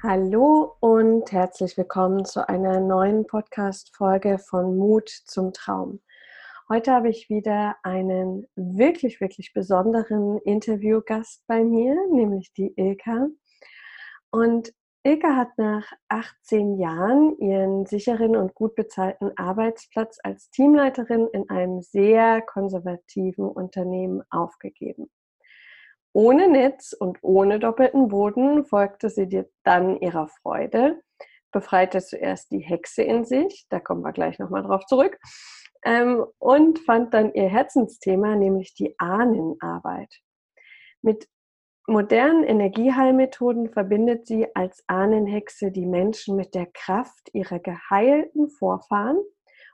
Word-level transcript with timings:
Hallo 0.00 0.76
und 0.78 1.32
herzlich 1.32 1.76
willkommen 1.76 2.24
zu 2.24 2.48
einer 2.48 2.78
neuen 2.78 3.26
Podcast-Folge 3.26 4.38
von 4.38 4.76
Mut 4.76 5.08
zum 5.08 5.52
Traum. 5.52 5.98
Heute 6.68 6.92
habe 6.92 7.08
ich 7.08 7.28
wieder 7.28 7.74
einen 7.82 8.46
wirklich, 8.54 9.20
wirklich 9.20 9.52
besonderen 9.52 10.38
Interviewgast 10.38 11.42
bei 11.48 11.64
mir, 11.64 11.96
nämlich 12.12 12.52
die 12.52 12.72
Ilka. 12.76 13.26
Und 14.30 14.72
Ilka 15.02 15.34
hat 15.34 15.58
nach 15.58 15.90
18 16.06 16.78
Jahren 16.78 17.36
ihren 17.38 17.84
sicheren 17.84 18.36
und 18.36 18.54
gut 18.54 18.76
bezahlten 18.76 19.32
Arbeitsplatz 19.36 20.18
als 20.22 20.48
Teamleiterin 20.50 21.26
in 21.32 21.50
einem 21.50 21.82
sehr 21.82 22.40
konservativen 22.42 23.48
Unternehmen 23.48 24.22
aufgegeben. 24.30 25.10
Ohne 26.12 26.48
Netz 26.48 26.92
und 26.92 27.18
ohne 27.22 27.58
doppelten 27.58 28.08
Boden 28.08 28.64
folgte 28.64 29.10
sie 29.10 29.28
dir 29.28 29.48
dann 29.62 30.00
ihrer 30.00 30.28
Freude, 30.28 31.00
befreite 31.52 32.00
zuerst 32.00 32.50
die 32.50 32.60
Hexe 32.60 33.02
in 33.02 33.24
sich, 33.24 33.66
da 33.68 33.80
kommen 33.80 34.02
wir 34.02 34.12
gleich 34.12 34.38
nochmal 34.38 34.62
drauf 34.62 34.84
zurück, 34.86 35.18
ähm, 35.84 36.24
und 36.38 36.78
fand 36.80 37.14
dann 37.14 37.32
ihr 37.34 37.48
Herzensthema, 37.48 38.36
nämlich 38.36 38.74
die 38.74 38.98
Ahnenarbeit. 38.98 40.12
Mit 41.02 41.28
modernen 41.86 42.44
Energieheilmethoden 42.44 43.70
verbindet 43.70 44.26
sie 44.26 44.46
als 44.54 44.84
Ahnenhexe 44.88 45.70
die 45.70 45.86
Menschen 45.86 46.36
mit 46.36 46.54
der 46.54 46.66
Kraft 46.66 47.30
ihrer 47.32 47.60
geheilten 47.60 48.50
Vorfahren 48.50 49.18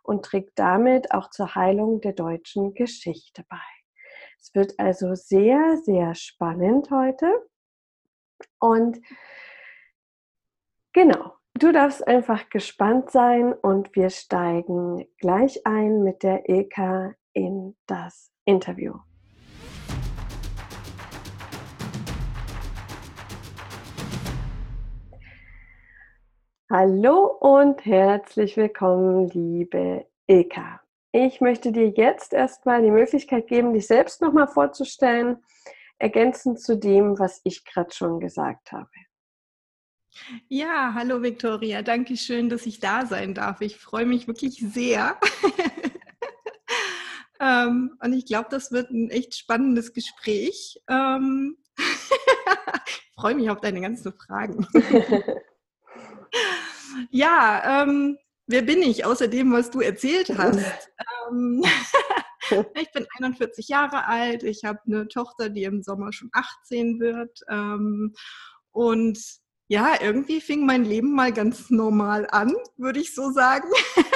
und 0.03 0.25
trägt 0.25 0.59
damit 0.59 1.13
auch 1.13 1.31
zur 1.31 1.55
Heilung 1.55 2.01
der 2.01 2.13
deutschen 2.13 2.75
Geschichte 2.75 3.45
bei. 3.49 3.84
Es 4.45 4.55
wird 4.55 4.79
also 4.79 5.15
sehr, 5.15 5.79
sehr 5.79 6.15
spannend 6.15 6.91
heute. 6.91 7.49
Und 8.59 9.01
genau, 10.93 11.33
du 11.55 11.73
darfst 11.73 12.07
einfach 12.07 12.51
gespannt 12.51 13.11
sein 13.11 13.55
und 13.55 13.97
wir 13.97 14.11
steigen 14.11 15.07
gleich 15.19 15.67
ein 15.67 16.03
mit 16.03 16.23
der 16.23 16.47
Ilka 16.47 17.15
in 17.33 17.75
das 17.87 18.33
Interview. 18.45 18.99
Hallo 26.71 27.39
und 27.41 27.83
herzlich 27.87 28.59
willkommen, 28.59 29.29
liebe 29.29 30.07
Ilka. 30.27 30.84
Ich 31.17 31.41
möchte 31.41 31.71
dir 31.71 31.91
jetzt 31.91 32.33
erstmal 32.33 32.83
die 32.83 32.91
Möglichkeit 32.91 33.47
geben, 33.47 33.73
dich 33.73 33.87
selbst 33.87 34.21
nochmal 34.21 34.49
vorzustellen, 34.49 35.45
ergänzend 35.97 36.61
zu 36.61 36.77
dem, 36.77 37.21
was 37.21 37.41
ich 37.45 37.65
gerade 37.65 37.95
schon 37.95 38.19
gesagt 38.19 38.73
habe. 38.73 38.91
Ja, 40.49 40.93
hallo 40.93 41.23
Viktoria, 41.23 41.83
danke 41.83 42.17
schön, 42.17 42.49
dass 42.49 42.67
ich 42.67 42.81
da 42.81 43.07
sein 43.07 43.33
darf. 43.33 43.61
Ich 43.61 43.77
freue 43.77 44.07
mich 44.07 44.27
wirklich 44.27 44.57
sehr. 44.57 45.17
ähm, 47.41 47.97
und 48.03 48.13
ich 48.13 48.27
glaube, 48.27 48.49
das 48.51 48.73
wird 48.73 48.91
ein 48.91 49.09
echt 49.11 49.37
spannendes 49.37 49.93
Gespräch. 49.93 50.83
Ähm 50.89 51.59
ich 52.89 53.13
freue 53.15 53.37
mich 53.37 53.51
auf 53.51 53.61
deine 53.61 53.81
ganzen 53.81 54.13
Fragen. 54.15 54.67
ja, 57.11 57.85
ähm, 57.85 58.19
wer 58.47 58.63
bin 58.63 58.83
ich 58.83 59.05
außer 59.05 59.29
dem, 59.29 59.53
was 59.53 59.71
du 59.71 59.81
erzählt 59.81 60.31
hast? 60.37 60.91
Ähm, 61.31 61.63
ich 62.81 62.93
bin 62.93 63.07
41 63.19 63.69
Jahre 63.69 64.07
alt, 64.07 64.43
ich 64.43 64.65
habe 64.65 64.81
eine 64.87 65.09
Tochter, 65.09 65.49
die 65.49 65.65
im 65.65 65.83
Sommer 65.83 66.13
schon 66.13 66.31
18 66.33 67.01
wird. 67.01 67.41
Ähm, 67.49 68.15
und 68.71 69.19
ja, 69.69 69.95
irgendwie 70.01 70.41
fing 70.41 70.67
mein 70.67 70.85
Leben 70.85 71.15
mal 71.15 71.33
ganz 71.33 71.71
normal 71.71 72.27
an, 72.31 72.55
würde 72.77 73.01
ich 73.01 73.15
so 73.15 73.31
sagen. 73.31 73.69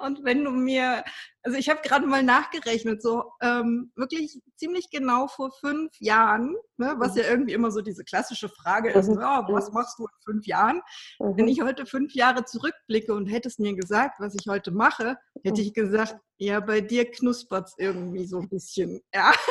Und 0.00 0.24
wenn 0.24 0.44
du 0.44 0.50
mir, 0.50 1.04
also 1.42 1.58
ich 1.58 1.68
habe 1.68 1.80
gerade 1.82 2.06
mal 2.06 2.22
nachgerechnet, 2.22 3.02
so 3.02 3.24
ähm, 3.40 3.92
wirklich 3.96 4.40
ziemlich 4.56 4.90
genau 4.90 5.28
vor 5.28 5.50
fünf 5.60 5.92
Jahren, 6.00 6.54
ne, 6.76 6.94
was 6.98 7.14
mhm. 7.14 7.20
ja 7.20 7.28
irgendwie 7.28 7.52
immer 7.52 7.70
so 7.70 7.80
diese 7.80 8.04
klassische 8.04 8.48
Frage 8.48 8.90
ist, 8.90 9.08
mhm. 9.08 9.20
ja, 9.20 9.46
was 9.48 9.72
machst 9.72 9.98
du 9.98 10.04
in 10.04 10.32
fünf 10.32 10.46
Jahren? 10.46 10.80
Mhm. 11.18 11.36
Wenn 11.36 11.48
ich 11.48 11.62
heute 11.62 11.86
fünf 11.86 12.14
Jahre 12.14 12.44
zurückblicke 12.44 13.14
und 13.14 13.26
hättest 13.26 13.60
mir 13.60 13.74
gesagt, 13.74 14.20
was 14.20 14.34
ich 14.34 14.46
heute 14.48 14.70
mache, 14.70 15.16
hätte 15.44 15.60
ich 15.60 15.74
gesagt, 15.74 16.16
ja, 16.38 16.60
bei 16.60 16.80
dir 16.80 17.10
knuspert 17.10 17.68
es 17.68 17.74
irgendwie 17.78 18.26
so 18.26 18.38
ein 18.38 18.48
bisschen. 18.48 19.00
Ja. 19.14 19.32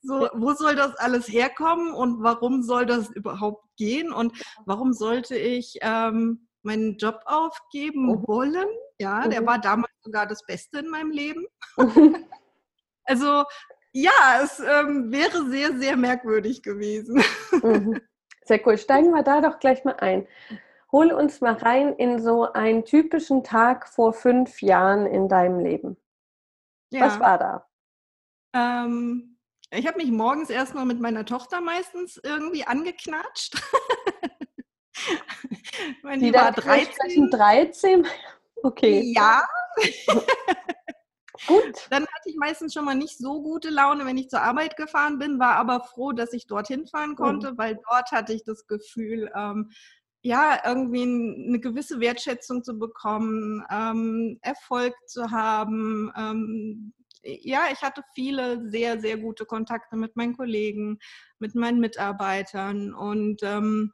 So, 0.00 0.28
wo 0.34 0.54
soll 0.54 0.76
das 0.76 0.94
alles 0.94 1.28
herkommen 1.28 1.92
und 1.92 2.22
warum 2.22 2.62
soll 2.62 2.86
das 2.86 3.10
überhaupt 3.10 3.64
gehen 3.76 4.12
und 4.12 4.32
warum 4.64 4.92
sollte 4.92 5.36
ich 5.36 5.78
ähm, 5.82 6.46
meinen 6.66 6.98
Job 6.98 7.20
aufgeben 7.24 8.06
mhm. 8.06 8.24
wollen. 8.26 8.66
Ja, 8.98 9.24
mhm. 9.24 9.30
der 9.30 9.46
war 9.46 9.60
damals 9.60 9.92
sogar 10.02 10.26
das 10.26 10.44
Beste 10.44 10.78
in 10.78 10.88
meinem 10.88 11.10
Leben. 11.10 11.46
Mhm. 11.76 12.24
also 13.04 13.44
ja, 13.92 14.40
es 14.42 14.60
ähm, 14.60 15.10
wäre 15.10 15.46
sehr, 15.46 15.76
sehr 15.78 15.96
merkwürdig 15.96 16.62
gewesen. 16.62 17.22
Mhm. 17.62 18.00
Sehr 18.44 18.64
cool. 18.66 18.78
Steigen 18.78 19.10
wir 19.10 19.22
da 19.22 19.40
doch 19.40 19.58
gleich 19.58 19.84
mal 19.84 19.96
ein. 19.96 20.26
Hol 20.92 21.12
uns 21.12 21.40
mal 21.40 21.54
rein 21.54 21.94
in 21.94 22.22
so 22.22 22.52
einen 22.52 22.84
typischen 22.84 23.42
Tag 23.42 23.88
vor 23.88 24.12
fünf 24.12 24.62
Jahren 24.62 25.06
in 25.06 25.28
deinem 25.28 25.58
Leben. 25.58 25.96
Ja. 26.90 27.06
Was 27.06 27.18
war 27.18 27.38
da? 27.38 27.66
Ähm, 28.54 29.38
ich 29.70 29.86
habe 29.86 29.98
mich 29.98 30.10
morgens 30.10 30.48
erstmal 30.48 30.84
mit 30.84 31.00
meiner 31.00 31.24
Tochter 31.24 31.60
meistens 31.60 32.20
irgendwie 32.22 32.64
angeknatscht. 32.64 33.60
Meine 36.02 36.22
die 36.22 36.32
war 36.32 36.52
13. 36.52 37.30
13? 37.30 38.06
Okay. 38.66 39.12
Ja. 39.14 39.46
Gut. 41.46 41.86
Dann 41.90 42.02
hatte 42.02 42.28
ich 42.28 42.36
meistens 42.36 42.74
schon 42.74 42.84
mal 42.84 42.96
nicht 42.96 43.16
so 43.16 43.42
gute 43.42 43.70
Laune, 43.70 44.04
wenn 44.06 44.18
ich 44.18 44.28
zur 44.28 44.42
Arbeit 44.42 44.76
gefahren 44.76 45.18
bin, 45.18 45.38
war 45.38 45.54
aber 45.54 45.84
froh, 45.84 46.10
dass 46.10 46.32
ich 46.32 46.48
dorthin 46.48 46.88
fahren 46.88 47.10
mhm. 47.10 47.16
konnte, 47.16 47.52
mhm. 47.52 47.58
weil 47.58 47.78
dort 47.88 48.10
hatte 48.10 48.32
ich 48.32 48.42
das 48.42 48.66
Gefühl, 48.66 49.30
ähm, 49.36 49.70
ja, 50.22 50.60
irgendwie 50.64 51.02
eine 51.02 51.60
gewisse 51.60 52.00
Wertschätzung 52.00 52.64
zu 52.64 52.76
bekommen, 52.76 53.64
ähm, 53.70 54.38
Erfolg 54.42 54.94
zu 55.06 55.30
haben. 55.30 56.10
Ähm, 56.16 56.92
ja, 57.22 57.66
ich 57.72 57.82
hatte 57.82 58.02
viele 58.16 58.68
sehr, 58.68 58.98
sehr 58.98 59.16
gute 59.16 59.44
Kontakte 59.44 59.96
mit 59.96 60.16
meinen 60.16 60.36
Kollegen, 60.36 60.98
mit 61.38 61.54
meinen 61.54 61.78
Mitarbeitern 61.78 62.92
und 62.92 63.42
ähm, 63.44 63.92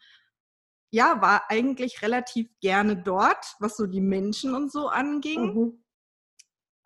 ja, 0.93 1.21
war 1.23 1.51
eigentlich 1.51 2.03
relativ 2.03 2.49
gerne 2.61 2.97
dort, 2.97 3.57
was 3.59 3.77
so 3.77 3.87
die 3.87 4.03
Menschen 4.03 4.55
und 4.55 4.71
so 4.71 4.89
anging. 4.89 5.55
Mhm. 5.55 5.85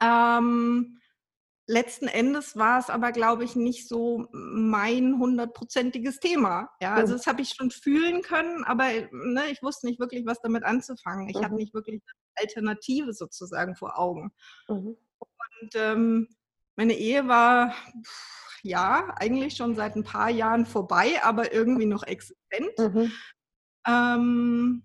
Ähm, 0.00 1.00
letzten 1.66 2.06
Endes 2.06 2.56
war 2.56 2.78
es 2.78 2.88
aber, 2.88 3.10
glaube 3.10 3.42
ich, 3.42 3.56
nicht 3.56 3.88
so 3.88 4.28
mein 4.30 5.18
hundertprozentiges 5.18 6.20
Thema. 6.20 6.68
Ja, 6.80 6.94
also 6.94 7.14
das 7.14 7.26
habe 7.26 7.42
ich 7.42 7.50
schon 7.50 7.72
fühlen 7.72 8.22
können, 8.22 8.62
aber 8.62 8.84
ne, 9.10 9.50
ich 9.50 9.60
wusste 9.62 9.86
nicht 9.86 9.98
wirklich, 9.98 10.24
was 10.24 10.40
damit 10.40 10.62
anzufangen. 10.62 11.28
Ich 11.28 11.36
mhm. 11.36 11.44
hatte 11.44 11.54
nicht 11.56 11.74
wirklich 11.74 12.00
eine 12.06 12.46
Alternative 12.46 13.12
sozusagen 13.12 13.74
vor 13.74 13.98
Augen. 13.98 14.30
Mhm. 14.68 14.96
Und 15.18 15.70
ähm, 15.74 16.28
meine 16.76 16.94
Ehe 16.94 17.26
war 17.26 17.74
ja 18.62 19.12
eigentlich 19.16 19.56
schon 19.56 19.74
seit 19.74 19.96
ein 19.96 20.04
paar 20.04 20.30
Jahren 20.30 20.64
vorbei, 20.64 21.20
aber 21.24 21.52
irgendwie 21.52 21.86
noch 21.86 22.04
existent. 22.04 22.78
Mhm. 23.86 23.92
Ähm, 23.92 24.82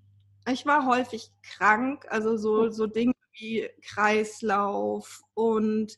ich 0.47 0.65
war 0.65 0.85
häufig 0.85 1.31
krank, 1.43 2.05
also 2.09 2.37
so, 2.37 2.65
hm. 2.65 2.71
so 2.71 2.87
Dinge 2.87 3.13
wie 3.33 3.69
Kreislauf 3.83 5.21
und 5.33 5.97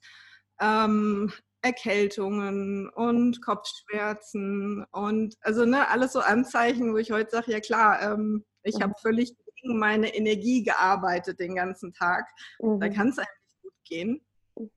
ähm, 0.59 1.31
Erkältungen 1.61 2.89
und 2.89 3.41
Kopfschmerzen 3.41 4.85
und 4.91 5.35
also 5.41 5.65
ne, 5.65 5.87
alles 5.89 6.11
so 6.13 6.19
Anzeichen, 6.19 6.93
wo 6.93 6.97
ich 6.97 7.11
heute 7.11 7.31
sage, 7.31 7.53
ja 7.53 7.59
klar, 7.61 8.01
ähm, 8.01 8.43
ich 8.63 8.75
mhm. 8.75 8.83
habe 8.83 8.93
völlig 9.01 9.33
gegen 9.61 9.79
meine 9.79 10.13
Energie 10.13 10.63
gearbeitet 10.63 11.39
den 11.39 11.55
ganzen 11.55 11.93
Tag. 11.93 12.29
Mhm. 12.59 12.79
Da 12.79 12.89
kann 12.89 13.09
es 13.09 13.17
eigentlich 13.17 13.61
gut 13.61 13.73
gehen. 13.85 14.25
Hm. 14.57 14.69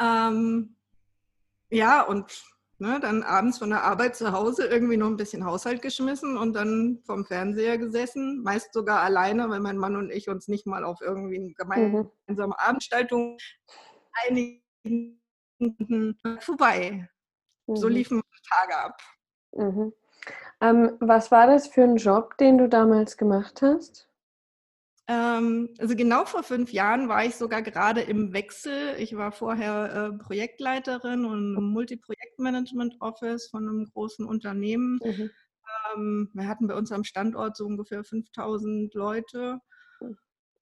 Ähm, 0.00 0.76
ja, 1.70 2.02
und 2.02 2.44
Ne, 2.78 3.00
dann 3.00 3.22
abends 3.22 3.56
von 3.58 3.70
der 3.70 3.84
Arbeit 3.84 4.16
zu 4.16 4.32
Hause 4.32 4.66
irgendwie 4.66 4.98
noch 4.98 5.06
ein 5.06 5.16
bisschen 5.16 5.46
Haushalt 5.46 5.80
geschmissen 5.80 6.36
und 6.36 6.52
dann 6.52 6.98
vom 7.06 7.24
Fernseher 7.24 7.78
gesessen, 7.78 8.42
meist 8.42 8.74
sogar 8.74 9.00
alleine, 9.00 9.48
weil 9.48 9.60
mein 9.60 9.78
Mann 9.78 9.96
und 9.96 10.10
ich 10.10 10.28
uns 10.28 10.46
nicht 10.46 10.66
mal 10.66 10.84
auf 10.84 11.00
irgendwie 11.00 11.36
eine 11.36 11.54
gemeinsame 11.54 12.12
mhm. 12.28 12.52
Abendstaltung 12.58 13.38
einigen 14.26 15.20
vorbei. 16.40 17.08
Mhm. 17.66 17.76
So 17.76 17.88
liefen 17.88 18.20
Tage 18.48 18.76
ab. 18.76 19.00
Mhm. 19.52 19.92
Ähm, 20.60 20.96
was 21.00 21.30
war 21.30 21.46
das 21.46 21.68
für 21.68 21.82
ein 21.82 21.96
Job, 21.96 22.36
den 22.38 22.58
du 22.58 22.68
damals 22.68 23.16
gemacht 23.16 23.62
hast? 23.62 24.08
Ähm, 25.08 25.68
also 25.78 25.94
genau 25.94 26.24
vor 26.24 26.42
fünf 26.42 26.72
Jahren 26.72 27.08
war 27.08 27.24
ich 27.24 27.36
sogar 27.36 27.62
gerade 27.62 28.00
im 28.00 28.32
Wechsel. 28.32 28.96
Ich 28.98 29.16
war 29.16 29.30
vorher 29.30 30.12
äh, 30.14 30.18
Projektleiterin 30.18 31.24
und 31.24 31.54
Multiprojektmanagement 31.54 32.96
Office 33.00 33.48
von 33.48 33.68
einem 33.68 33.84
großen 33.86 34.26
Unternehmen. 34.26 34.98
Mhm. 35.04 35.30
Ähm, 35.94 36.30
wir 36.32 36.48
hatten 36.48 36.66
bei 36.66 36.74
uns 36.74 36.90
am 36.90 37.04
Standort 37.04 37.56
so 37.56 37.66
ungefähr 37.66 38.02
5000 38.02 38.94
Leute. 38.94 39.60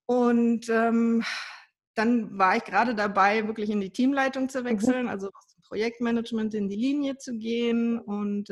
Und 0.05 0.69
ähm, 0.69 1.23
dann 1.95 2.37
war 2.37 2.57
ich 2.57 2.63
gerade 2.63 2.93
dabei, 2.93 3.47
wirklich 3.47 3.71
in 3.71 3.81
die 3.81 3.91
Teamleitung 3.91 4.49
zu 4.49 4.61
mhm. 4.61 4.65
wechseln, 4.65 5.07
also 5.07 5.27
aus 5.27 5.47
dem 5.47 5.63
Projektmanagement 5.63 6.53
in 6.53 6.69
die 6.69 6.75
Linie 6.75 7.17
zu 7.17 7.33
gehen 7.37 7.99
und 7.99 8.49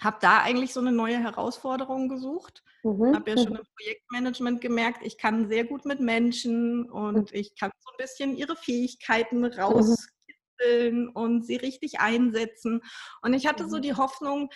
habe 0.00 0.18
da 0.20 0.42
eigentlich 0.42 0.72
so 0.72 0.80
eine 0.80 0.92
neue 0.92 1.18
Herausforderung 1.18 2.08
gesucht. 2.08 2.62
Mhm. 2.82 3.14
Habe 3.14 3.30
ja 3.30 3.36
schon 3.36 3.56
im 3.56 3.66
Projektmanagement 3.76 4.60
gemerkt, 4.60 5.04
ich 5.04 5.18
kann 5.18 5.48
sehr 5.48 5.64
gut 5.64 5.84
mit 5.84 6.00
Menschen 6.00 6.88
und 6.88 7.32
ich 7.32 7.54
kann 7.56 7.70
so 7.80 7.90
ein 7.90 7.96
bisschen 7.98 8.36
ihre 8.36 8.56
Fähigkeiten 8.56 9.40
mhm. 9.40 9.46
rauskitzeln 9.46 11.08
und 11.08 11.44
sie 11.44 11.56
richtig 11.56 12.00
einsetzen. 12.00 12.82
Und 13.22 13.34
ich 13.34 13.46
hatte 13.46 13.68
so 13.68 13.78
die 13.78 13.94
Hoffnung, 13.94 14.50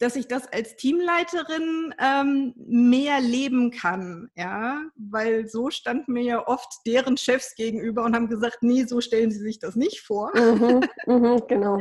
dass 0.00 0.16
ich 0.16 0.26
das 0.26 0.50
als 0.50 0.76
Teamleiterin 0.76 1.94
ähm, 2.00 2.54
mehr 2.56 3.20
leben 3.20 3.70
kann, 3.70 4.30
ja, 4.34 4.80
weil 4.96 5.46
so 5.46 5.70
standen 5.70 6.14
mir 6.14 6.22
ja 6.22 6.48
oft 6.48 6.80
deren 6.86 7.18
Chefs 7.18 7.54
gegenüber 7.54 8.04
und 8.04 8.16
haben 8.16 8.28
gesagt, 8.28 8.62
nee, 8.62 8.84
so 8.84 9.02
stellen 9.02 9.30
sie 9.30 9.40
sich 9.40 9.58
das 9.58 9.76
nicht 9.76 10.00
vor. 10.00 10.32
Mhm, 10.34 10.80
mh, 11.06 11.40
genau. 11.48 11.78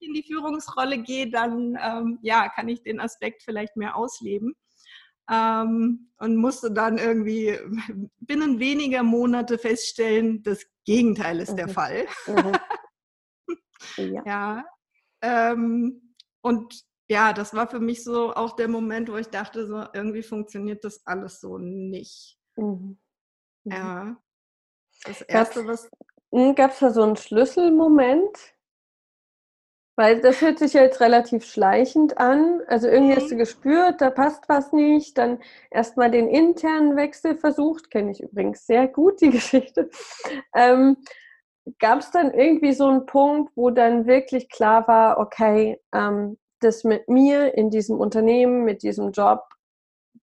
Ich 0.00 0.08
in 0.08 0.14
die 0.14 0.22
Führungsrolle 0.22 0.98
gehe, 0.98 1.30
dann 1.30 1.78
ähm, 1.80 2.18
ja, 2.22 2.48
kann 2.48 2.68
ich 2.68 2.82
den 2.82 3.00
Aspekt 3.00 3.42
vielleicht 3.42 3.76
mehr 3.76 3.96
ausleben. 3.96 4.54
Ähm, 5.30 6.10
und 6.18 6.36
musste 6.36 6.72
dann 6.72 6.98
irgendwie 6.98 7.56
binnen 8.20 8.58
weniger 8.58 9.02
Monate 9.02 9.58
feststellen, 9.58 10.42
das 10.42 10.64
Gegenteil 10.84 11.40
ist 11.40 11.52
mhm. 11.52 11.56
der 11.56 11.68
Fall. 11.68 12.06
Mhm. 12.26 12.52
ja. 14.14 14.22
ja 14.24 14.64
ähm, 15.22 16.14
und 16.42 16.84
ja, 17.08 17.32
das 17.32 17.54
war 17.54 17.68
für 17.68 17.80
mich 17.80 18.04
so 18.04 18.32
auch 18.34 18.54
der 18.54 18.68
Moment, 18.68 19.10
wo 19.10 19.16
ich 19.16 19.28
dachte, 19.28 19.66
so 19.66 19.84
irgendwie 19.92 20.22
funktioniert 20.22 20.84
das 20.84 21.06
alles 21.06 21.40
so 21.40 21.58
nicht. 21.58 22.38
Mhm. 22.56 22.98
mhm. 23.64 23.72
Ja. 23.72 24.16
Das 25.04 25.22
erste, 25.22 25.66
was. 25.66 25.88
Gab 26.30 26.70
es 26.72 26.80
hm, 26.80 26.88
da 26.88 26.92
so 26.92 27.02
einen 27.02 27.16
Schlüsselmoment? 27.16 28.54
Weil 29.96 30.20
das 30.20 30.40
hört 30.40 30.58
sich 30.58 30.72
jetzt 30.72 31.00
relativ 31.00 31.44
schleichend 31.44 32.18
an. 32.18 32.62
Also 32.68 32.88
irgendwie 32.88 33.16
hast 33.16 33.30
du 33.30 33.34
mhm. 33.34 33.40
gespürt, 33.40 34.00
da 34.00 34.10
passt 34.10 34.48
was 34.48 34.72
nicht. 34.72 35.18
Dann 35.18 35.40
erstmal 35.70 36.10
den 36.10 36.28
internen 36.28 36.96
Wechsel 36.96 37.36
versucht. 37.36 37.90
Kenne 37.90 38.12
ich 38.12 38.22
übrigens 38.22 38.66
sehr 38.66 38.88
gut, 38.88 39.20
die 39.20 39.30
Geschichte. 39.30 39.90
Ähm, 40.54 40.96
Gab 41.78 42.00
es 42.00 42.10
dann 42.10 42.32
irgendwie 42.32 42.72
so 42.72 42.88
einen 42.88 43.06
Punkt, 43.06 43.52
wo 43.54 43.70
dann 43.70 44.06
wirklich 44.06 44.48
klar 44.48 44.88
war, 44.88 45.18
okay, 45.18 45.80
ähm, 45.92 46.38
das 46.60 46.84
mit 46.84 47.08
mir 47.08 47.54
in 47.54 47.70
diesem 47.70 47.98
Unternehmen, 47.98 48.64
mit 48.64 48.82
diesem 48.82 49.12
Job, 49.12 49.42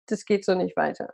das 0.08 0.25
geht 0.25 0.46
so 0.46 0.56
nicht 0.56 0.75
weiter. 0.75 1.10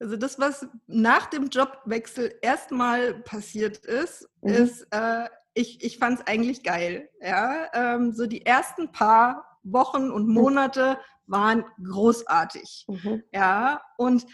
Also 0.00 0.16
das, 0.16 0.38
was 0.38 0.66
nach 0.86 1.26
dem 1.26 1.48
Jobwechsel 1.48 2.32
erstmal 2.40 3.14
passiert 3.14 3.78
ist, 3.78 4.28
mhm. 4.42 4.50
ist, 4.50 4.86
äh, 4.90 5.28
ich, 5.54 5.82
ich 5.84 5.98
fand 5.98 6.20
es 6.20 6.26
eigentlich 6.26 6.62
geil. 6.62 7.08
Ja? 7.20 7.66
Ähm, 7.72 8.12
so 8.12 8.26
die 8.26 8.44
ersten 8.44 8.92
paar 8.92 9.58
Wochen 9.62 10.10
und 10.10 10.26
mhm. 10.26 10.34
Monate 10.34 10.98
waren 11.26 11.64
großartig. 11.82 12.86
Mhm. 12.88 13.22
Ja, 13.32 13.82
und 13.96 14.26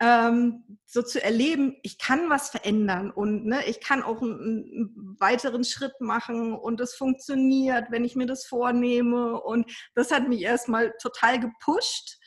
ähm, 0.00 0.78
so 0.84 1.00
zu 1.00 1.22
erleben, 1.22 1.76
ich 1.82 1.96
kann 1.96 2.28
was 2.28 2.50
verändern 2.50 3.12
und 3.12 3.46
ne, 3.46 3.64
ich 3.66 3.80
kann 3.80 4.02
auch 4.02 4.20
einen, 4.20 4.40
einen, 4.40 5.16
weiteren 5.20 5.62
Schritt 5.62 6.00
machen 6.00 6.54
und 6.54 6.80
es 6.80 6.94
funktioniert, 6.94 7.90
wenn 7.90 8.04
ich 8.04 8.16
mir 8.16 8.26
das 8.26 8.44
vornehme. 8.44 9.40
Und 9.40 9.70
das 9.94 10.10
hat 10.10 10.28
mich 10.28 10.42
erstmal 10.42 10.92
total 11.00 11.38
gepusht, 11.38 12.18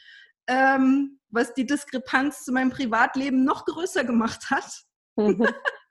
ähm, 0.47 1.19
was 1.29 1.53
die 1.53 1.65
Diskrepanz 1.65 2.45
zu 2.45 2.53
meinem 2.53 2.69
Privatleben 2.69 3.43
noch 3.43 3.65
größer 3.65 4.05
gemacht 4.05 4.49
hat. 4.49 4.85
Mhm. 5.17 5.45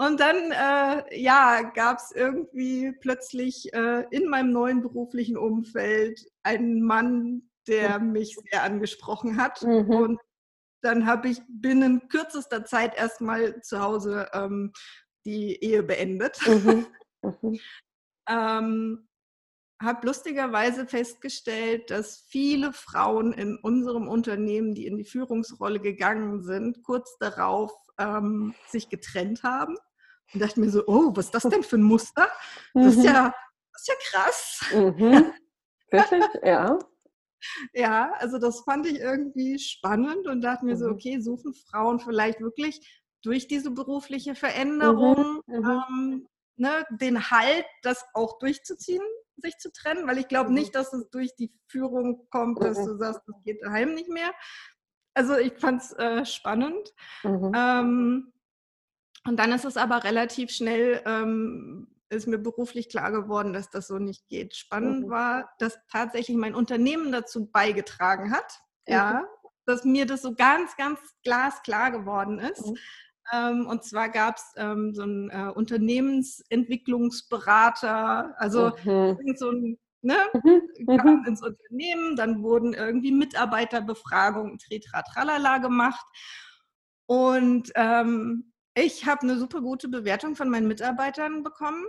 Und 0.00 0.18
dann, 0.18 0.50
äh, 0.50 1.20
ja, 1.20 1.60
gab 1.60 1.98
es 1.98 2.10
irgendwie 2.10 2.90
plötzlich 2.90 3.70
äh, 3.74 4.06
in 4.10 4.30
meinem 4.30 4.50
neuen 4.50 4.80
beruflichen 4.80 5.36
Umfeld 5.36 6.26
einen 6.42 6.80
Mann, 6.80 7.50
der 7.68 7.98
mhm. 7.98 8.12
mich 8.12 8.34
sehr 8.50 8.62
angesprochen 8.62 9.36
hat. 9.36 9.62
Mhm. 9.62 9.90
Und 9.90 10.20
dann 10.82 11.04
habe 11.04 11.28
ich 11.28 11.42
binnen 11.50 12.08
kürzester 12.08 12.64
Zeit 12.64 12.96
erstmal 12.96 13.60
zu 13.60 13.80
Hause 13.80 14.30
ähm, 14.32 14.72
die 15.26 15.62
Ehe 15.62 15.82
beendet. 15.82 16.38
Mhm. 16.46 16.86
Mhm. 17.22 17.60
ähm, 18.26 19.06
habe 19.82 20.06
lustigerweise 20.06 20.86
festgestellt, 20.86 21.90
dass 21.90 22.24
viele 22.26 22.72
Frauen 22.72 23.34
in 23.34 23.58
unserem 23.58 24.08
Unternehmen, 24.08 24.74
die 24.74 24.86
in 24.86 24.96
die 24.96 25.04
Führungsrolle 25.04 25.78
gegangen 25.78 26.40
sind, 26.40 26.82
kurz 26.84 27.18
darauf 27.18 27.70
ähm, 27.98 28.54
sich 28.66 28.88
getrennt 28.88 29.42
haben. 29.42 29.76
Und 30.32 30.40
dachte 30.40 30.60
mir 30.60 30.70
so, 30.70 30.84
oh, 30.86 31.10
was 31.14 31.26
ist 31.26 31.34
das 31.34 31.42
denn 31.44 31.62
für 31.62 31.76
ein 31.76 31.82
Muster? 31.82 32.28
Das 32.74 32.96
ist 32.96 33.04
ja, 33.04 33.34
das 33.72 33.82
ist 33.82 33.88
ja 33.88 33.94
krass. 34.10 34.60
Mhm. 34.72 35.32
Wirklich? 35.90 36.24
Ja. 36.44 36.78
Ja, 37.72 38.12
also 38.18 38.38
das 38.38 38.60
fand 38.60 38.86
ich 38.86 39.00
irgendwie 39.00 39.58
spannend 39.58 40.26
und 40.26 40.42
dachte 40.42 40.66
mir 40.66 40.74
mhm. 40.74 40.78
so, 40.78 40.86
okay, 40.88 41.20
suchen 41.20 41.54
Frauen 41.54 41.98
vielleicht 41.98 42.38
wirklich 42.42 43.02
durch 43.22 43.48
diese 43.48 43.70
berufliche 43.70 44.34
Veränderung 44.34 45.40
mhm. 45.46 45.56
mhm. 45.56 45.82
ähm, 45.88 46.28
ne, 46.56 46.84
den 46.90 47.30
Halt, 47.30 47.64
das 47.82 48.04
auch 48.14 48.38
durchzuziehen, 48.38 49.02
sich 49.36 49.56
zu 49.56 49.72
trennen, 49.72 50.06
weil 50.06 50.18
ich 50.18 50.28
glaube 50.28 50.50
mhm. 50.50 50.56
nicht, 50.56 50.74
dass 50.74 50.92
es 50.92 51.08
durch 51.10 51.34
die 51.36 51.52
Führung 51.66 52.28
kommt, 52.30 52.62
dass 52.62 52.78
mhm. 52.78 52.86
du 52.86 52.96
sagst, 52.98 53.22
das 53.26 53.36
geht 53.44 53.62
daheim 53.62 53.94
nicht 53.94 54.10
mehr. 54.10 54.32
Also 55.14 55.36
ich 55.36 55.54
fand 55.54 55.82
es 55.82 55.92
äh, 55.94 56.24
spannend. 56.24 56.92
Ähm, 57.24 58.32
und 59.26 59.38
dann 59.38 59.52
ist 59.52 59.64
es 59.64 59.76
aber 59.76 60.04
relativ 60.04 60.50
schnell 60.50 61.02
ähm, 61.06 61.88
ist 62.10 62.26
mir 62.26 62.38
beruflich 62.38 62.88
klar 62.88 63.12
geworden, 63.12 63.52
dass 63.52 63.70
das 63.70 63.86
so 63.86 63.98
nicht 63.98 64.26
geht. 64.28 64.56
Spannend 64.56 65.06
mhm. 65.06 65.10
war, 65.10 65.52
dass 65.58 65.78
tatsächlich 65.90 66.36
mein 66.36 66.56
Unternehmen 66.56 67.12
dazu 67.12 67.46
beigetragen 67.46 68.32
hat, 68.32 68.60
mhm. 68.86 68.94
ja, 68.94 69.24
dass 69.64 69.84
mir 69.84 70.06
das 70.06 70.22
so 70.22 70.34
ganz, 70.34 70.76
ganz 70.76 70.98
glasklar 71.22 71.92
geworden 71.92 72.40
ist. 72.40 72.66
Mhm. 72.66 72.76
Ähm, 73.32 73.68
und 73.68 73.84
zwar 73.84 74.08
gab 74.08 74.38
es 74.38 74.52
ähm, 74.56 74.92
so 74.92 75.02
einen 75.02 75.30
äh, 75.30 75.52
Unternehmensentwicklungsberater, 75.54 78.34
also 78.38 78.72
so 79.36 79.50
ein 79.50 79.78
Ne, 80.02 80.16
mhm. 80.32 80.96
kam 80.96 81.20
mhm. 81.20 81.26
ins 81.26 81.42
Unternehmen, 81.42 82.16
dann 82.16 82.42
wurden 82.42 82.72
irgendwie 82.72 83.12
Mitarbeiterbefragungen, 83.12 84.56
Tretra, 84.56 85.02
Tralala 85.02 85.58
gemacht. 85.58 86.06
Und 87.04 87.70
ähm, 87.74 88.49
ich 88.74 89.06
habe 89.06 89.22
eine 89.22 89.38
super 89.38 89.60
gute 89.60 89.88
Bewertung 89.88 90.36
von 90.36 90.48
meinen 90.48 90.68
Mitarbeitern 90.68 91.42
bekommen 91.42 91.86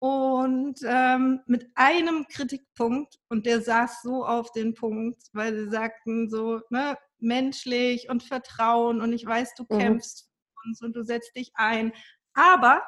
und 0.00 0.80
ähm, 0.84 1.40
mit 1.46 1.66
einem 1.74 2.26
Kritikpunkt 2.26 3.18
und 3.28 3.46
der 3.46 3.60
saß 3.60 4.02
so 4.02 4.24
auf 4.24 4.50
den 4.52 4.74
Punkt, 4.74 5.22
weil 5.32 5.54
sie 5.54 5.70
sagten 5.70 6.30
so, 6.30 6.60
ne, 6.70 6.96
menschlich 7.18 8.08
und 8.08 8.22
Vertrauen 8.22 9.00
und 9.00 9.12
ich 9.12 9.26
weiß, 9.26 9.54
du 9.54 9.64
mhm. 9.68 9.78
kämpfst 9.78 10.30
für 10.30 10.68
uns 10.68 10.82
und 10.82 10.96
du 10.96 11.04
setzt 11.04 11.36
dich 11.36 11.52
ein, 11.54 11.92
aber 12.34 12.82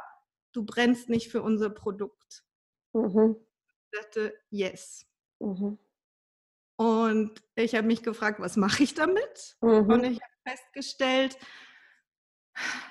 du 0.53 0.65
brennst 0.65 1.09
nicht 1.09 1.31
für 1.31 1.43
unser 1.43 1.71
Produkt. 1.71 2.45
Mhm. 2.95 3.37
Ich 3.91 4.01
dachte, 4.01 4.35
yes. 4.51 5.07
Mhm. 5.39 5.79
Und 6.77 7.43
ich 7.55 7.75
habe 7.75 7.87
mich 7.87 8.03
gefragt, 8.03 8.41
was 8.41 8.57
mache 8.57 8.83
ich 8.83 8.95
damit? 8.95 9.57
Mhm. 9.61 9.91
Und 9.91 10.05
ich 10.05 10.21
habe 10.21 10.33
festgestellt, 10.57 11.37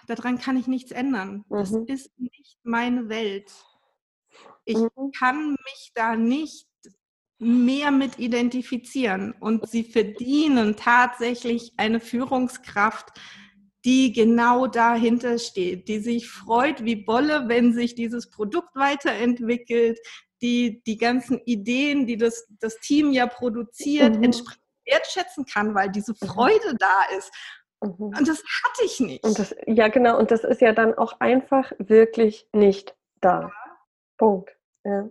daran 0.08 0.39
kann 0.39 0.58
ich 0.58 0.68
nichts 0.68 0.91
ändern. 0.91 1.46
Mhm. 1.50 1.58
Das 1.58 1.72
ist 1.72 2.12
nicht 2.20 2.58
meine 2.63 3.10
Welt. 3.10 3.51
Ich 4.65 4.77
mhm. 4.77 5.12
kann 5.18 5.51
mich 5.51 5.91
da 5.94 6.15
nicht 6.15 6.68
mehr 7.39 7.89
mit 7.91 8.20
identifizieren. 8.20 9.34
Und 9.39 9.68
sie 9.68 9.84
verdienen 9.84 10.75
tatsächlich 10.75 11.74
eine 11.77 12.00
Führungskraft, 12.00 13.20
die 13.84 14.13
genau 14.13 14.68
dahinter 14.68 15.39
steht, 15.39 15.88
die 15.88 16.00
sich 16.00 16.30
freut 16.30 16.86
wie 16.86 16.96
Bolle, 16.96 17.48
wenn 17.48 17.74
sich 17.74 17.96
dieses 17.96 18.30
Produkt 18.30 18.75
weiterentwickelt, 18.75 20.00
die 20.41 20.84
die 20.86 20.98
ganzen 20.98 21.39
Ideen, 21.46 22.06
die 22.06 22.18
das, 22.18 22.46
das 22.60 22.80
Team 22.80 23.12
ja 23.12 23.25
produziert, 23.25 24.18
mhm. 24.18 24.24
entsprechend 24.24 24.62
wertschätzen 24.86 25.46
kann, 25.46 25.74
weil 25.74 25.89
diese 25.89 26.13
mhm. 26.13 26.27
Freude 26.27 26.75
da 26.77 27.18
ist. 27.18 27.32
Mhm. 27.82 28.14
Und 28.18 28.28
das 28.28 28.44
hatte 28.64 28.86
ich 28.86 29.00
nicht. 29.00 29.24
Das, 29.24 29.56
ja, 29.66 29.88
genau. 29.88 30.18
Und 30.18 30.32
das 30.32 30.44
ist 30.44 30.62
ja 30.62 30.72
dann 30.74 30.94
auch 30.94 31.20
einfach 31.20 31.72
wirklich 31.80 32.48
nicht 32.54 32.96
da. 33.22 33.42
Ja. 33.42 33.52
Punkt. 34.18 34.56
Ja. 34.84 35.10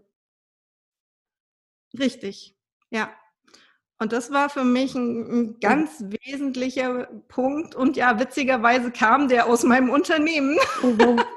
Richtig. 1.99 2.57
Ja. 2.91 3.11
Und 3.99 4.13
das 4.13 4.31
war 4.31 4.49
für 4.49 4.65
mich 4.65 4.95
ein, 4.95 5.31
ein, 5.31 5.61
ganz 5.61 6.01
mhm. 6.01 6.13
wesentlicher 6.25 7.07
Punkt. 7.29 7.75
Und 7.75 7.97
ja, 7.97 8.19
witzigerweise 8.19 8.91
kam 8.93 9.29
der 9.29 9.47
aus 9.47 9.63
meinem 9.65 9.91
Unternehmen. 9.91 10.57
Mhm. 10.83 11.23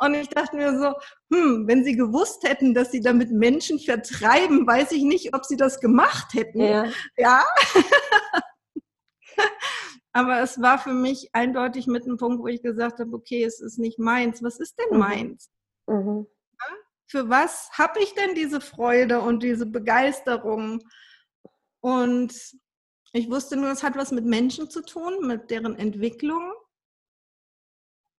Und 0.00 0.14
ich 0.14 0.28
dachte 0.28 0.56
mir 0.56 0.76
so, 0.76 0.92
hm, 1.32 1.68
wenn 1.68 1.84
sie 1.84 1.94
gewusst 1.94 2.42
hätten, 2.42 2.74
dass 2.74 2.90
sie 2.90 3.00
damit 3.00 3.30
Menschen 3.30 3.78
vertreiben, 3.78 4.66
weiß 4.66 4.90
ich 4.90 5.04
nicht, 5.04 5.34
ob 5.34 5.44
sie 5.44 5.56
das 5.56 5.80
gemacht 5.80 6.34
hätten. 6.34 6.60
Ja. 6.60 6.86
ja? 7.16 7.44
Aber 10.16 10.40
es 10.40 10.62
war 10.62 10.78
für 10.78 10.92
mich 10.92 11.28
eindeutig 11.32 11.88
mit 11.88 12.04
einem 12.04 12.16
Punkt, 12.16 12.40
wo 12.40 12.46
ich 12.46 12.62
gesagt 12.62 13.00
habe, 13.00 13.12
okay, 13.14 13.42
es 13.42 13.60
ist 13.60 13.78
nicht 13.78 13.98
meins. 13.98 14.42
Was 14.44 14.60
ist 14.60 14.78
denn 14.78 14.96
mhm. 14.96 14.98
meins? 14.98 15.50
Mhm. 15.88 16.26
Ja? 16.52 16.76
Für 17.08 17.28
was 17.28 17.68
habe 17.72 17.98
ich 18.00 18.14
denn 18.14 18.36
diese 18.36 18.60
Freude 18.60 19.20
und 19.20 19.42
diese 19.42 19.66
Begeisterung? 19.66 20.84
Und 21.80 22.32
ich 23.12 23.28
wusste 23.28 23.56
nur, 23.56 23.70
es 23.72 23.82
hat 23.82 23.96
was 23.96 24.12
mit 24.12 24.24
Menschen 24.24 24.70
zu 24.70 24.82
tun, 24.82 25.26
mit 25.26 25.50
deren 25.50 25.76
Entwicklung. 25.76 26.52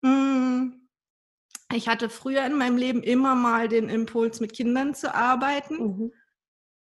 Hm. 0.06 0.90
Ich 1.74 1.88
hatte 1.88 2.10
früher 2.10 2.46
in 2.46 2.58
meinem 2.58 2.78
Leben 2.78 3.04
immer 3.04 3.36
mal 3.36 3.70
den 3.70 3.90
Impuls, 3.90 4.42
mit 4.42 4.54
Kindern 4.54 4.94
zu 4.94 5.16
arbeiten 5.16 5.78
mhm. 5.78 6.14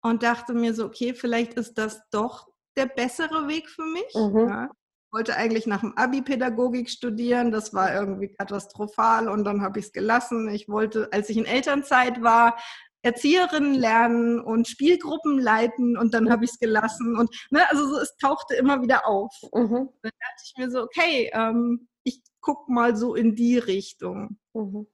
und 0.01 0.23
dachte 0.23 0.53
mir 0.53 0.73
so, 0.73 0.85
okay, 0.85 1.13
vielleicht 1.13 1.55
ist 1.55 1.77
das 1.77 2.07
doch 2.11 2.47
der 2.77 2.85
bessere 2.85 3.47
Weg 3.47 3.67
für 3.67 3.83
mich. 3.83 4.13
Mhm. 4.15 4.47
Ja. 4.47 4.71
Ich 5.11 5.17
wollte 5.17 5.35
eigentlich 5.35 5.67
nach 5.67 5.81
dem 5.81 5.91
Abi 5.97 6.21
Pädagogik 6.21 6.89
studieren, 6.89 7.51
das 7.51 7.73
war 7.73 7.93
irgendwie 7.93 8.29
katastrophal 8.29 9.27
und 9.27 9.43
dann 9.43 9.61
habe 9.61 9.77
ich 9.77 9.87
es 9.87 9.91
gelassen. 9.91 10.47
Ich 10.47 10.69
wollte, 10.69 11.09
als 11.11 11.29
ich 11.29 11.35
in 11.35 11.43
Elternzeit 11.43 12.21
war, 12.23 12.55
Erzieherin 13.01 13.73
lernen 13.73 14.39
und 14.39 14.69
Spielgruppen 14.69 15.37
leiten 15.37 15.97
und 15.97 16.13
dann 16.13 16.31
habe 16.31 16.45
ich 16.45 16.51
es 16.51 16.59
gelassen 16.59 17.17
und 17.17 17.29
ne, 17.49 17.69
also 17.69 17.89
so, 17.89 17.99
es 17.99 18.15
tauchte 18.15 18.55
immer 18.55 18.81
wieder 18.83 19.05
auf. 19.05 19.35
Mhm. 19.53 19.89
Dann 20.01 20.11
dachte 20.17 20.43
ich 20.45 20.53
mir 20.57 20.71
so, 20.71 20.81
okay, 20.81 21.29
ähm, 21.33 21.89
ich 22.03 22.21
gucke 22.39 22.71
mal 22.71 22.95
so 22.95 23.13
in 23.13 23.35
die 23.35 23.57
Richtung. 23.57 24.37
Mhm. 24.53 24.87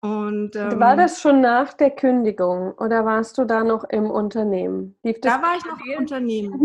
Und, 0.00 0.56
ähm, 0.56 0.80
war 0.80 0.96
das 0.96 1.20
schon 1.20 1.42
nach 1.42 1.74
der 1.74 1.90
Kündigung 1.90 2.72
oder 2.78 3.04
warst 3.04 3.36
du 3.36 3.44
da 3.44 3.62
noch 3.62 3.84
im 3.84 4.10
Unternehmen? 4.10 4.96
da 5.02 5.42
war 5.42 5.58
ich 5.58 5.64
noch 5.66 5.84
im 5.84 5.98
Unternehmen. 5.98 6.58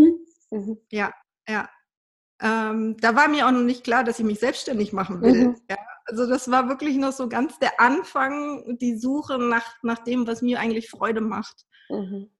Mhm. 0.50 0.58
mhm. 0.58 0.78
Ja, 0.90 1.12
ja. 1.46 1.68
Ähm, 2.40 2.96
da 2.98 3.14
war 3.14 3.28
mir 3.28 3.46
auch 3.46 3.50
noch 3.50 3.62
nicht 3.62 3.84
klar, 3.84 4.02
dass 4.04 4.18
ich 4.18 4.24
mich 4.24 4.40
selbstständig 4.40 4.92
machen 4.92 5.20
will. 5.20 5.48
Mhm. 5.48 5.56
Ja, 5.68 5.76
also 6.06 6.26
das 6.26 6.50
war 6.50 6.68
wirklich 6.68 6.96
noch 6.96 7.12
so 7.12 7.28
ganz 7.28 7.58
der 7.58 7.80
Anfang, 7.80 8.78
die 8.78 8.96
Suche 8.96 9.38
nach, 9.38 9.76
nach 9.82 9.98
dem, 9.98 10.26
was 10.26 10.42
mir 10.42 10.58
eigentlich 10.58 10.88
Freude 10.88 11.20
macht. 11.20 11.66
Mhm. 11.88 12.30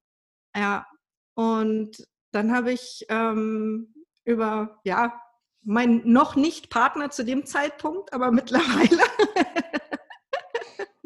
Ja, 0.57 0.87
und 1.35 1.97
dann 2.33 2.53
habe 2.53 2.73
ich 2.73 3.05
ähm, 3.09 3.95
über, 4.25 4.81
ja, 4.85 5.21
mein 5.63 6.03
noch 6.05 6.37
nicht 6.37 6.71
Partner 6.71 7.11
zu 7.11 7.25
dem 7.25 7.45
Zeitpunkt, 7.45 8.13
aber 8.13 8.31
mittlerweile 8.33 9.03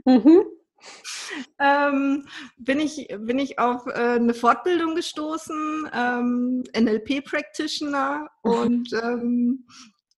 mhm. 0.05 0.45
Ähm, 1.59 2.27
bin, 2.57 2.81
ich, 2.81 3.09
bin 3.19 3.39
ich 3.39 3.59
auf 3.59 3.87
äh, 3.87 4.17
eine 4.17 4.35
Fortbildung 4.35 4.95
gestoßen, 4.95 5.91
ähm, 5.93 6.65
NLP 6.77 7.25
Practitioner 7.25 8.31
und 8.43 8.93
ähm, 8.93 9.67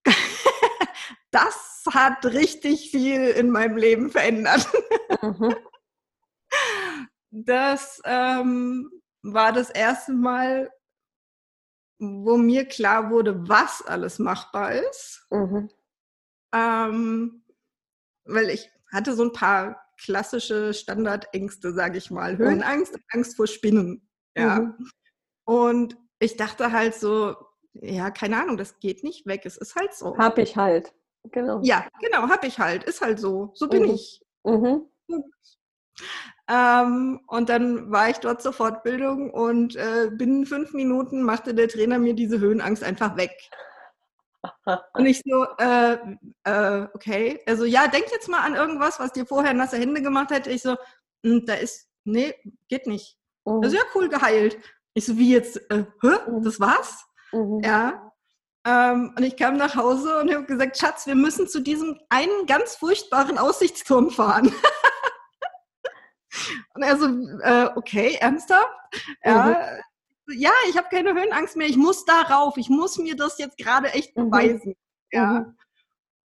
das 1.31 1.85
hat 1.93 2.25
richtig 2.27 2.91
viel 2.91 3.29
in 3.29 3.51
meinem 3.51 3.77
Leben 3.77 4.11
verändert. 4.11 4.69
Mhm. 5.23 5.55
Das 7.31 8.01
ähm, 8.05 8.91
war 9.23 9.53
das 9.53 9.71
erste 9.71 10.13
Mal, 10.13 10.71
wo 11.99 12.37
mir 12.37 12.67
klar 12.67 13.11
wurde, 13.11 13.49
was 13.49 13.83
alles 13.83 14.19
machbar 14.19 14.73
ist. 14.73 15.27
Mhm. 15.31 15.71
Ähm, 16.55 17.45
weil 18.25 18.51
ich 18.51 18.71
hatte 18.93 19.15
so 19.15 19.25
ein 19.25 19.33
paar 19.33 19.86
klassische 19.99 20.75
Standardängste, 20.75 21.73
sage 21.73 21.99
ich 21.99 22.11
mal. 22.11 22.39
Höhenangst 22.39 22.99
Angst 23.13 23.37
vor 23.37 23.47
Spinnen. 23.47 24.09
Ja. 24.37 24.61
Mhm. 24.61 24.91
Und 25.45 25.97
ich 26.19 26.37
dachte 26.37 26.73
halt 26.73 26.95
so, 26.95 27.37
ja, 27.75 28.11
keine 28.11 28.41
Ahnung, 28.41 28.57
das 28.57 28.79
geht 28.79 29.05
nicht 29.05 29.27
weg. 29.27 29.43
Es 29.45 29.57
ist 29.57 29.77
halt 29.77 29.95
so. 29.95 30.17
Hab 30.17 30.39
ich 30.39 30.57
halt. 30.57 30.95
Genau. 31.33 31.61
Ja, 31.63 31.87
genau, 32.01 32.29
hab 32.29 32.45
ich 32.45 32.59
halt. 32.59 32.85
Ist 32.85 33.01
halt 33.01 33.19
so. 33.19 33.51
So 33.55 33.69
bin 33.69 33.85
mhm. 33.85 33.91
ich. 33.91 34.23
Mhm. 34.45 34.87
Ähm, 36.49 37.21
und 37.27 37.49
dann 37.49 37.91
war 37.91 38.09
ich 38.11 38.19
dort 38.19 38.41
zur 38.41 38.53
Fortbildung 38.53 39.31
und 39.31 39.75
äh, 39.77 40.11
binnen 40.13 40.47
fünf 40.47 40.73
Minuten 40.75 41.23
machte 41.23 41.55
der 41.55 41.69
Trainer 41.69 41.99
mir 41.99 42.15
diese 42.15 42.39
Höhenangst 42.39 42.85
einfach 42.85 43.17
weg. 43.17 43.33
Und 44.95 45.07
ich 45.07 45.23
so, 45.25 45.47
äh, 45.59 45.99
äh, 46.45 46.87
okay, 46.95 47.41
also 47.47 47.65
ja, 47.65 47.89
denk 47.89 48.07
jetzt 48.11 48.29
mal 48.29 48.41
an 48.41 48.55
irgendwas, 48.55 49.01
was 49.01 49.13
dir 49.13 49.27
vorher 49.27 49.55
nasse 49.55 49.79
Hände 49.79 50.03
gemacht 50.03 50.31
hätte. 50.31 50.51
Ich 50.51 50.63
so, 50.63 50.77
hm, 51.25 51.45
da 51.47 51.55
ist, 51.55 51.89
nee, 52.05 52.35
geht 52.69 52.87
nicht. 52.87 53.17
Mhm. 53.45 53.63
Das 53.63 53.73
ist 53.73 53.79
ja 53.79 53.85
cool 53.95 54.09
geheilt. 54.09 54.59
Ich 54.95 55.07
so, 55.07 55.17
wie 55.17 55.33
jetzt, 55.33 55.57
äh, 55.71 55.85
hä, 56.03 56.17
mhm. 56.29 56.43
das 56.43 56.61
war's? 56.61 57.05
Mhm. 57.33 57.61
Ja. 57.65 58.13
Ähm, 58.67 59.15
und 59.17 59.23
ich 59.23 59.37
kam 59.37 59.57
nach 59.57 59.77
Hause 59.77 60.21
und 60.21 60.35
habe 60.35 60.45
gesagt, 60.45 60.77
Schatz, 60.77 61.07
wir 61.07 61.15
müssen 61.15 61.47
zu 61.47 61.61
diesem 61.61 62.01
einen 62.09 62.47
ganz 62.47 62.77
furchtbaren 62.77 63.39
Aussichtsturm 63.39 64.11
fahren. 64.11 64.47
und 66.75 66.83
er 66.83 66.97
so, 66.97 67.07
äh, 67.43 67.71
okay, 67.77 68.17
ernsthaft? 68.21 68.69
Ja. 69.25 69.79
Ja 70.29 70.53
ich 70.69 70.77
habe 70.77 70.89
keine 70.91 71.15
Höhenangst 71.15 71.57
mehr, 71.57 71.69
ich 71.69 71.77
muss 71.77 72.05
da 72.05 72.23
rauf, 72.23 72.57
ich 72.57 72.69
muss 72.69 72.99
mir 72.99 73.17
das 73.17 73.39
jetzt 73.39 73.59
gerade 73.59 73.89
echt 73.93 74.17
mhm. 74.17 74.31
beweisen. 74.31 74.69
Mhm. 74.71 74.75
Ja. 75.13 75.55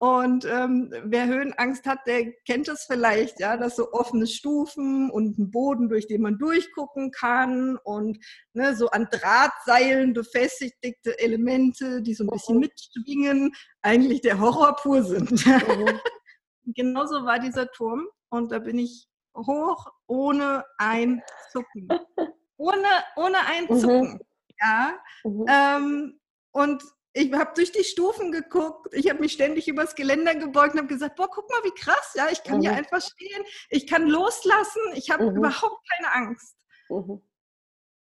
Und 0.02 0.46
ähm, 0.46 0.94
wer 1.04 1.28
Höhenangst 1.28 1.86
hat, 1.86 2.00
der 2.08 2.32
kennt 2.48 2.70
das 2.70 2.86
vielleicht, 2.86 3.42
ja, 3.42 3.58
dass 3.58 3.76
so 3.76 3.92
offene 3.92 4.28
Stufen 4.28 5.10
und 5.10 5.38
ein 5.38 5.52
Boden, 5.52 5.90
durch 5.90 6.08
den 6.08 6.22
man 6.22 6.38
durchgucken 6.38 7.12
kann 7.12 7.78
und 7.84 8.18
ne, 8.54 8.74
so 8.78 8.90
an 8.92 9.10
Drahtseilen 9.12 10.14
befestigte 10.14 11.20
Elemente, 11.20 12.02
die 12.02 12.14
so 12.14 12.24
ein 12.24 12.30
bisschen 12.30 12.56
mhm. 12.56 12.62
mitschwingen, 12.62 13.52
eigentlich 13.82 14.22
der 14.22 14.40
Horror 14.40 14.78
pur 14.78 15.04
sind. 15.04 15.46
Mhm. 15.46 16.00
Genauso 16.76 17.26
war 17.26 17.40
dieser 17.40 17.70
Turm 17.72 18.08
und 18.30 18.54
da 18.54 18.60
bin 18.60 18.80
ich 18.80 19.10
hoch 19.36 19.86
ohne 20.08 20.64
ein 20.78 21.22
Zucken. 21.52 21.90
Ohne, 22.60 22.88
ohne 23.16 23.38
ein. 23.48 23.68
Zucken. 23.68 24.14
Mhm. 24.14 24.20
Ja. 24.62 25.00
Mhm. 25.24 25.46
Ähm, 25.48 26.20
und 26.52 26.84
ich 27.14 27.34
habe 27.34 27.52
durch 27.56 27.72
die 27.72 27.84
Stufen 27.84 28.32
geguckt, 28.32 28.94
ich 28.94 29.10
habe 29.10 29.20
mich 29.20 29.34
ständig 29.34 29.68
übers 29.68 29.96
Geländer 29.96 30.36
gebeugt 30.36 30.74
und 30.74 30.80
habe 30.80 30.88
gesagt, 30.88 31.16
boah, 31.16 31.30
guck 31.30 31.50
mal, 31.50 31.64
wie 31.64 31.74
krass, 31.74 32.14
ja, 32.16 32.28
ich 32.32 32.44
kann 32.44 32.58
mhm. 32.58 32.62
hier 32.62 32.74
einfach 32.74 33.02
stehen, 33.02 33.44
ich 33.70 33.88
kann 33.88 34.08
loslassen, 34.08 34.82
ich 34.94 35.10
habe 35.10 35.32
mhm. 35.32 35.38
überhaupt 35.38 35.82
keine 35.90 36.14
Angst. 36.14 36.56
Mhm. 36.90 37.22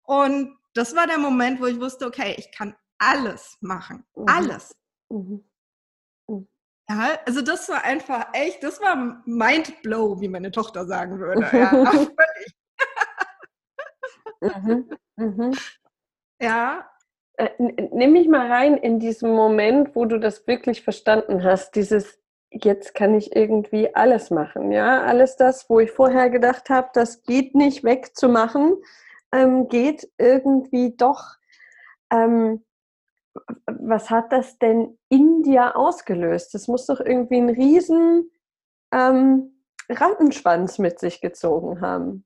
Und 0.05 0.57
das 0.75 0.97
war 0.97 1.07
der 1.07 1.19
Moment, 1.19 1.61
wo 1.61 1.67
ich 1.67 1.81
wusste, 1.81 2.07
okay, 2.07 2.35
ich 2.39 2.51
kann 2.53 2.75
alles 2.99 3.57
machen, 3.61 4.05
mhm. 4.15 4.25
alles. 4.27 4.75
Ja, 6.89 7.19
also 7.27 7.41
das 7.43 7.69
war 7.69 7.83
einfach 7.83 8.29
echt, 8.33 8.63
das 8.63 8.81
war 8.81 9.23
Mindblow, 9.25 10.21
wie 10.21 10.29
meine 10.29 10.51
Tochter 10.51 10.87
sagen 10.87 11.19
würde. 11.19 11.49
Ja, 11.53 11.73
ja 16.41 16.89
äh, 17.37 17.51
nimm 17.59 18.13
mich 18.13 18.29
mal 18.29 18.51
rein 18.51 18.77
in 18.77 19.01
diesen 19.01 19.33
Moment, 19.33 19.95
wo 19.97 20.05
du 20.05 20.19
das 20.19 20.47
wirklich 20.47 20.83
verstanden 20.83 21.43
hast, 21.43 21.75
dieses 21.75 22.21
jetzt 22.51 22.95
kann 22.95 23.15
ich 23.15 23.35
irgendwie 23.35 23.95
alles 23.95 24.31
machen, 24.31 24.71
ja, 24.71 25.03
alles 25.03 25.37
das, 25.37 25.69
wo 25.69 25.81
ich 25.81 25.91
vorher 25.91 26.31
gedacht 26.31 26.71
habe, 26.71 26.89
das 26.95 27.23
geht 27.25 27.55
nicht 27.55 27.83
wegzumachen, 27.83 28.77
ähm, 29.33 29.69
geht 29.69 30.09
irgendwie 30.19 30.95
doch. 30.97 31.35
Ähm, 32.13 32.65
was 33.67 34.11
hat 34.11 34.33
das 34.33 34.59
denn 34.59 34.97
in 35.09 35.43
dir 35.43 35.77
ausgelöst? 35.77 36.55
Das 36.55 36.69
muss 36.69 36.87
doch 36.87 37.01
irgendwie 37.01 37.39
einen 37.39 37.51
riesen 37.51 38.31
ähm, 38.93 39.65
Rattenschwanz 39.89 40.79
mit 40.79 41.01
sich 41.01 41.21
gezogen 41.21 41.81
haben. 41.81 42.25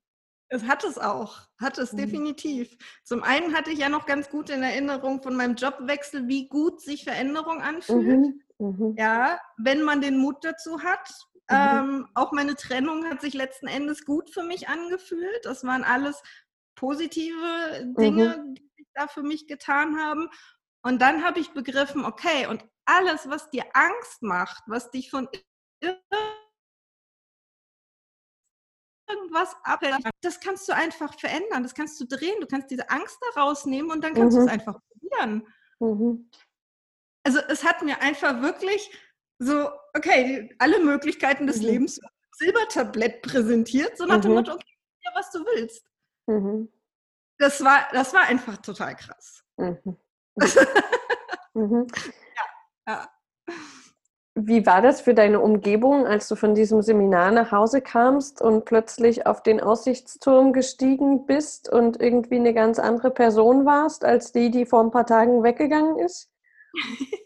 Es 0.49 0.63
hat 0.63 0.83
es 0.83 0.97
auch, 0.97 1.41
hat 1.59 1.77
es 1.77 1.93
mhm. 1.93 1.97
definitiv. 1.97 2.75
Zum 3.03 3.23
einen 3.23 3.55
hatte 3.55 3.71
ich 3.71 3.79
ja 3.79 3.89
noch 3.89 4.05
ganz 4.05 4.29
gut 4.29 4.49
in 4.49 4.63
Erinnerung 4.63 5.21
von 5.21 5.35
meinem 5.35 5.55
Jobwechsel, 5.55 6.27
wie 6.27 6.47
gut 6.47 6.81
sich 6.81 7.03
Veränderung 7.03 7.61
anfühlt. 7.61 8.19
Mhm. 8.19 8.41
Mhm. 8.57 8.95
Ja, 8.97 9.39
wenn 9.57 9.83
man 9.83 10.01
den 10.01 10.17
Mut 10.17 10.43
dazu 10.43 10.81
hat. 10.81 11.09
Mhm. 11.49 11.55
Ähm, 11.55 12.07
auch 12.15 12.31
meine 12.31 12.55
Trennung 12.55 13.05
hat 13.05 13.21
sich 13.21 13.33
letzten 13.33 13.67
Endes 13.67 14.05
gut 14.05 14.29
für 14.29 14.43
mich 14.43 14.67
angefühlt. 14.67 15.39
Das 15.43 15.63
waren 15.63 15.83
alles 15.83 16.21
positive 16.75 17.93
Dinge, 17.97 18.43
mhm. 18.43 18.55
die 18.55 18.69
sich 18.77 18.87
da 18.93 19.07
für 19.07 19.23
mich 19.23 19.47
getan 19.47 19.99
haben. 19.99 20.29
Und 20.81 21.01
dann 21.01 21.23
habe 21.23 21.39
ich 21.39 21.51
begriffen, 21.51 22.05
okay, 22.05 22.47
und 22.47 22.65
alles, 22.85 23.29
was 23.29 23.49
dir 23.49 23.65
Angst 23.73 24.21
macht, 24.21 24.63
was 24.67 24.89
dich 24.89 25.09
von 25.11 25.27
irgendwas 29.09 29.55
abhält, 29.63 29.97
das 30.21 30.39
kannst 30.39 30.67
du 30.69 30.73
einfach 30.73 31.17
verändern, 31.19 31.63
das 31.63 31.73
kannst 31.73 31.99
du 31.99 32.05
drehen, 32.05 32.39
du 32.39 32.47
kannst 32.47 32.69
diese 32.71 32.89
Angst 32.89 33.17
da 33.21 33.41
rausnehmen 33.41 33.91
und 33.91 34.03
dann 34.03 34.13
kannst 34.13 34.37
mhm. 34.37 34.41
du 34.41 34.45
es 34.45 34.51
einfach 34.51 34.79
probieren. 34.91 35.47
Mhm. 35.79 36.29
Also 37.23 37.39
es 37.49 37.63
hat 37.63 37.81
mir 37.81 38.01
einfach 38.01 38.41
wirklich 38.41 38.91
so, 39.39 39.69
okay, 39.95 40.53
alle 40.59 40.79
Möglichkeiten 40.79 41.47
des 41.47 41.57
mhm. 41.57 41.65
Lebens 41.65 41.99
Silbertablett 42.33 43.21
präsentiert, 43.21 43.97
so 43.97 44.05
nach 44.05 44.17
mhm. 44.17 44.21
dem 44.21 44.33
Motto, 44.33 44.53
okay, 44.53 44.77
ja, 45.03 45.11
was 45.13 45.31
du 45.31 45.39
willst. 45.39 45.85
Mhm. 46.27 46.71
Das, 47.37 47.63
war, 47.63 47.87
das 47.91 48.13
war 48.13 48.23
einfach 48.23 48.57
total 48.57 48.95
krass. 48.95 49.43
Mhm. 49.57 49.97
mhm. 51.53 51.87
ja, 51.97 52.43
ja. 52.87 53.18
Wie 54.41 54.65
war 54.65 54.81
das 54.81 55.01
für 55.01 55.13
deine 55.13 55.41
Umgebung, 55.41 56.07
als 56.07 56.29
du 56.29 56.35
von 56.35 56.55
diesem 56.55 56.81
Seminar 56.81 57.31
nach 57.31 57.51
Hause 57.51 57.81
kamst 57.81 58.41
und 58.41 58.63
plötzlich 58.63 59.25
auf 59.25 59.43
den 59.43 59.59
Aussichtsturm 59.59 60.53
gestiegen 60.53 61.25
bist 61.25 61.67
und 61.67 62.01
irgendwie 62.01 62.37
eine 62.37 62.53
ganz 62.53 62.79
andere 62.79 63.11
Person 63.11 63.65
warst, 63.65 64.05
als 64.05 64.31
die, 64.31 64.49
die 64.49 64.65
vor 64.65 64.81
ein 64.81 64.91
paar 64.91 65.05
Tagen 65.05 65.43
weggegangen 65.43 65.99
ist? 65.99 66.29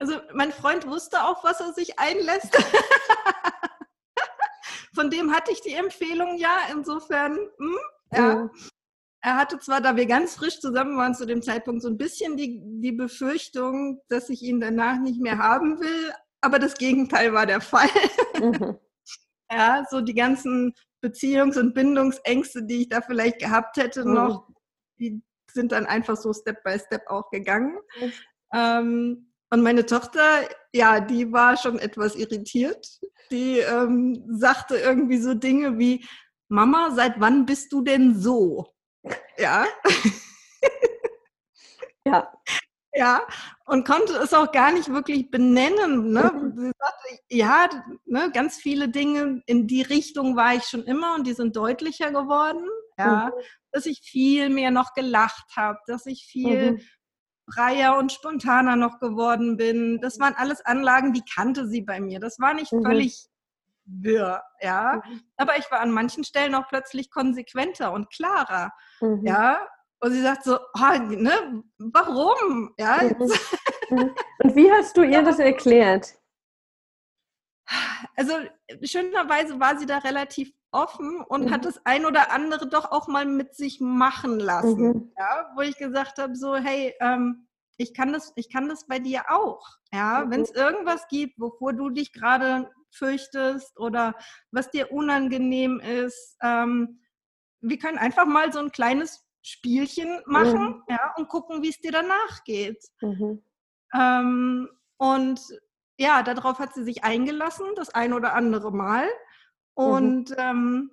Also 0.00 0.14
mein 0.32 0.52
Freund 0.52 0.86
wusste 0.86 1.24
auch, 1.24 1.42
was 1.42 1.60
er 1.60 1.72
sich 1.72 1.98
einlässt. 1.98 2.54
Von 4.94 5.10
dem 5.10 5.34
hatte 5.34 5.50
ich 5.50 5.60
die 5.60 5.74
Empfehlung 5.74 6.38
ja. 6.38 6.56
Insofern, 6.70 7.36
hm, 7.36 7.78
ja. 8.12 8.34
Mhm. 8.34 8.50
Er 9.20 9.36
hatte 9.36 9.58
zwar, 9.58 9.80
da 9.80 9.96
wir 9.96 10.06
ganz 10.06 10.36
frisch 10.36 10.60
zusammen 10.60 10.96
waren 10.96 11.14
zu 11.14 11.26
dem 11.26 11.42
Zeitpunkt, 11.42 11.82
so 11.82 11.88
ein 11.88 11.98
bisschen 11.98 12.36
die, 12.36 12.62
die 12.80 12.92
Befürchtung, 12.92 14.00
dass 14.08 14.30
ich 14.30 14.42
ihn 14.42 14.60
danach 14.60 14.98
nicht 15.00 15.20
mehr 15.20 15.38
haben 15.38 15.80
will, 15.80 16.12
aber 16.40 16.58
das 16.58 16.74
Gegenteil 16.74 17.32
war 17.32 17.46
der 17.46 17.60
Fall. 17.60 17.90
Mhm. 18.40 18.78
Ja, 19.50 19.82
so 19.88 20.02
die 20.02 20.12
ganzen 20.12 20.74
Beziehungs- 21.02 21.58
und 21.58 21.72
Bindungsängste, 21.72 22.64
die 22.64 22.82
ich 22.82 22.90
da 22.90 23.00
vielleicht 23.00 23.38
gehabt 23.38 23.78
hätte 23.78 24.04
mhm. 24.04 24.12
noch, 24.12 24.46
die 24.98 25.22
sind 25.50 25.72
dann 25.72 25.86
einfach 25.86 26.18
so 26.18 26.34
Step 26.34 26.62
by 26.62 26.78
Step 26.78 27.06
auch 27.06 27.30
gegangen. 27.30 27.78
Mhm. 27.98 28.12
Ähm, 28.52 29.32
und 29.50 29.62
meine 29.62 29.86
Tochter, 29.86 30.20
ja, 30.74 31.00
die 31.00 31.32
war 31.32 31.56
schon 31.56 31.78
etwas 31.78 32.14
irritiert. 32.14 33.00
Die 33.30 33.58
ähm, 33.60 34.22
sagte 34.28 34.76
irgendwie 34.76 35.18
so 35.18 35.32
Dinge 35.32 35.78
wie, 35.78 36.04
Mama, 36.48 36.90
seit 36.90 37.18
wann 37.18 37.46
bist 37.46 37.72
du 37.72 37.82
denn 37.82 38.20
so? 38.20 38.66
Ja. 39.36 39.66
ja. 42.04 42.32
Ja, 42.94 43.20
und 43.66 43.86
konnte 43.86 44.14
es 44.14 44.34
auch 44.34 44.50
gar 44.50 44.72
nicht 44.72 44.88
wirklich 44.88 45.30
benennen. 45.30 46.10
Ne? 46.10 46.32
Mhm. 46.34 46.72
Sagte, 46.76 47.18
ja, 47.28 47.68
ne, 48.06 48.30
ganz 48.32 48.56
viele 48.56 48.88
Dinge 48.88 49.40
in 49.46 49.68
die 49.68 49.82
Richtung 49.82 50.34
war 50.34 50.54
ich 50.54 50.64
schon 50.64 50.82
immer 50.82 51.14
und 51.14 51.26
die 51.26 51.34
sind 51.34 51.54
deutlicher 51.54 52.10
geworden. 52.10 52.66
Ja, 52.98 53.26
mhm. 53.26 53.42
dass 53.70 53.86
ich 53.86 54.00
viel 54.00 54.48
mehr 54.48 54.72
noch 54.72 54.94
gelacht 54.94 55.54
habe, 55.54 55.78
dass 55.86 56.06
ich 56.06 56.24
viel 56.24 56.72
mhm 56.72 56.80
freier 57.52 57.96
und 57.96 58.12
spontaner 58.12 58.76
noch 58.76 59.00
geworden 59.00 59.56
bin. 59.56 60.00
Das 60.00 60.18
waren 60.18 60.34
alles 60.34 60.64
Anlagen, 60.64 61.12
die 61.12 61.22
kannte 61.34 61.66
sie 61.66 61.82
bei 61.82 62.00
mir. 62.00 62.20
Das 62.20 62.38
war 62.38 62.54
nicht 62.54 62.72
mhm. 62.72 62.84
völlig 62.84 63.26
wirr, 63.88 64.42
ja. 64.60 65.02
Mhm. 65.04 65.22
Aber 65.36 65.58
ich 65.58 65.70
war 65.70 65.80
an 65.80 65.90
manchen 65.90 66.24
Stellen 66.24 66.54
auch 66.54 66.68
plötzlich 66.68 67.10
konsequenter 67.10 67.92
und 67.92 68.10
klarer, 68.10 68.72
mhm. 69.00 69.24
ja. 69.24 69.66
Und 70.00 70.12
sie 70.12 70.22
sagt 70.22 70.44
so, 70.44 70.58
oh, 70.58 70.98
ne, 70.98 71.64
warum? 71.78 72.74
Ja. 72.78 73.02
Mhm. 73.02 73.32
Mhm. 73.90 74.14
Und 74.42 74.54
wie 74.54 74.70
hast 74.70 74.98
du 74.98 75.02
ihr 75.02 75.22
das 75.22 75.38
erklärt? 75.38 76.14
Also 78.16 78.34
schönerweise 78.82 79.58
war 79.60 79.78
sie 79.78 79.86
da 79.86 79.96
relativ 79.96 80.52
offen 80.70 81.22
und 81.22 81.46
mhm. 81.46 81.50
hat 81.50 81.64
das 81.64 81.80
ein 81.84 82.04
oder 82.04 82.30
andere 82.30 82.68
doch 82.68 82.90
auch 82.90 83.08
mal 83.08 83.26
mit 83.26 83.54
sich 83.54 83.80
machen 83.80 84.38
lassen. 84.38 84.88
Mhm. 84.88 85.12
Ja, 85.18 85.50
wo 85.54 85.62
ich 85.62 85.76
gesagt 85.76 86.18
habe, 86.18 86.36
so, 86.36 86.56
hey, 86.56 86.94
ähm, 87.00 87.48
ich 87.76 87.94
kann 87.94 88.12
das, 88.12 88.32
ich 88.36 88.52
kann 88.52 88.68
das 88.68 88.86
bei 88.86 88.98
dir 88.98 89.24
auch. 89.28 89.66
Ja, 89.92 90.24
mhm. 90.24 90.30
wenn 90.30 90.40
es 90.42 90.50
irgendwas 90.50 91.06
gibt, 91.08 91.38
wovor 91.38 91.72
du 91.72 91.90
dich 91.90 92.12
gerade 92.12 92.70
fürchtest 92.90 93.78
oder 93.78 94.14
was 94.50 94.70
dir 94.70 94.92
unangenehm 94.92 95.80
ist, 95.80 96.36
ähm, 96.42 97.00
wir 97.60 97.78
können 97.78 97.98
einfach 97.98 98.26
mal 98.26 98.52
so 98.52 98.60
ein 98.60 98.72
kleines 98.72 99.24
Spielchen 99.42 100.20
machen, 100.26 100.68
mhm. 100.68 100.82
ja, 100.88 101.14
und 101.16 101.28
gucken, 101.28 101.62
wie 101.62 101.70
es 101.70 101.80
dir 101.80 101.92
danach 101.92 102.44
geht. 102.44 102.82
Mhm. 103.00 103.42
Ähm, 103.94 104.68
und 104.96 105.40
ja, 105.96 106.22
darauf 106.22 106.58
hat 106.58 106.74
sie 106.74 106.84
sich 106.84 107.04
eingelassen, 107.04 107.66
das 107.76 107.90
ein 107.90 108.12
oder 108.12 108.34
andere 108.34 108.72
Mal. 108.72 109.04
Mhm. 109.76 109.84
Und 109.84 110.30
mhm. 110.30 110.36
ähm, 110.38 110.90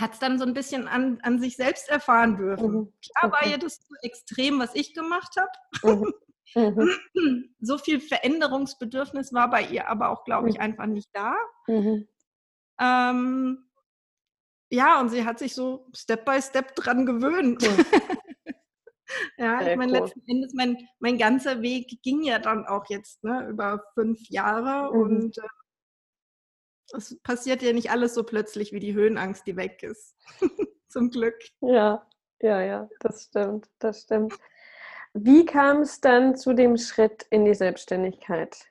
hat 0.00 0.14
es 0.14 0.18
dann 0.18 0.38
so 0.38 0.44
ein 0.44 0.54
bisschen 0.54 0.88
an, 0.88 1.18
an 1.22 1.38
sich 1.40 1.56
selbst 1.56 1.88
erfahren 1.88 2.36
dürfen. 2.36 2.72
Mhm. 2.72 2.92
Klar 3.02 3.32
war 3.32 3.46
ihr 3.46 3.58
das 3.58 3.80
zu 3.80 3.94
extrem, 4.02 4.58
was 4.58 4.74
ich 4.74 4.94
gemacht 4.94 5.34
habe. 5.36 5.96
Mhm. 5.96 6.12
Mhm. 6.54 6.90
so 7.60 7.78
viel 7.78 8.00
Veränderungsbedürfnis 8.00 9.32
war 9.32 9.50
bei 9.50 9.62
ihr 9.62 9.88
aber 9.88 10.10
auch, 10.10 10.24
glaube 10.24 10.48
ich, 10.48 10.56
mhm. 10.56 10.62
einfach 10.62 10.86
nicht 10.86 11.10
da. 11.12 11.34
Mhm. 11.66 12.08
Ähm, 12.80 13.66
ja, 14.70 15.00
und 15.00 15.10
sie 15.10 15.24
hat 15.24 15.38
sich 15.38 15.54
so 15.54 15.88
Step 15.94 16.24
by 16.24 16.40
Step 16.42 16.74
dran 16.74 17.06
gewöhnt. 17.06 17.62
ja, 19.38 19.60
Sehr 19.60 19.72
ich 19.72 19.76
meine, 19.76 19.92
cool. 19.92 19.98
letzten 19.98 20.22
Endes, 20.26 20.54
mein, 20.54 20.76
mein 20.98 21.18
ganzer 21.18 21.62
Weg 21.62 22.02
ging 22.02 22.22
ja 22.22 22.38
dann 22.38 22.66
auch 22.66 22.86
jetzt 22.88 23.22
ne, 23.22 23.48
über 23.48 23.84
fünf 23.94 24.20
Jahre 24.28 24.90
und 24.90 25.38
äh, 25.38 25.42
es 26.94 27.20
passiert 27.22 27.62
ja 27.62 27.72
nicht 27.72 27.90
alles 27.90 28.14
so 28.14 28.22
plötzlich 28.22 28.72
wie 28.72 28.80
die 28.80 28.94
Höhenangst, 28.94 29.46
die 29.46 29.56
weg 29.56 29.82
ist. 29.82 30.14
Zum 30.88 31.10
Glück. 31.10 31.36
Ja, 31.60 32.06
ja, 32.40 32.60
ja, 32.60 32.88
das 33.00 33.24
stimmt, 33.24 33.68
das 33.78 34.02
stimmt. 34.02 34.34
Wie 35.18 35.46
kam 35.46 35.80
es 35.80 36.00
dann 36.02 36.36
zu 36.36 36.52
dem 36.52 36.76
Schritt 36.76 37.26
in 37.30 37.46
die 37.46 37.54
Selbstständigkeit? 37.54 38.66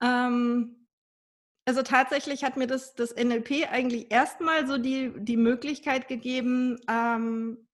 Ähm, 0.00 0.86
also 1.64 1.82
tatsächlich 1.82 2.44
hat 2.44 2.56
mir 2.56 2.68
das, 2.68 2.94
das 2.94 3.16
NLP 3.16 3.68
eigentlich 3.68 4.12
erstmal 4.12 4.66
so 4.68 4.78
die, 4.78 5.12
die 5.16 5.36
Möglichkeit 5.36 6.06
gegeben, 6.06 6.78
ähm, 6.88 7.66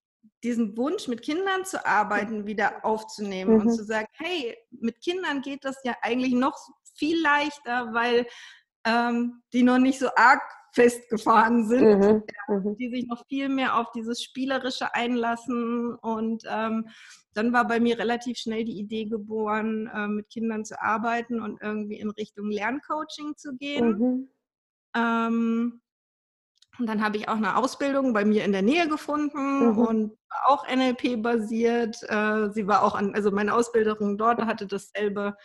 diesen 0.42 0.74
Wunsch, 0.78 1.06
mit 1.06 1.20
Kindern 1.20 1.66
zu 1.66 1.84
arbeiten, 1.84 2.46
wieder 2.46 2.82
aufzunehmen 2.82 3.56
mhm. 3.56 3.60
und 3.60 3.72
zu 3.72 3.84
sagen, 3.84 4.08
hey, 4.12 4.56
mit 4.70 5.02
Kindern 5.02 5.42
geht 5.42 5.66
das 5.66 5.76
ja 5.84 5.94
eigentlich 6.00 6.32
noch 6.32 6.56
viel 6.94 7.20
leichter, 7.20 7.92
weil 7.92 8.26
ähm, 8.86 9.42
die 9.52 9.64
noch 9.64 9.78
nicht 9.78 9.98
so 9.98 10.08
arg 10.16 10.40
festgefahren 10.72 11.66
sind, 11.66 12.00
mhm, 12.00 12.22
mhm. 12.48 12.76
die 12.76 12.90
sich 12.90 13.06
noch 13.06 13.26
viel 13.26 13.48
mehr 13.48 13.78
auf 13.78 13.90
dieses 13.92 14.22
Spielerische 14.22 14.94
einlassen. 14.94 15.94
Und 15.94 16.44
ähm, 16.48 16.88
dann 17.34 17.52
war 17.52 17.66
bei 17.66 17.80
mir 17.80 17.98
relativ 17.98 18.38
schnell 18.38 18.64
die 18.64 18.78
Idee 18.78 19.06
geboren, 19.06 19.90
äh, 19.94 20.08
mit 20.08 20.28
Kindern 20.30 20.64
zu 20.64 20.80
arbeiten 20.80 21.40
und 21.40 21.60
irgendwie 21.62 21.98
in 21.98 22.10
Richtung 22.10 22.50
Lerncoaching 22.50 23.36
zu 23.36 23.56
gehen. 23.56 23.98
Mhm. 23.98 24.28
Ähm, 24.96 25.80
und 26.78 26.86
dann 26.86 27.04
habe 27.04 27.18
ich 27.18 27.28
auch 27.28 27.36
eine 27.36 27.56
Ausbildung 27.56 28.12
bei 28.14 28.24
mir 28.24 28.44
in 28.44 28.52
der 28.52 28.62
Nähe 28.62 28.88
gefunden 28.88 29.72
mhm. 29.72 29.78
und 29.78 30.18
auch 30.44 30.66
NLP-basiert. 30.66 32.02
Äh, 32.08 32.50
sie 32.52 32.66
war 32.66 32.82
auch 32.82 32.94
an, 32.94 33.14
also 33.14 33.30
meine 33.30 33.54
Ausbilderung 33.54 34.16
dort 34.16 34.40
hatte 34.40 34.66
dasselbe, 34.66 35.36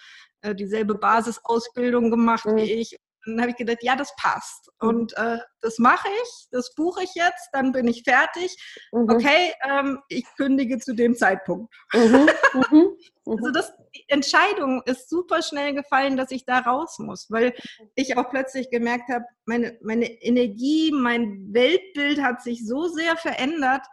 äh, 0.41 0.55
dieselbe 0.55 0.95
Basisausbildung 0.95 2.09
gemacht 2.09 2.45
mhm. 2.45 2.55
wie 2.55 2.71
ich 2.71 2.97
dann 3.25 3.41
habe 3.41 3.51
ich 3.51 3.57
gedacht, 3.57 3.79
ja, 3.81 3.95
das 3.95 4.15
passt. 4.17 4.69
Mhm. 4.81 4.89
Und 4.89 5.17
äh, 5.17 5.38
das 5.61 5.79
mache 5.79 6.07
ich, 6.23 6.47
das 6.51 6.73
buche 6.75 7.03
ich 7.03 7.13
jetzt, 7.15 7.49
dann 7.51 7.71
bin 7.71 7.88
ich 7.88 8.03
fertig. 8.03 8.55
Mhm. 8.91 9.09
Okay, 9.09 9.53
ähm, 9.63 9.99
ich 10.09 10.25
kündige 10.38 10.77
zu 10.79 10.93
dem 10.93 11.15
Zeitpunkt. 11.15 11.73
Mhm. 11.93 12.29
mhm. 12.71 12.97
Mhm. 13.25 13.38
also 13.38 13.51
das, 13.51 13.73
die 13.95 14.05
Entscheidung 14.07 14.81
ist 14.85 15.09
super 15.09 15.41
schnell 15.41 15.73
gefallen, 15.73 16.17
dass 16.17 16.31
ich 16.31 16.45
da 16.45 16.59
raus 16.59 16.97
muss, 16.99 17.27
weil 17.29 17.53
ich 17.95 18.17
auch 18.17 18.29
plötzlich 18.29 18.69
gemerkt 18.69 19.09
habe, 19.09 19.25
meine, 19.45 19.77
meine 19.81 20.05
Energie, 20.21 20.91
mein 20.91 21.47
Weltbild 21.51 22.21
hat 22.21 22.41
sich 22.41 22.65
so 22.65 22.88
sehr 22.88 23.17
verändert. 23.17 23.85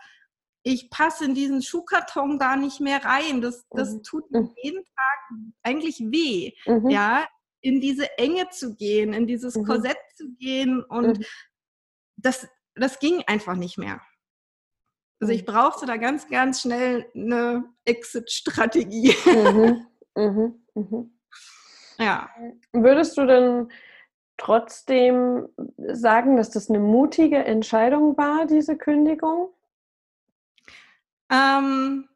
Ich 0.65 0.91
passe 0.91 1.25
in 1.25 1.35
diesen 1.35 1.63
Schuhkarton 1.63 2.39
gar 2.39 2.57
nicht 2.57 2.81
mehr 2.81 3.05
rein. 3.05 3.41
Das, 3.41 3.65
das 3.71 3.95
mhm. 3.95 4.03
tut 4.03 4.31
mir 4.31 4.49
jeden 4.63 4.85
Tag 4.85 5.39
eigentlich 5.63 5.99
weh. 5.99 6.53
Ja, 6.89 7.27
in 7.63 7.81
diese 7.81 8.19
Enge 8.19 8.49
zu 8.51 8.75
gehen, 8.75 9.13
in 9.13 9.27
dieses 9.27 9.57
mhm. 9.57 9.65
Korsett 9.65 9.99
zu 10.17 10.35
gehen 10.35 10.83
und 10.83 11.19
mhm. 11.19 11.25
das, 12.17 12.47
das 12.75 12.99
ging 12.99 13.23
einfach 13.27 13.55
nicht 13.57 13.79
mehr. 13.79 14.01
Also 15.21 15.33
ich 15.33 15.43
mhm. 15.43 15.53
brauchte 15.53 15.87
da 15.87 15.97
ganz, 15.97 16.29
ganz 16.29 16.63
schnell 16.63 17.07
eine 17.15 17.65
Exit-Strategie. 17.85 19.15
Mhm. 19.25 19.87
Mhm. 20.15 20.63
mhm. 20.75 21.19
Ja. 21.97 22.29
Würdest 22.75 23.17
du 23.17 23.25
denn 23.25 23.73
trotzdem 24.37 25.49
sagen, 25.79 26.37
dass 26.37 26.51
das 26.51 26.69
eine 26.69 26.81
mutige 26.81 27.39
Entscheidung 27.39 28.15
war, 28.19 28.45
diese 28.45 28.77
Kündigung? 28.77 29.49
Ähm, 31.31 32.11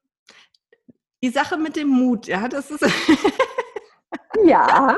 die 1.23 1.31
Sache 1.31 1.57
mit 1.57 1.77
dem 1.77 1.89
Mut, 1.89 2.27
ja, 2.27 2.49
das 2.49 2.71
ist. 2.71 2.85
ja. 4.45 4.95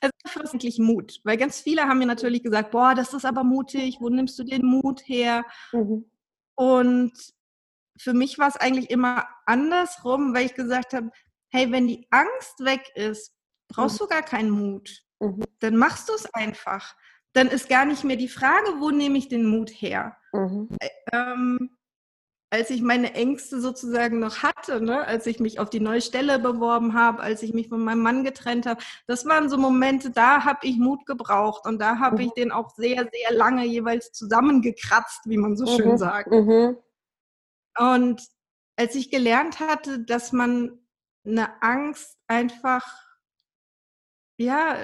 Es 0.00 0.10
ist 0.44 0.52
wirklich 0.52 0.78
Mut, 0.78 1.20
weil 1.24 1.36
ganz 1.36 1.60
viele 1.60 1.82
haben 1.82 1.98
mir 1.98 2.06
natürlich 2.06 2.42
gesagt, 2.42 2.70
boah, 2.70 2.94
das 2.94 3.12
ist 3.14 3.24
aber 3.24 3.44
mutig, 3.44 3.98
wo 4.00 4.08
nimmst 4.08 4.38
du 4.38 4.44
den 4.44 4.64
Mut 4.64 5.02
her? 5.06 5.44
Mhm. 5.72 6.04
Und 6.54 7.12
für 7.98 8.14
mich 8.14 8.38
war 8.38 8.48
es 8.48 8.56
eigentlich 8.56 8.90
immer 8.90 9.26
andersrum, 9.46 10.34
weil 10.34 10.46
ich 10.46 10.54
gesagt 10.54 10.92
habe, 10.92 11.10
hey, 11.50 11.70
wenn 11.70 11.86
die 11.86 12.06
Angst 12.10 12.60
weg 12.60 12.90
ist, 12.94 13.34
brauchst 13.68 14.00
mhm. 14.00 14.04
du 14.04 14.08
gar 14.08 14.22
keinen 14.22 14.50
Mut. 14.50 15.04
Mhm. 15.20 15.44
Dann 15.60 15.76
machst 15.76 16.08
du 16.08 16.14
es 16.14 16.32
einfach. 16.34 16.94
Dann 17.32 17.48
ist 17.48 17.68
gar 17.68 17.84
nicht 17.84 18.04
mehr 18.04 18.16
die 18.16 18.28
Frage, 18.28 18.80
wo 18.80 18.90
nehme 18.90 19.18
ich 19.18 19.28
den 19.28 19.46
Mut 19.46 19.70
her? 19.70 20.16
Mhm. 20.32 20.68
Ähm, 21.12 21.76
als 22.52 22.68
ich 22.68 22.82
meine 22.82 23.14
Ängste 23.14 23.62
sozusagen 23.62 24.18
noch 24.18 24.42
hatte, 24.42 24.82
ne? 24.82 25.06
als 25.06 25.26
ich 25.26 25.40
mich 25.40 25.58
auf 25.58 25.70
die 25.70 25.80
neue 25.80 26.02
Stelle 26.02 26.38
beworben 26.38 26.92
habe, 26.92 27.22
als 27.22 27.42
ich 27.42 27.54
mich 27.54 27.70
von 27.70 27.82
meinem 27.82 28.02
Mann 28.02 28.24
getrennt 28.24 28.66
habe, 28.66 28.82
das 29.06 29.24
waren 29.24 29.48
so 29.48 29.56
Momente, 29.56 30.10
da 30.10 30.44
habe 30.44 30.66
ich 30.66 30.76
Mut 30.76 31.06
gebraucht 31.06 31.64
und 31.64 31.80
da 31.80 31.98
habe 31.98 32.16
mhm. 32.16 32.20
ich 32.20 32.32
den 32.32 32.52
auch 32.52 32.68
sehr, 32.68 33.08
sehr 33.10 33.32
lange 33.34 33.64
jeweils 33.64 34.12
zusammengekratzt, 34.12 35.22
wie 35.24 35.38
man 35.38 35.56
so 35.56 35.64
mhm. 35.64 35.76
schön 35.78 35.96
sagt. 35.96 36.30
Mhm. 36.30 36.76
Und 37.78 38.22
als 38.76 38.96
ich 38.96 39.10
gelernt 39.10 39.58
hatte, 39.58 40.00
dass 40.00 40.32
man 40.32 40.78
eine 41.24 41.62
Angst 41.62 42.18
einfach 42.26 42.86
ja, 44.36 44.76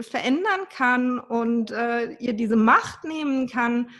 verändern 0.00 0.68
kann 0.74 1.18
und 1.18 1.70
äh, 1.70 2.12
ihr 2.14 2.32
diese 2.32 2.56
Macht 2.56 3.04
nehmen 3.04 3.46
kann, 3.46 3.90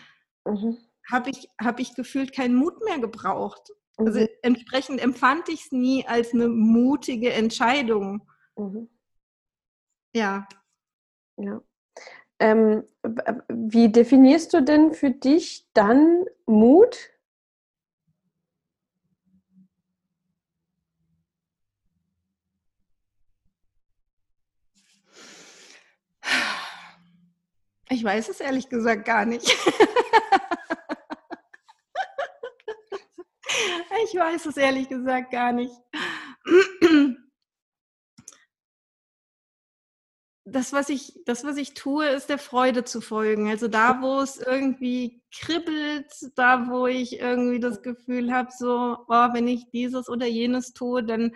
mhm 0.47 0.79
habe 1.11 1.31
ich, 1.31 1.49
hab 1.61 1.81
ich 1.81 1.95
gefühlt 1.95 2.35
keinen 2.35 2.55
Mut 2.55 2.83
mehr 2.85 2.99
gebraucht. 2.99 3.71
Also 3.97 4.13
mhm. 4.13 4.25
Also 4.25 4.33
entsprechend 4.43 5.01
empfand 5.01 5.49
ich 5.49 5.67
es 5.67 5.73
nie 5.73 6.07
als 6.07 6.33
eine 6.33 6.49
mutige 6.49 7.33
Entscheidung. 7.33 8.27
Mhm. 8.57 8.89
Ja. 10.15 10.47
Ja. 11.37 11.63
Ähm, 12.39 12.85
wie 13.49 13.91
definierst 13.91 14.53
du 14.55 14.63
denn 14.63 14.95
für 14.95 15.11
dich 15.11 15.69
dann 15.75 16.25
Mut? 16.47 17.11
Ich 27.91 28.05
weiß 28.05 28.29
es 28.29 28.41
ehrlich 28.41 28.69
gesagt 28.69 29.05
gar 29.05 29.27
nicht. 29.27 29.51
Ich 34.05 34.15
weiß 34.15 34.47
es 34.47 34.57
ehrlich 34.57 34.89
gesagt 34.89 35.31
gar 35.31 35.53
nicht. 35.53 35.75
Das 40.45 40.73
was, 40.73 40.89
ich, 40.89 41.21
das, 41.27 41.45
was 41.45 41.57
ich 41.59 41.75
tue, 41.75 42.07
ist 42.07 42.29
der 42.29 42.39
Freude 42.39 42.85
zu 42.85 43.01
folgen. 43.01 43.49
Also 43.49 43.69
da, 43.69 44.03
wo 44.03 44.21
es 44.21 44.39
irgendwie 44.39 45.23
kribbelt, 45.33 46.13
da, 46.35 46.69
wo 46.69 46.87
ich 46.87 47.21
irgendwie 47.21 47.61
das 47.61 47.83
Gefühl 47.83 48.33
habe, 48.33 48.51
so, 48.57 48.97
oh, 49.07 49.29
wenn 49.33 49.47
ich 49.47 49.71
dieses 49.71 50.09
oder 50.09 50.27
jenes 50.27 50.73
tue, 50.73 51.05
dann, 51.05 51.33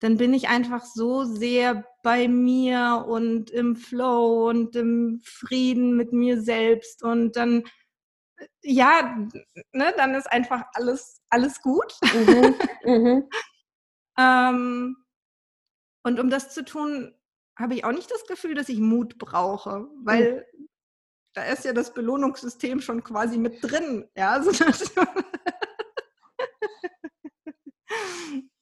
dann 0.00 0.18
bin 0.18 0.34
ich 0.34 0.48
einfach 0.48 0.84
so 0.84 1.24
sehr 1.24 1.84
bei 2.04 2.28
mir 2.28 3.04
und 3.08 3.50
im 3.50 3.74
Flow 3.74 4.48
und 4.48 4.76
im 4.76 5.20
Frieden 5.24 5.96
mit 5.96 6.12
mir 6.12 6.40
selbst. 6.40 7.02
Und 7.02 7.34
dann 7.34 7.64
ja, 8.62 9.16
ne, 9.72 9.94
dann 9.96 10.14
ist 10.14 10.30
einfach 10.30 10.64
alles, 10.74 11.20
alles 11.30 11.60
gut. 11.62 11.94
Mhm. 12.14 12.54
Mhm. 12.84 13.28
ähm, 14.18 14.96
und 16.02 16.20
um 16.20 16.30
das 16.30 16.54
zu 16.54 16.64
tun, 16.64 17.14
habe 17.58 17.74
ich 17.74 17.84
auch 17.84 17.92
nicht 17.92 18.10
das 18.10 18.24
Gefühl, 18.26 18.54
dass 18.54 18.68
ich 18.68 18.78
Mut 18.78 19.18
brauche, 19.18 19.88
weil 20.04 20.46
mhm. 20.58 20.68
da 21.34 21.44
ist 21.44 21.64
ja 21.64 21.72
das 21.72 21.92
Belohnungssystem 21.92 22.80
schon 22.80 23.02
quasi 23.02 23.38
mit 23.38 23.62
drin. 23.62 24.08
Ja, 24.16 24.30
also 24.34 24.50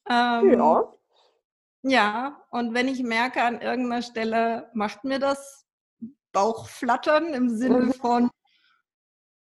ähm, 0.09 0.53
ja. 0.53 0.93
Ja, 1.83 2.43
und 2.49 2.73
wenn 2.73 2.87
ich 2.87 3.03
merke, 3.03 3.43
an 3.43 3.61
irgendeiner 3.61 4.01
Stelle 4.01 4.69
macht 4.73 5.03
mir 5.03 5.19
das 5.19 5.65
Bauchflattern 6.33 7.33
im 7.33 7.49
Sinne 7.49 7.79
mhm. 7.79 7.93
von, 7.93 8.31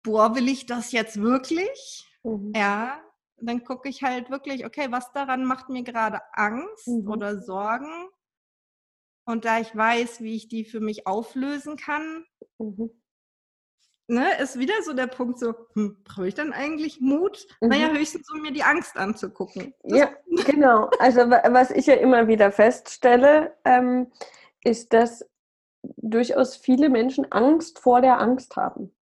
boah, 0.04 0.36
will 0.36 0.48
ich 0.48 0.66
das 0.66 0.92
jetzt 0.92 1.22
wirklich? 1.22 2.08
Mhm. 2.24 2.54
Ja, 2.56 3.02
dann 3.38 3.64
gucke 3.64 3.90
ich 3.90 4.04
halt 4.04 4.30
wirklich, 4.30 4.66
okay, 4.66 4.88
was 4.90 5.12
daran 5.14 5.46
macht 5.46 5.70
mir 5.70 5.84
gerade 5.84 6.22
Angst 6.34 6.88
mhm. 6.88 7.10
oder 7.10 7.42
Sorgen? 7.42 8.10
Und 9.26 9.46
da 9.46 9.60
ich 9.60 9.76
weiß, 9.76 10.22
wie 10.22 10.36
ich 10.36 10.48
die 10.48 10.66
für 10.66 10.80
mich 10.80 11.08
auflösen 11.08 11.78
kann, 11.78 12.26
mhm. 12.58 12.92
ne, 14.08 14.40
ist 14.40 14.60
wieder 14.60 14.74
so 14.84 14.94
der 14.94 15.08
Punkt 15.08 15.40
so, 15.40 15.54
hm, 15.74 16.04
brauche 16.04 16.28
ich 16.28 16.36
dann 16.36 16.54
eigentlich 16.54 17.00
Mut? 17.02 17.48
Mhm. 17.62 17.70
Naja, 17.70 17.90
höchstens 17.92 18.30
um 18.32 18.42
mir 18.42 18.52
die 18.52 18.64
Angst 18.64 18.98
anzugucken. 18.98 19.74
Das 19.84 20.00
ja, 20.00 20.12
genau. 20.46 20.90
Also 21.00 21.30
was 21.30 21.72
ich 21.72 21.86
ja 21.86 21.96
immer 21.96 22.28
wieder 22.28 22.52
feststelle, 22.52 23.56
ähm, 23.64 24.12
ist, 24.64 24.94
dass 24.94 25.26
durchaus 25.98 26.56
viele 26.56 26.90
Menschen 26.90 27.32
Angst 27.32 27.80
vor 27.80 28.02
der 28.02 28.20
Angst 28.20 28.56
haben. 28.56 28.94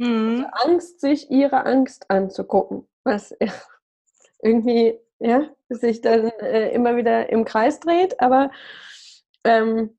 Mhm. 0.00 0.46
Also 0.50 0.70
Angst, 0.70 1.00
sich 1.00 1.30
ihre 1.30 1.66
Angst 1.66 2.10
anzugucken, 2.10 2.88
was 3.04 3.36
irgendwie 4.42 4.98
ja, 5.18 5.50
sich 5.68 6.00
dann 6.00 6.30
äh, 6.40 6.70
immer 6.72 6.96
wieder 6.96 7.28
im 7.30 7.44
Kreis 7.44 7.78
dreht. 7.80 8.18
Aber 8.20 8.50
ähm, 9.44 9.96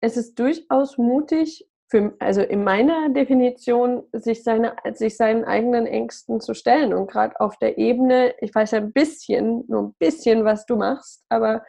es 0.00 0.16
ist 0.16 0.38
durchaus 0.38 0.96
mutig, 0.98 1.68
für, 1.88 2.14
also 2.20 2.40
in 2.40 2.64
meiner 2.64 3.10
Definition, 3.10 4.04
sich, 4.12 4.42
seine, 4.42 4.74
sich 4.94 5.18
seinen 5.18 5.44
eigenen 5.44 5.86
Ängsten 5.86 6.40
zu 6.40 6.54
stellen. 6.54 6.94
Und 6.94 7.10
gerade 7.10 7.38
auf 7.38 7.58
der 7.58 7.76
Ebene, 7.76 8.34
ich 8.40 8.54
weiß 8.54 8.70
ja 8.70 8.78
ein 8.78 8.92
bisschen, 8.92 9.64
nur 9.68 9.82
ein 9.82 9.94
bisschen, 9.98 10.46
was 10.46 10.64
du 10.64 10.76
machst, 10.76 11.22
aber 11.28 11.62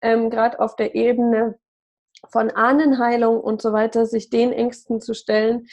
ähm, 0.00 0.30
gerade 0.30 0.58
auf 0.58 0.74
der 0.74 0.96
Ebene 0.96 1.60
von 2.32 2.50
Ahnenheilung 2.50 3.40
und 3.40 3.62
so 3.62 3.72
weiter, 3.72 4.04
sich 4.04 4.30
den 4.30 4.52
Ängsten 4.52 5.00
zu 5.00 5.14
stellen, 5.14 5.68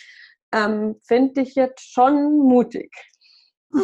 ähm, 0.51 0.95
finde 1.01 1.41
ich 1.41 1.55
jetzt 1.55 1.91
schon 1.91 2.37
mutig. 2.37 2.91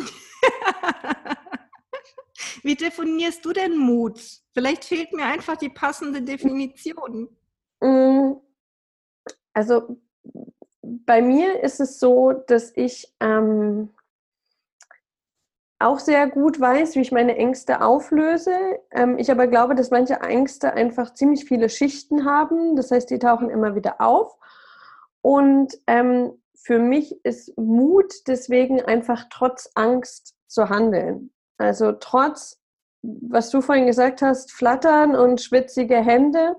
Wie 2.63 2.75
definierst 2.75 3.45
du 3.45 3.53
denn 3.53 3.77
Mut? 3.77 4.19
Vielleicht 4.53 4.85
fehlt 4.85 5.13
mir 5.13 5.25
einfach 5.25 5.55
die 5.57 5.69
passende 5.69 6.21
Definition. 6.21 7.29
Mm, 7.79 8.33
also 9.53 9.99
bei 10.81 11.21
mir 11.21 11.61
ist 11.61 11.79
es 11.79 11.99
so, 11.99 12.33
dass 12.33 12.71
ich 12.75 13.13
ähm, 13.19 13.89
auch 15.79 15.99
sehr 15.99 16.27
gut 16.27 16.59
weiß, 16.59 16.95
wie 16.95 17.01
ich 17.01 17.11
meine 17.11 17.35
Ängste 17.35 17.81
auflöse. 17.81 18.55
Ähm, 18.91 19.17
ich 19.17 19.29
aber 19.29 19.47
glaube, 19.47 19.75
dass 19.75 19.91
manche 19.91 20.15
Ängste 20.21 20.73
einfach 20.73 21.13
ziemlich 21.13 21.45
viele 21.45 21.69
Schichten 21.69 22.25
haben. 22.25 22.75
Das 22.75 22.91
heißt, 22.91 23.09
die 23.09 23.19
tauchen 23.19 23.49
immer 23.49 23.75
wieder 23.75 24.01
auf. 24.01 24.37
Und 25.21 25.77
ähm, 25.87 26.33
für 26.65 26.79
mich 26.79 27.23
ist 27.23 27.55
Mut 27.59 28.11
deswegen 28.25 28.81
einfach 28.81 29.25
trotz 29.29 29.69
Angst 29.75 30.33
zu 30.47 30.67
handeln. 30.67 31.31
Also 31.57 31.91
trotz, 31.91 32.59
was 33.03 33.51
du 33.51 33.61
vorhin 33.61 33.85
gesagt 33.85 34.23
hast, 34.23 34.51
Flattern 34.51 35.15
und 35.15 35.41
schwitzige 35.41 35.97
Hände, 35.97 36.55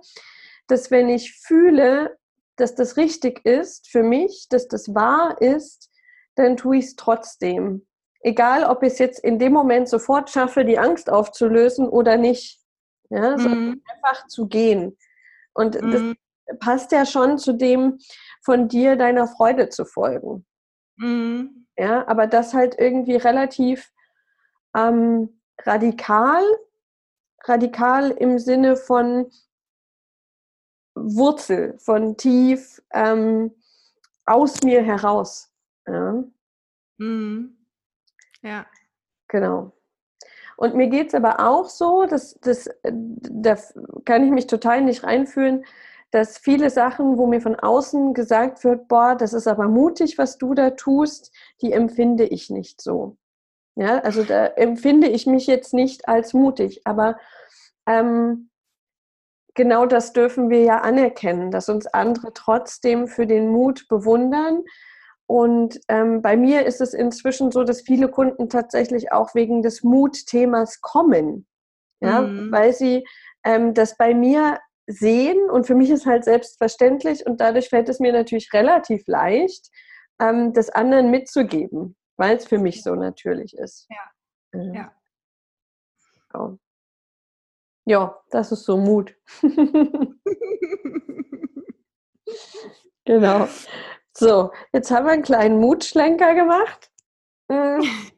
dass 0.68 0.92
wenn 0.92 1.08
ich 1.08 1.36
fühle, 1.40 2.16
dass 2.54 2.76
das 2.76 2.96
richtig 2.96 3.44
ist 3.44 3.88
für 3.88 4.04
mich, 4.04 4.46
dass 4.48 4.68
das 4.68 4.94
wahr 4.94 5.42
ist, 5.42 5.90
dann 6.36 6.56
tue 6.56 6.76
ich 6.76 6.84
es 6.84 6.96
trotzdem. 6.96 7.84
Egal, 8.20 8.62
ob 8.62 8.84
ich 8.84 8.92
es 8.92 8.98
jetzt 9.00 9.18
in 9.24 9.40
dem 9.40 9.52
Moment 9.52 9.88
sofort 9.88 10.30
schaffe, 10.30 10.64
die 10.64 10.78
Angst 10.78 11.10
aufzulösen 11.10 11.88
oder 11.88 12.16
nicht. 12.16 12.60
Ja, 13.10 13.36
mhm. 13.36 13.82
einfach 13.92 14.28
zu 14.28 14.46
gehen. 14.46 14.96
Und 15.52 15.80
mhm. 15.80 16.16
Passt 16.58 16.92
ja 16.92 17.06
schon 17.06 17.38
zu 17.38 17.52
dem, 17.52 17.98
von 18.42 18.68
dir 18.68 18.96
deiner 18.96 19.26
Freude 19.26 19.68
zu 19.68 19.84
folgen. 19.84 20.46
Mhm. 20.96 21.66
Ja, 21.76 22.06
aber 22.08 22.26
das 22.26 22.54
halt 22.54 22.76
irgendwie 22.78 23.16
relativ 23.16 23.92
ähm, 24.74 25.40
radikal, 25.64 26.42
radikal 27.44 28.10
im 28.12 28.38
Sinne 28.38 28.76
von 28.76 29.30
Wurzel, 30.94 31.78
von 31.78 32.16
tief 32.16 32.82
ähm, 32.94 33.52
aus 34.24 34.62
mir 34.62 34.82
heraus. 34.82 35.52
Ja. 35.86 36.24
Mhm. 36.98 37.56
ja. 38.42 38.66
Genau. 39.28 39.72
Und 40.56 40.74
mir 40.74 40.88
geht 40.88 41.08
es 41.08 41.14
aber 41.14 41.40
auch 41.40 41.68
so, 41.68 42.06
dass, 42.06 42.34
dass, 42.40 42.70
da 42.82 43.58
kann 44.04 44.24
ich 44.24 44.30
mich 44.30 44.46
total 44.46 44.80
nicht 44.80 45.04
reinfühlen, 45.04 45.66
dass 46.10 46.38
viele 46.38 46.70
Sachen, 46.70 47.18
wo 47.18 47.26
mir 47.26 47.40
von 47.40 47.56
außen 47.56 48.14
gesagt 48.14 48.64
wird, 48.64 48.88
boah, 48.88 49.16
das 49.16 49.32
ist 49.32 49.46
aber 49.46 49.68
mutig, 49.68 50.18
was 50.18 50.38
du 50.38 50.54
da 50.54 50.70
tust, 50.70 51.34
die 51.60 51.72
empfinde 51.72 52.24
ich 52.24 52.50
nicht 52.50 52.80
so. 52.80 53.16
Ja, 53.74 53.98
also 53.98 54.22
da 54.22 54.46
empfinde 54.46 55.08
ich 55.08 55.26
mich 55.26 55.46
jetzt 55.46 55.74
nicht 55.74 56.08
als 56.08 56.32
mutig, 56.32 56.80
aber 56.84 57.18
ähm, 57.86 58.48
genau 59.54 59.84
das 59.84 60.12
dürfen 60.12 60.48
wir 60.48 60.62
ja 60.62 60.80
anerkennen, 60.80 61.50
dass 61.50 61.68
uns 61.68 61.86
andere 61.86 62.32
trotzdem 62.32 63.08
für 63.08 63.26
den 63.26 63.48
Mut 63.48 63.86
bewundern. 63.88 64.62
Und 65.26 65.80
ähm, 65.88 66.22
bei 66.22 66.36
mir 66.36 66.64
ist 66.64 66.80
es 66.80 66.94
inzwischen 66.94 67.50
so, 67.50 67.64
dass 67.64 67.82
viele 67.82 68.08
Kunden 68.08 68.48
tatsächlich 68.48 69.12
auch 69.12 69.34
wegen 69.34 69.60
des 69.60 69.82
Mutthemas 69.82 70.80
kommen, 70.80 71.46
ja, 72.00 72.22
mhm. 72.22 72.52
weil 72.52 72.72
sie 72.72 73.04
ähm, 73.44 73.74
das 73.74 73.96
bei 73.96 74.14
mir 74.14 74.58
sehen 74.86 75.50
und 75.50 75.66
für 75.66 75.74
mich 75.74 75.90
ist 75.90 76.06
halt 76.06 76.24
selbstverständlich 76.24 77.26
und 77.26 77.40
dadurch 77.40 77.68
fällt 77.68 77.88
es 77.88 77.98
mir 78.00 78.12
natürlich 78.12 78.52
relativ 78.52 79.06
leicht, 79.06 79.70
ähm, 80.20 80.52
das 80.52 80.70
anderen 80.70 81.10
mitzugeben, 81.10 81.96
weil 82.16 82.36
es 82.36 82.46
für 82.46 82.58
mich 82.58 82.82
so 82.82 82.94
natürlich 82.94 83.56
ist. 83.56 83.88
Ja. 83.90 84.12
Mhm. 84.60 84.74
Ja. 84.74 84.92
So. 86.32 86.58
ja, 87.86 88.20
das 88.30 88.52
ist 88.52 88.64
so 88.64 88.76
Mut. 88.76 89.16
genau. 93.04 93.48
So, 94.12 94.50
jetzt 94.72 94.90
haben 94.90 95.06
wir 95.06 95.12
einen 95.12 95.22
kleinen 95.22 95.60
Mutschlenker 95.60 96.34
gemacht. 96.34 96.90
Mm. 97.48 97.80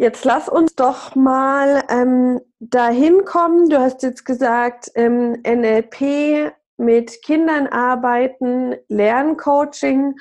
Jetzt 0.00 0.24
lass 0.24 0.48
uns 0.48 0.76
doch 0.76 1.16
mal 1.16 1.82
ähm, 1.88 2.40
dahin 2.60 3.24
kommen. 3.24 3.68
Du 3.68 3.80
hast 3.80 4.04
jetzt 4.04 4.24
gesagt, 4.24 4.92
ähm, 4.94 5.42
NLP 5.44 6.52
mit 6.76 7.20
Kindern 7.22 7.66
arbeiten, 7.66 8.76
Lerncoaching. 8.86 10.14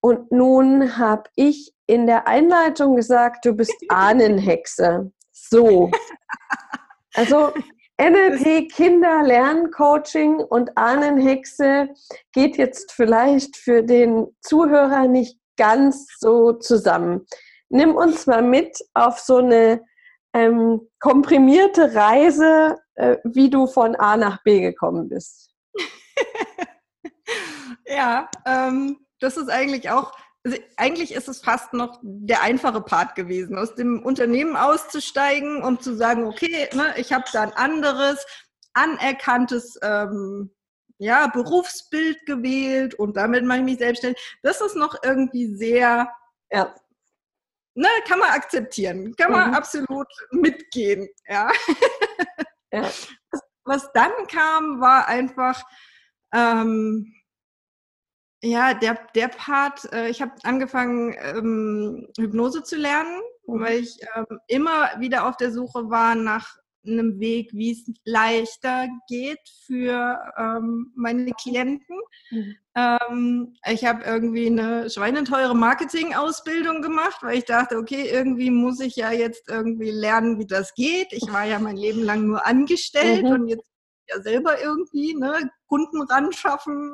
Und 0.00 0.30
nun 0.30 0.98
habe 0.98 1.24
ich 1.34 1.74
in 1.86 2.06
der 2.06 2.28
Einleitung 2.28 2.94
gesagt, 2.94 3.44
du 3.44 3.54
bist 3.54 3.74
Ahnenhexe. 3.88 5.12
So. 5.32 5.90
Also 7.16 7.52
NLP 7.96 8.72
Kinder 8.72 9.22
Lerncoaching 9.22 10.40
und 10.40 10.76
Ahnenhexe 10.76 11.90
geht 12.32 12.56
jetzt 12.56 12.90
vielleicht 12.90 13.56
für 13.56 13.84
den 13.84 14.26
Zuhörer 14.40 15.06
nicht 15.06 15.38
ganz 15.56 16.08
so 16.18 16.54
zusammen. 16.54 17.24
Nimm 17.68 17.94
uns 17.94 18.26
mal 18.26 18.42
mit 18.42 18.78
auf 18.94 19.20
so 19.20 19.38
eine 19.38 19.82
ähm, 20.34 20.88
komprimierte 21.00 21.94
Reise, 21.94 22.78
äh, 22.94 23.16
wie 23.24 23.50
du 23.50 23.66
von 23.66 23.96
A 23.96 24.16
nach 24.16 24.42
B 24.42 24.60
gekommen 24.60 25.08
bist. 25.08 25.50
ja, 27.86 28.28
ähm, 28.44 28.98
das 29.20 29.36
ist 29.36 29.48
eigentlich 29.48 29.90
auch, 29.90 30.12
also 30.44 30.58
eigentlich 30.76 31.14
ist 31.14 31.28
es 31.28 31.40
fast 31.40 31.72
noch 31.72 32.00
der 32.02 32.42
einfache 32.42 32.80
Part 32.80 33.14
gewesen, 33.14 33.56
aus 33.56 33.74
dem 33.74 34.04
Unternehmen 34.04 34.56
auszusteigen 34.56 35.62
und 35.62 35.82
zu 35.82 35.96
sagen, 35.96 36.26
okay, 36.26 36.68
ne, 36.74 36.94
ich 36.96 37.12
habe 37.12 37.24
da 37.32 37.42
ein 37.42 37.54
anderes, 37.54 38.26
anerkanntes 38.74 39.78
ähm, 39.82 40.50
ja, 40.98 41.28
Berufsbild 41.28 42.26
gewählt 42.26 42.94
und 42.94 43.16
damit 43.16 43.44
mache 43.44 43.58
ich 43.58 43.64
mich 43.64 43.78
selbstständig. 43.78 44.38
Das 44.42 44.60
ist 44.60 44.76
noch 44.76 44.96
irgendwie 45.02 45.54
sehr, 45.54 46.10
ja. 46.50 46.74
Ne, 47.74 47.88
kann 48.06 48.18
man 48.18 48.30
akzeptieren, 48.30 49.14
kann 49.16 49.32
man 49.32 49.50
mhm. 49.50 49.54
absolut 49.54 50.08
mitgehen. 50.30 51.08
Ja. 51.28 51.50
ja. 52.72 52.90
Was 53.64 53.90
dann 53.92 54.12
kam, 54.28 54.80
war 54.80 55.08
einfach, 55.08 55.62
ähm, 56.32 57.14
ja, 58.42 58.74
der, 58.74 58.98
der 59.14 59.28
Part, 59.28 59.90
äh, 59.92 60.08
ich 60.08 60.20
habe 60.20 60.32
angefangen, 60.42 61.14
ähm, 61.18 62.08
Hypnose 62.18 62.62
zu 62.62 62.76
lernen, 62.76 63.20
mhm. 63.46 63.60
weil 63.60 63.80
ich 63.80 63.98
ähm, 64.14 64.38
immer 64.48 65.00
wieder 65.00 65.26
auf 65.26 65.36
der 65.38 65.50
Suche 65.50 65.88
war 65.88 66.14
nach 66.14 66.58
einem 66.86 67.18
Weg, 67.18 67.50
wie 67.52 67.72
es 67.72 67.84
leichter 68.04 68.88
geht 69.08 69.40
für 69.66 70.18
ähm, 70.36 70.92
meine 70.94 71.32
Klienten. 71.32 71.96
Mhm. 72.30 72.56
Ähm, 72.76 73.56
ich 73.66 73.84
habe 73.84 74.04
irgendwie 74.04 74.46
eine 74.46 74.90
schweineteure 74.90 75.54
Marketing-Ausbildung 75.54 76.82
gemacht, 76.82 77.18
weil 77.22 77.38
ich 77.38 77.44
dachte, 77.44 77.76
okay, 77.76 78.08
irgendwie 78.10 78.50
muss 78.50 78.80
ich 78.80 78.96
ja 78.96 79.12
jetzt 79.12 79.48
irgendwie 79.48 79.90
lernen, 79.90 80.38
wie 80.38 80.46
das 80.46 80.74
geht. 80.74 81.12
Ich 81.12 81.32
war 81.32 81.44
ja 81.44 81.58
mein 81.58 81.76
Leben 81.76 82.02
lang 82.02 82.26
nur 82.26 82.46
angestellt 82.46 83.24
mhm. 83.24 83.30
und 83.30 83.48
jetzt 83.48 83.70
ja 84.08 84.20
selber 84.20 84.60
irgendwie 84.60 85.14
ne, 85.14 85.50
Kunden 85.66 86.02
ran 86.02 86.32
schaffen. 86.32 86.92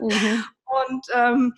Mhm. 0.00 0.44
und 0.90 1.06
ähm, 1.14 1.54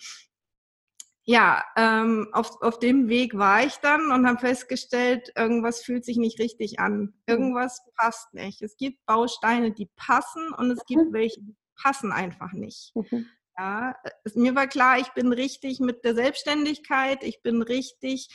ja, 1.27 1.63
ähm, 1.75 2.27
auf, 2.33 2.61
auf 2.61 2.77
dem 2.77 3.09
Weg 3.09 3.35
war 3.35 3.65
ich 3.65 3.77
dann 3.77 4.11
und 4.11 4.27
habe 4.27 4.39
festgestellt, 4.39 5.31
irgendwas 5.35 5.81
fühlt 5.81 6.05
sich 6.05 6.17
nicht 6.17 6.39
richtig 6.39 6.79
an. 6.79 6.99
Mhm. 6.99 7.13
Irgendwas 7.25 7.81
passt 7.97 8.33
nicht. 8.35 8.61
Es 8.61 8.77
gibt 8.77 9.03
Bausteine, 9.07 9.71
die 9.71 9.89
passen 9.95 10.53
und 10.57 10.69
es 10.69 10.85
gibt 10.85 11.09
mhm. 11.09 11.13
welche, 11.13 11.41
die 11.41 11.55
passen 11.81 12.11
einfach 12.11 12.53
nicht. 12.53 12.91
Mhm. 12.95 13.25
Ja, 13.57 13.95
es, 14.23 14.35
mir 14.35 14.53
war 14.53 14.67
klar, 14.67 14.99
ich 14.99 15.09
bin 15.13 15.33
richtig 15.33 15.79
mit 15.79 16.05
der 16.05 16.13
Selbstständigkeit, 16.13 17.23
ich 17.23 17.41
bin 17.41 17.63
richtig 17.63 18.29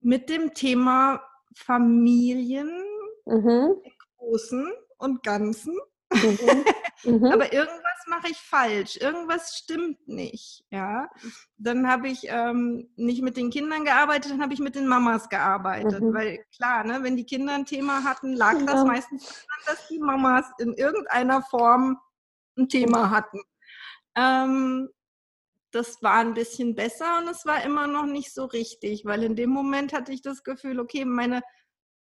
mit 0.00 0.28
dem 0.28 0.52
Thema 0.52 1.22
Familien 1.54 2.70
mhm. 3.24 3.76
im 3.84 3.92
Großen 4.16 4.72
und 4.98 5.22
Ganzen. 5.22 5.78
Mhm. 6.12 6.64
Mhm. 7.04 7.24
Aber 7.24 7.52
irgendwas 7.52 8.06
mache 8.06 8.28
ich 8.30 8.36
falsch, 8.36 8.96
irgendwas 8.96 9.56
stimmt 9.56 10.06
nicht. 10.06 10.64
Ja, 10.70 11.10
dann 11.56 11.88
habe 11.88 12.08
ich 12.08 12.28
ähm, 12.28 12.90
nicht 12.96 13.22
mit 13.22 13.36
den 13.36 13.50
Kindern 13.50 13.84
gearbeitet, 13.84 14.30
dann 14.30 14.42
habe 14.42 14.54
ich 14.54 14.60
mit 14.60 14.76
den 14.76 14.86
Mamas 14.86 15.28
gearbeitet, 15.28 16.00
mhm. 16.00 16.14
weil 16.14 16.44
klar, 16.54 16.84
ne, 16.84 17.02
wenn 17.02 17.16
die 17.16 17.26
Kinder 17.26 17.54
ein 17.54 17.66
Thema 17.66 18.04
hatten, 18.04 18.34
lag 18.34 18.58
ja. 18.58 18.66
das 18.66 18.84
meistens 18.84 19.26
daran, 19.26 19.62
dass 19.66 19.88
die 19.88 19.98
Mamas 19.98 20.46
in 20.58 20.74
irgendeiner 20.74 21.42
Form 21.42 21.98
ein 22.56 22.68
Thema 22.68 23.10
hatten. 23.10 23.40
Ähm, 24.14 24.88
das 25.72 26.02
war 26.02 26.18
ein 26.18 26.34
bisschen 26.34 26.74
besser 26.74 27.18
und 27.18 27.28
es 27.28 27.46
war 27.46 27.64
immer 27.64 27.86
noch 27.86 28.04
nicht 28.04 28.32
so 28.32 28.44
richtig, 28.44 29.04
weil 29.04 29.22
in 29.24 29.36
dem 29.36 29.50
Moment 29.50 29.92
hatte 29.92 30.12
ich 30.12 30.22
das 30.22 30.44
Gefühl, 30.44 30.78
okay, 30.78 31.04
meine 31.04 31.42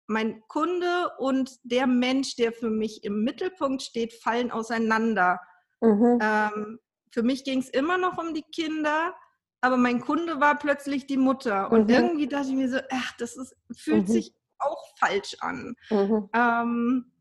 mein 0.07 0.43
Kunde 0.47 1.11
und 1.19 1.51
der 1.63 1.87
Mensch, 1.87 2.35
der 2.35 2.51
für 2.51 2.69
mich 2.69 3.03
im 3.03 3.23
Mittelpunkt 3.23 3.81
steht, 3.81 4.13
fallen 4.13 4.51
auseinander. 4.51 5.39
Mhm. 5.81 6.19
Ähm, 6.21 6.79
für 7.11 7.23
mich 7.23 7.43
ging 7.43 7.59
es 7.59 7.69
immer 7.69 7.97
noch 7.97 8.17
um 8.17 8.33
die 8.33 8.43
Kinder, 8.43 9.15
aber 9.61 9.77
mein 9.77 10.01
Kunde 10.01 10.39
war 10.39 10.59
plötzlich 10.59 11.07
die 11.07 11.17
Mutter. 11.17 11.71
Und 11.71 11.85
mhm. 11.85 11.95
irgendwie 11.95 12.27
dachte 12.27 12.49
ich 12.49 12.55
mir 12.55 12.69
so, 12.69 12.79
ach, 12.91 13.13
das 13.17 13.35
ist, 13.35 13.55
fühlt 13.75 14.07
mhm. 14.07 14.11
sich 14.11 14.33
auch 14.59 14.83
falsch 14.99 15.37
an. 15.39 15.75
Mhm. 15.89 16.29
Ähm, 16.33 17.11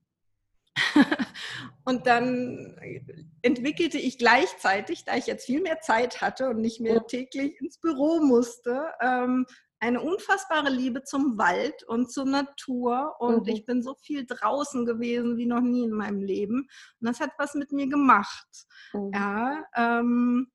und 1.84 2.06
dann 2.06 2.76
entwickelte 3.42 3.98
ich 3.98 4.18
gleichzeitig, 4.18 5.04
da 5.04 5.16
ich 5.16 5.26
jetzt 5.26 5.46
viel 5.46 5.60
mehr 5.60 5.80
Zeit 5.80 6.20
hatte 6.20 6.48
und 6.48 6.60
nicht 6.60 6.80
mehr 6.80 7.06
täglich 7.06 7.60
ins 7.60 7.78
Büro 7.78 8.20
musste, 8.20 8.86
ähm, 9.00 9.46
eine 9.84 10.00
unfassbare 10.00 10.70
Liebe 10.70 11.02
zum 11.04 11.36
Wald 11.38 11.82
und 11.84 12.10
zur 12.10 12.24
Natur 12.24 13.14
und 13.18 13.46
mhm. 13.46 13.52
ich 13.52 13.66
bin 13.66 13.82
so 13.82 13.94
viel 13.94 14.24
draußen 14.26 14.86
gewesen 14.86 15.36
wie 15.36 15.46
noch 15.46 15.60
nie 15.60 15.84
in 15.84 15.92
meinem 15.92 16.22
Leben 16.22 16.68
und 17.00 17.08
das 17.08 17.20
hat 17.20 17.30
was 17.38 17.54
mit 17.54 17.70
mir 17.72 17.88
gemacht. 17.88 18.48
Mhm. 18.92 19.10
Ja, 19.12 19.64
ähm, 19.76 20.50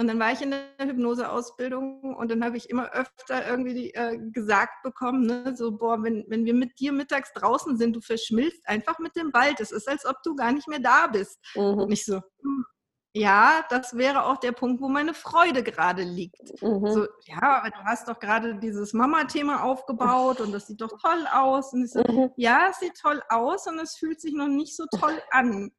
und 0.00 0.06
dann 0.06 0.18
war 0.18 0.32
ich 0.32 0.40
in 0.40 0.50
der 0.50 0.62
Hypnoseausbildung 0.78 2.14
und 2.14 2.30
dann 2.30 2.42
habe 2.42 2.56
ich 2.56 2.70
immer 2.70 2.90
öfter 2.92 3.46
irgendwie 3.46 3.74
die, 3.74 3.94
äh, 3.94 4.16
gesagt 4.32 4.82
bekommen, 4.82 5.26
ne, 5.26 5.54
so, 5.54 5.76
boah, 5.76 6.02
wenn, 6.02 6.24
wenn 6.28 6.46
wir 6.46 6.54
mit 6.54 6.80
dir 6.80 6.90
mittags 6.90 7.34
draußen 7.34 7.76
sind, 7.76 7.94
du 7.94 8.00
verschmilzt 8.00 8.66
einfach 8.66 8.98
mit 8.98 9.14
dem 9.14 9.30
Wald. 9.34 9.60
Es 9.60 9.72
ist, 9.72 9.86
als 9.86 10.06
ob 10.06 10.16
du 10.22 10.34
gar 10.34 10.52
nicht 10.52 10.68
mehr 10.68 10.78
da 10.78 11.06
bist. 11.06 11.38
Mhm. 11.54 11.80
Und 11.80 11.92
ich 11.92 12.06
so, 12.06 12.14
hm, 12.14 12.64
ja, 13.12 13.64
das 13.70 13.96
wäre 13.96 14.24
auch 14.24 14.36
der 14.36 14.52
Punkt, 14.52 14.80
wo 14.80 14.88
meine 14.88 15.14
Freude 15.14 15.62
gerade 15.62 16.02
liegt. 16.02 16.62
Mhm. 16.62 16.86
So, 16.86 17.06
ja, 17.26 17.42
aber 17.42 17.70
du 17.70 17.78
hast 17.84 18.08
doch 18.08 18.18
gerade 18.18 18.54
dieses 18.56 18.92
Mama-Thema 18.92 19.64
aufgebaut 19.64 20.40
und 20.40 20.52
das 20.52 20.68
sieht 20.68 20.80
doch 20.80 20.96
toll 21.00 21.26
aus. 21.32 21.72
Und 21.72 21.84
ich 21.84 21.90
so, 21.90 22.00
mhm. 22.00 22.30
ja, 22.36 22.68
es 22.70 22.78
sieht 22.78 22.96
toll 23.00 23.20
aus 23.28 23.66
und 23.66 23.78
es 23.80 23.96
fühlt 23.96 24.20
sich 24.20 24.32
noch 24.32 24.46
nicht 24.46 24.76
so 24.76 24.84
toll 24.98 25.20
an. 25.30 25.72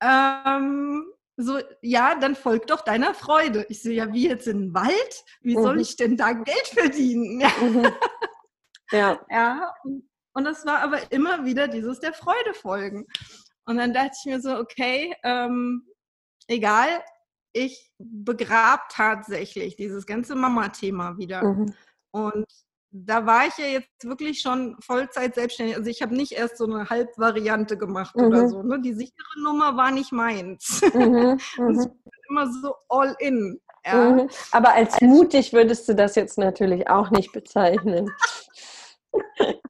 Ähm, 0.00 1.06
so, 1.36 1.58
ja, 1.82 2.14
dann 2.14 2.36
folgt 2.36 2.70
doch 2.70 2.82
deiner 2.82 3.14
Freude. 3.14 3.66
Ich 3.68 3.82
so, 3.82 3.90
ja, 3.90 4.12
wie 4.12 4.28
jetzt 4.28 4.46
in 4.46 4.60
den 4.60 4.74
Wald? 4.74 5.24
Wie 5.40 5.56
mhm. 5.56 5.62
soll 5.62 5.80
ich 5.80 5.96
denn 5.96 6.16
da 6.16 6.32
Geld 6.32 6.68
verdienen? 6.68 7.40
Ja. 7.40 7.50
Mhm. 7.60 7.92
Ja. 8.92 9.20
ja. 9.30 9.74
Und 10.32 10.44
das 10.44 10.64
war 10.66 10.80
aber 10.80 11.12
immer 11.12 11.44
wieder 11.44 11.68
dieses 11.68 12.00
der 12.00 12.12
Freude 12.12 12.54
folgen. 12.54 13.06
Und 13.64 13.76
dann 13.76 13.92
dachte 13.92 14.16
ich 14.18 14.30
mir 14.30 14.40
so, 14.40 14.56
okay, 14.56 15.14
ähm, 15.22 15.86
egal, 16.50 16.88
ich 17.52 17.90
begrab 17.98 18.88
tatsächlich 18.90 19.76
dieses 19.76 20.06
ganze 20.06 20.34
Mama-Thema 20.34 21.16
wieder. 21.18 21.42
Mhm. 21.42 21.74
Und 22.12 22.46
da 22.92 23.24
war 23.24 23.46
ich 23.46 23.56
ja 23.56 23.66
jetzt 23.66 24.04
wirklich 24.04 24.40
schon 24.40 24.76
Vollzeit 24.80 25.34
selbstständig. 25.34 25.76
Also 25.76 25.88
ich 25.88 26.02
habe 26.02 26.14
nicht 26.14 26.32
erst 26.32 26.58
so 26.58 26.64
eine 26.64 26.90
Halbvariante 26.90 27.78
gemacht 27.78 28.16
mhm. 28.16 28.24
oder 28.24 28.48
so. 28.48 28.62
Ne? 28.62 28.80
Die 28.80 28.94
sichere 28.94 29.42
Nummer 29.42 29.76
war 29.76 29.92
nicht 29.92 30.12
meins. 30.12 30.80
Mhm. 30.92 31.38
mhm. 31.58 31.92
immer 32.28 32.52
so 32.52 32.74
all 32.88 33.14
in. 33.20 33.60
Ja. 33.86 34.10
Mhm. 34.10 34.28
Aber 34.50 34.74
als 34.74 35.00
mutig 35.00 35.52
würdest 35.52 35.88
du 35.88 35.94
das 35.94 36.16
jetzt 36.16 36.36
natürlich 36.36 36.88
auch 36.88 37.10
nicht 37.10 37.32
bezeichnen. 37.32 38.10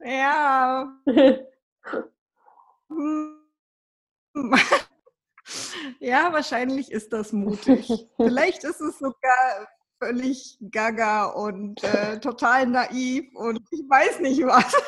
ja. 0.00 0.92
Ja, 6.00 6.32
wahrscheinlich 6.32 6.90
ist 6.90 7.12
das 7.12 7.32
mutig. 7.32 7.88
Vielleicht 8.16 8.64
ist 8.64 8.80
es 8.80 8.98
sogar 8.98 9.68
völlig 10.00 10.58
gaga 10.70 11.26
und 11.26 11.82
äh, 11.82 12.20
total 12.20 12.66
naiv 12.66 13.34
und 13.34 13.60
ich 13.70 13.80
weiß 13.88 14.20
nicht 14.20 14.44
was. 14.44 14.72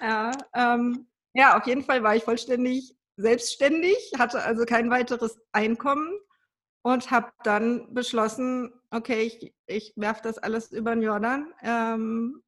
Ja, 0.00 0.32
ähm, 0.54 1.06
ja, 1.32 1.56
auf 1.56 1.66
jeden 1.66 1.84
Fall 1.84 2.02
war 2.02 2.16
ich 2.16 2.24
vollständig 2.24 2.96
selbstständig, 3.16 4.12
hatte 4.18 4.42
also 4.42 4.64
kein 4.64 4.90
weiteres 4.90 5.38
Einkommen 5.52 6.18
und 6.82 7.10
habe 7.10 7.30
dann 7.44 7.94
beschlossen, 7.94 8.72
okay, 8.90 9.22
ich, 9.22 9.54
ich 9.66 9.92
werfe 9.96 10.22
das 10.24 10.38
alles 10.38 10.72
über 10.72 10.94
den 10.94 11.02
Jordan. 11.02 11.54
Ähm, 11.62 12.42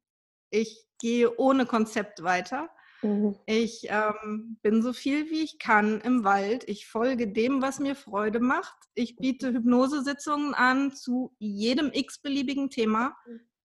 ich 0.49 0.85
gehe 0.99 1.37
ohne 1.37 1.65
Konzept 1.65 2.23
weiter. 2.23 2.69
Mhm. 3.05 3.35
Ich 3.45 3.87
ähm, 3.89 4.57
bin 4.61 4.81
so 4.81 4.91
viel 4.93 5.29
wie 5.29 5.43
ich 5.43 5.59
kann 5.59 6.01
im 6.01 6.23
Wald. 6.23 6.67
Ich 6.67 6.87
folge 6.87 7.27
dem, 7.27 7.61
was 7.61 7.79
mir 7.79 7.95
Freude 7.95 8.39
macht. 8.39 8.75
Ich 8.95 9.15
biete 9.15 9.53
Hypnosesitzungen 9.53 10.53
an 10.53 10.91
zu 10.91 11.35
jedem 11.37 11.91
x-beliebigen 11.93 12.69
Thema. 12.69 13.15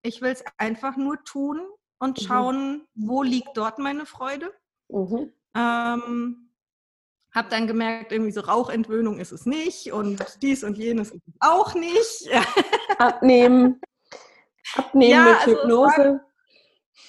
Ich 0.03 0.20
will 0.20 0.33
es 0.33 0.44
einfach 0.59 0.96
nur 0.96 1.24
tun 1.24 1.61
und 1.98 2.20
mhm. 2.20 2.26
schauen, 2.26 2.72
mhm. 2.94 3.09
wo 3.09 3.22
liegt 3.22 3.57
dort 3.57 3.79
meine 3.79 4.05
Freude. 4.05 4.53
Mhm. 4.88 5.33
Ähm, 5.57 6.50
habe 7.33 7.48
dann 7.48 7.66
gemerkt, 7.66 8.12
irgendwie 8.12 8.33
so 8.33 8.40
Rauchentwöhnung 8.40 9.18
ist 9.18 9.33
es 9.33 9.46
nicht 9.46 9.92
und 9.92 10.24
dies 10.42 10.64
und 10.64 10.76
jenes 10.76 11.11
ist 11.12 11.22
es 11.26 11.35
auch 11.40 11.74
nicht. 11.74 12.29
Abnehmen. 12.98 13.81
Abnehmen 14.76 15.11
ja, 15.11 15.24
mit 15.24 15.35
also 15.37 15.50
Hypnose. 15.53 16.20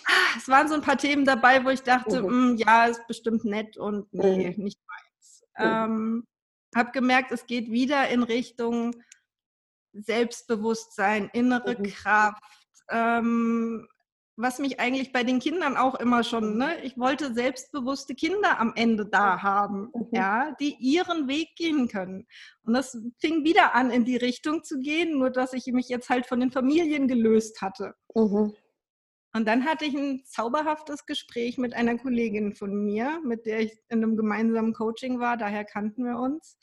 Es 0.05 0.07
waren, 0.07 0.17
ah, 0.17 0.37
es 0.37 0.47
waren, 0.47 0.67
so 0.67 0.73
ein 0.75 0.81
paar 0.81 0.97
Themen 0.97 1.25
dabei, 1.25 1.63
wo 1.63 1.69
ich 1.69 1.83
dachte, 1.83 2.21
mhm. 2.21 2.53
mh, 2.53 2.63
ja, 2.65 2.85
ist 2.85 3.05
bestimmt 3.07 3.45
nett 3.45 3.77
und 3.77 4.11
nee, 4.13 4.53
mhm. 4.55 4.63
nicht 4.63 4.79
meins. 4.87 5.43
Mhm. 5.57 5.65
Ähm, 5.65 6.27
habe 6.75 6.91
gemerkt, 6.91 7.31
es 7.31 7.45
geht 7.45 7.71
wieder 7.71 8.07
in 8.09 8.23
Richtung 8.23 8.95
Selbstbewusstsein, 9.93 11.29
innere 11.33 11.77
mhm. 11.77 11.83
Kraft, 11.83 12.41
ähm, 12.89 13.87
was 14.37 14.59
mich 14.59 14.79
eigentlich 14.79 15.11
bei 15.11 15.23
den 15.23 15.39
Kindern 15.39 15.77
auch 15.77 15.95
immer 15.95 16.23
schon, 16.23 16.57
ne? 16.57 16.81
ich 16.83 16.97
wollte 16.97 17.33
selbstbewusste 17.33 18.15
Kinder 18.15 18.59
am 18.59 18.73
Ende 18.75 19.05
da 19.05 19.41
haben, 19.41 19.91
mhm. 19.93 20.07
ja, 20.11 20.55
die 20.59 20.75
ihren 20.79 21.27
Weg 21.27 21.55
gehen 21.55 21.87
können. 21.87 22.25
Und 22.63 22.73
das 22.73 22.97
fing 23.19 23.43
wieder 23.43 23.75
an, 23.75 23.91
in 23.91 24.05
die 24.05 24.17
Richtung 24.17 24.63
zu 24.63 24.79
gehen, 24.79 25.19
nur 25.19 25.29
dass 25.29 25.53
ich 25.53 25.67
mich 25.67 25.89
jetzt 25.89 26.09
halt 26.09 26.25
von 26.25 26.39
den 26.39 26.51
Familien 26.51 27.07
gelöst 27.07 27.61
hatte. 27.61 27.93
Mhm. 28.15 28.53
Und 29.33 29.47
dann 29.47 29.65
hatte 29.65 29.85
ich 29.85 29.93
ein 29.93 30.23
zauberhaftes 30.25 31.05
Gespräch 31.05 31.57
mit 31.57 31.73
einer 31.73 31.97
Kollegin 31.97 32.53
von 32.53 32.83
mir, 32.83 33.19
mit 33.23 33.45
der 33.45 33.61
ich 33.61 33.71
in 33.89 34.03
einem 34.03 34.17
gemeinsamen 34.17 34.73
Coaching 34.73 35.19
war, 35.19 35.37
daher 35.37 35.63
kannten 35.63 36.03
wir 36.03 36.17
uns. 36.17 36.57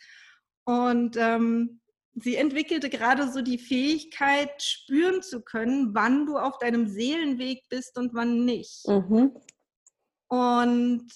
Und 0.64 1.16
ähm, 1.16 1.80
sie 2.14 2.36
entwickelte 2.36 2.90
gerade 2.90 3.32
so 3.32 3.40
die 3.40 3.58
Fähigkeit, 3.58 4.62
spüren 4.62 5.22
zu 5.22 5.40
können, 5.40 5.94
wann 5.94 6.26
du 6.26 6.36
auf 6.36 6.58
deinem 6.58 6.86
Seelenweg 6.88 7.62
bist 7.70 7.96
und 7.96 8.12
wann 8.12 8.44
nicht. 8.44 8.86
Mhm. 8.86 9.32
Und 10.28 11.08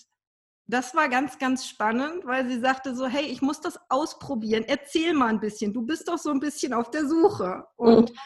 das 0.66 0.94
war 0.94 1.10
ganz, 1.10 1.38
ganz 1.38 1.66
spannend, 1.66 2.24
weil 2.24 2.48
sie 2.48 2.60
sagte 2.60 2.94
so, 2.94 3.06
hey, 3.06 3.26
ich 3.26 3.42
muss 3.42 3.60
das 3.60 3.78
ausprobieren, 3.90 4.64
erzähl 4.66 5.12
mal 5.12 5.28
ein 5.28 5.40
bisschen, 5.40 5.74
du 5.74 5.82
bist 5.82 6.08
doch 6.08 6.18
so 6.18 6.30
ein 6.30 6.40
bisschen 6.40 6.72
auf 6.72 6.90
der 6.90 7.06
Suche. 7.06 7.66
Und 7.76 8.10
mhm. 8.10 8.16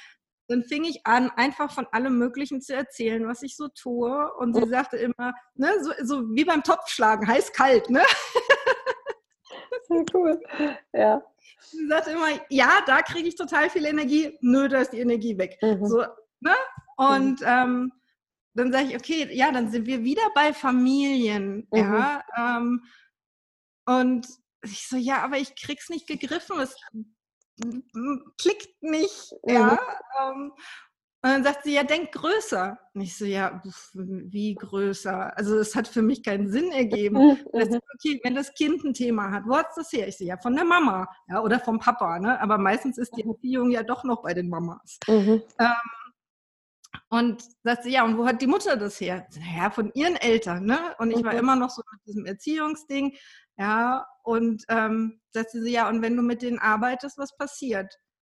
Dann 0.49 0.63
fing 0.65 0.85
ich 0.85 1.07
an, 1.07 1.31
einfach 1.31 1.73
von 1.73 1.87
allem 1.91 2.19
Möglichen 2.19 2.61
zu 2.61 2.75
erzählen, 2.75 3.27
was 3.27 3.43
ich 3.43 3.57
so 3.57 3.69
tue. 3.69 4.33
Und 4.35 4.55
sie 4.55 4.65
mhm. 4.65 4.71
sagte 4.71 4.97
immer, 4.97 5.35
ne, 5.55 5.73
so, 5.83 5.93
so 6.05 6.23
wie 6.35 6.45
beim 6.45 6.63
Topfschlagen, 6.63 7.27
heiß 7.27 7.53
kalt, 7.53 7.91
ne? 7.91 8.03
Sehr 9.89 10.05
cool. 10.15 10.41
Ja. 10.93 11.23
Sie 11.61 11.87
sagt 11.89 12.09
immer, 12.09 12.29
ja, 12.49 12.81
da 12.87 13.03
kriege 13.03 13.29
ich 13.29 13.37
total 13.37 13.71
viel 13.71 13.85
Energie, 13.85 14.37
nö, 14.41 14.69
da 14.69 14.81
ist 14.81 14.93
die 14.93 15.01
Energie 15.01 15.37
weg. 15.39 15.59
Mhm. 15.63 15.87
So, 15.87 16.05
ne? 16.41 16.55
Und 16.97 17.41
mhm. 17.41 17.47
ähm, 17.47 17.93
dann 18.55 18.73
sage 18.73 18.87
ich, 18.89 18.97
okay, 18.97 19.29
ja, 19.33 19.53
dann 19.53 19.71
sind 19.71 19.87
wir 19.87 20.03
wieder 20.03 20.31
bei 20.35 20.53
Familien, 20.53 21.67
mhm. 21.71 21.79
ja. 21.79 22.23
Ähm, 22.37 22.85
und 23.87 24.27
ich 24.63 24.89
so, 24.89 24.97
ja, 24.97 25.23
aber 25.23 25.39
ich 25.39 25.55
krieg's 25.55 25.89
nicht 25.89 26.07
gegriffen, 26.07 26.59
es 26.59 26.77
klickt 28.39 28.83
nicht, 28.83 29.35
ja. 29.45 29.79
Mhm. 30.21 30.43
Ähm, 30.43 30.53
und 31.27 31.33
dann 31.33 31.43
sagt 31.43 31.65
sie, 31.65 31.75
ja, 31.75 31.83
denk 31.83 32.13
größer. 32.13 32.79
Und 32.95 33.01
ich 33.01 33.17
so, 33.17 33.25
ja, 33.25 33.61
wie 33.95 34.55
größer? 34.55 35.37
Also 35.37 35.59
es 35.59 35.75
hat 35.75 35.89
für 35.89 36.03
mich 36.03 36.23
keinen 36.23 36.49
Sinn 36.49 36.71
ergeben. 36.71 37.17
Mhm. 37.17 37.39
okay, 37.53 38.21
wenn 38.23 38.37
das 38.37 38.55
Kind 38.55 38.85
ein 38.85 38.95
Thema 38.95 39.33
hat, 39.33 39.43
wo 39.45 39.57
hat 39.57 39.67
das 39.75 39.91
her? 39.91 40.07
Ich 40.07 40.19
so, 40.19 40.25
ja, 40.25 40.37
von 40.37 40.55
der 40.55 40.65
Mama 40.65 41.09
ja, 41.29 41.43
oder 41.43 41.59
vom 41.59 41.81
Papa. 41.81 42.21
Ne? 42.21 42.41
Aber 42.41 42.59
meistens 42.59 42.97
ist 42.97 43.17
die 43.17 43.25
mhm. 43.25 43.31
Erziehung 43.31 43.71
ja 43.73 43.83
doch 43.83 44.05
noch 44.05 44.23
bei 44.23 44.35
den 44.35 44.49
Mamas. 44.49 45.01
Mhm. 45.09 45.43
Ähm, 45.59 45.73
und 47.09 47.43
sagt 47.65 47.83
sie, 47.83 47.91
ja, 47.91 48.05
und 48.05 48.19
wo 48.19 48.27
hat 48.27 48.41
die 48.41 48.47
Mutter 48.47 48.77
das 48.77 49.01
her? 49.01 49.27
Ja, 49.57 49.71
von 49.71 49.91
ihren 49.95 50.15
Eltern. 50.15 50.65
Ne? 50.65 50.79
Und 50.99 51.11
ich 51.11 51.25
war 51.25 51.33
mhm. 51.33 51.39
immer 51.41 51.57
noch 51.57 51.71
so 51.71 51.83
mit 51.91 52.07
diesem 52.07 52.27
Erziehungsding. 52.27 53.17
Ja, 53.59 54.07
und 54.23 54.65
ähm, 54.69 55.21
sagt 55.33 55.51
sie, 55.51 55.71
ja, 55.71 55.89
und 55.89 56.03
wenn 56.03 56.17
du 56.17 56.23
mit 56.23 56.43
denen 56.43 56.59
arbeitest, 56.59 57.19
was 57.19 57.37
passiert? 57.37 57.97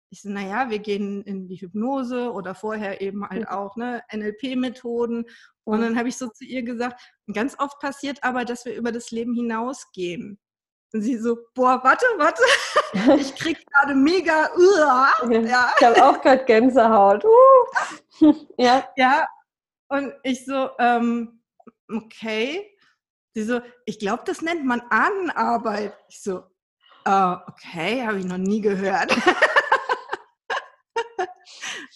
ich 0.10 0.22
so, 0.22 0.30
naja, 0.30 0.70
wir 0.70 0.80
gehen 0.80 1.22
in 1.24 1.48
die 1.48 1.60
Hypnose 1.60 2.32
oder 2.32 2.56
vorher 2.56 3.02
eben 3.02 3.28
halt 3.28 3.48
auch 3.50 3.76
ne, 3.76 4.02
NLP-Methoden. 4.14 5.26
Und 5.64 5.82
dann 5.82 5.98
habe 5.98 6.08
ich 6.08 6.18
so 6.18 6.30
zu 6.30 6.46
ihr 6.46 6.64
gesagt, 6.64 7.02
ganz 7.34 7.60
oft 7.60 7.80
passiert 7.80 8.24
aber, 8.24 8.46
dass 8.46 8.66
wir 8.66 8.76
über 8.76 8.92
das 8.92 9.12
Leben 9.12 9.34
hinausgehen. 9.34 10.40
Und 10.94 11.02
sie 11.02 11.18
so, 11.18 11.38
boah, 11.54 11.82
warte, 11.84 12.06
warte, 12.18 12.42
ich 13.20 13.36
krieg 13.36 13.58
gerade 13.68 13.94
mega, 13.94 14.50
uh, 14.56 15.30
ja. 15.30 15.72
Ich 15.78 15.86
habe 15.86 16.06
auch 16.06 16.22
gerade 16.22 16.46
Gänsehaut. 16.46 17.26
Uh. 17.26 18.34
ja. 18.58 18.88
ja, 18.96 19.28
und 19.90 20.14
ich 20.24 20.46
so, 20.46 20.70
ähm, 20.80 21.42
okay. 21.90 22.77
Sie 23.38 23.44
so, 23.44 23.62
ich 23.86 24.00
glaube, 24.00 24.24
das 24.26 24.42
nennt 24.42 24.66
man 24.66 24.82
Ahnenarbeit. 24.90 25.96
Ich 26.10 26.24
so, 26.24 26.38
uh, 27.08 27.36
okay, 27.46 28.04
habe 28.04 28.18
ich 28.18 28.26
noch 28.26 28.40
nie 28.40 28.62
gehört. 28.62 29.16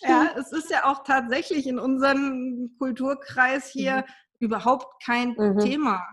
Ja, 0.04 0.32
es 0.36 0.52
ist 0.52 0.72
ja 0.72 0.86
auch 0.86 1.04
tatsächlich 1.04 1.68
in 1.68 1.78
unserem 1.78 2.76
Kulturkreis 2.80 3.68
hier 3.68 3.98
mhm. 3.98 4.04
überhaupt 4.40 5.04
kein 5.06 5.36
mhm. 5.38 5.60
Thema. 5.60 6.04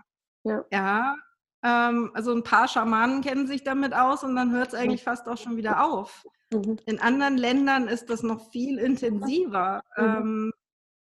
Ja. 0.43 0.63
ja 0.71 1.15
ähm, 1.63 2.11
also 2.13 2.31
ein 2.31 2.43
paar 2.43 2.67
Schamanen 2.67 3.21
kennen 3.21 3.47
sich 3.47 3.63
damit 3.63 3.95
aus 3.95 4.23
und 4.23 4.35
dann 4.35 4.51
hört 4.51 4.67
es 4.67 4.73
eigentlich 4.75 5.03
fast 5.03 5.27
auch 5.27 5.39
schon 5.39 5.57
wieder 5.57 5.83
auf. 5.83 6.23
Mhm. 6.53 6.77
In 6.85 6.99
anderen 6.99 7.37
Ländern 7.37 7.87
ist 7.87 8.11
das 8.11 8.21
noch 8.21 8.51
viel 8.51 8.77
intensiver. 8.77 9.81
Mhm. 9.97 10.03
Ähm, 10.05 10.53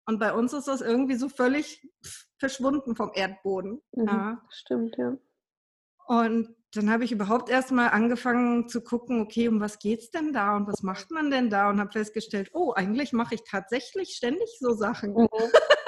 und 0.09 0.19
bei 0.19 0.33
uns 0.33 0.55
ist 0.55 0.69
das 0.69 0.81
irgendwie 0.81 1.17
so 1.17 1.29
völlig 1.29 1.87
verschwunden 2.39 2.97
vom 2.97 3.11
Erdboden. 3.15 3.83
Mhm. 3.93 4.07
Ja. 4.07 4.43
Stimmt, 4.49 4.97
ja. 4.97 5.19
Und 6.07 6.57
dann 6.73 6.91
habe 6.91 7.05
ich 7.05 7.13
überhaupt 7.13 7.51
erst 7.51 7.73
mal 7.73 7.89
angefangen 7.89 8.71
zu 8.71 8.83
gucken, 8.83 9.21
okay, 9.21 9.49
um 9.49 9.61
was 9.61 9.79
geht 9.79 10.01
es 10.01 10.11
denn 10.11 10.33
da 10.33 10.57
und 10.57 10.67
was 10.67 10.83
macht 10.83 11.11
man 11.11 11.31
denn 11.31 11.51
da 11.51 11.69
und 11.69 11.79
habe 11.79 11.93
festgestellt, 11.93 12.49
oh, 12.55 12.73
eigentlich 12.73 13.13
mache 13.13 13.35
ich 13.35 13.43
tatsächlich 13.45 14.15
ständig 14.17 14.49
so 14.59 14.73
Sachen. 14.73 15.13
Mhm. 15.13 15.29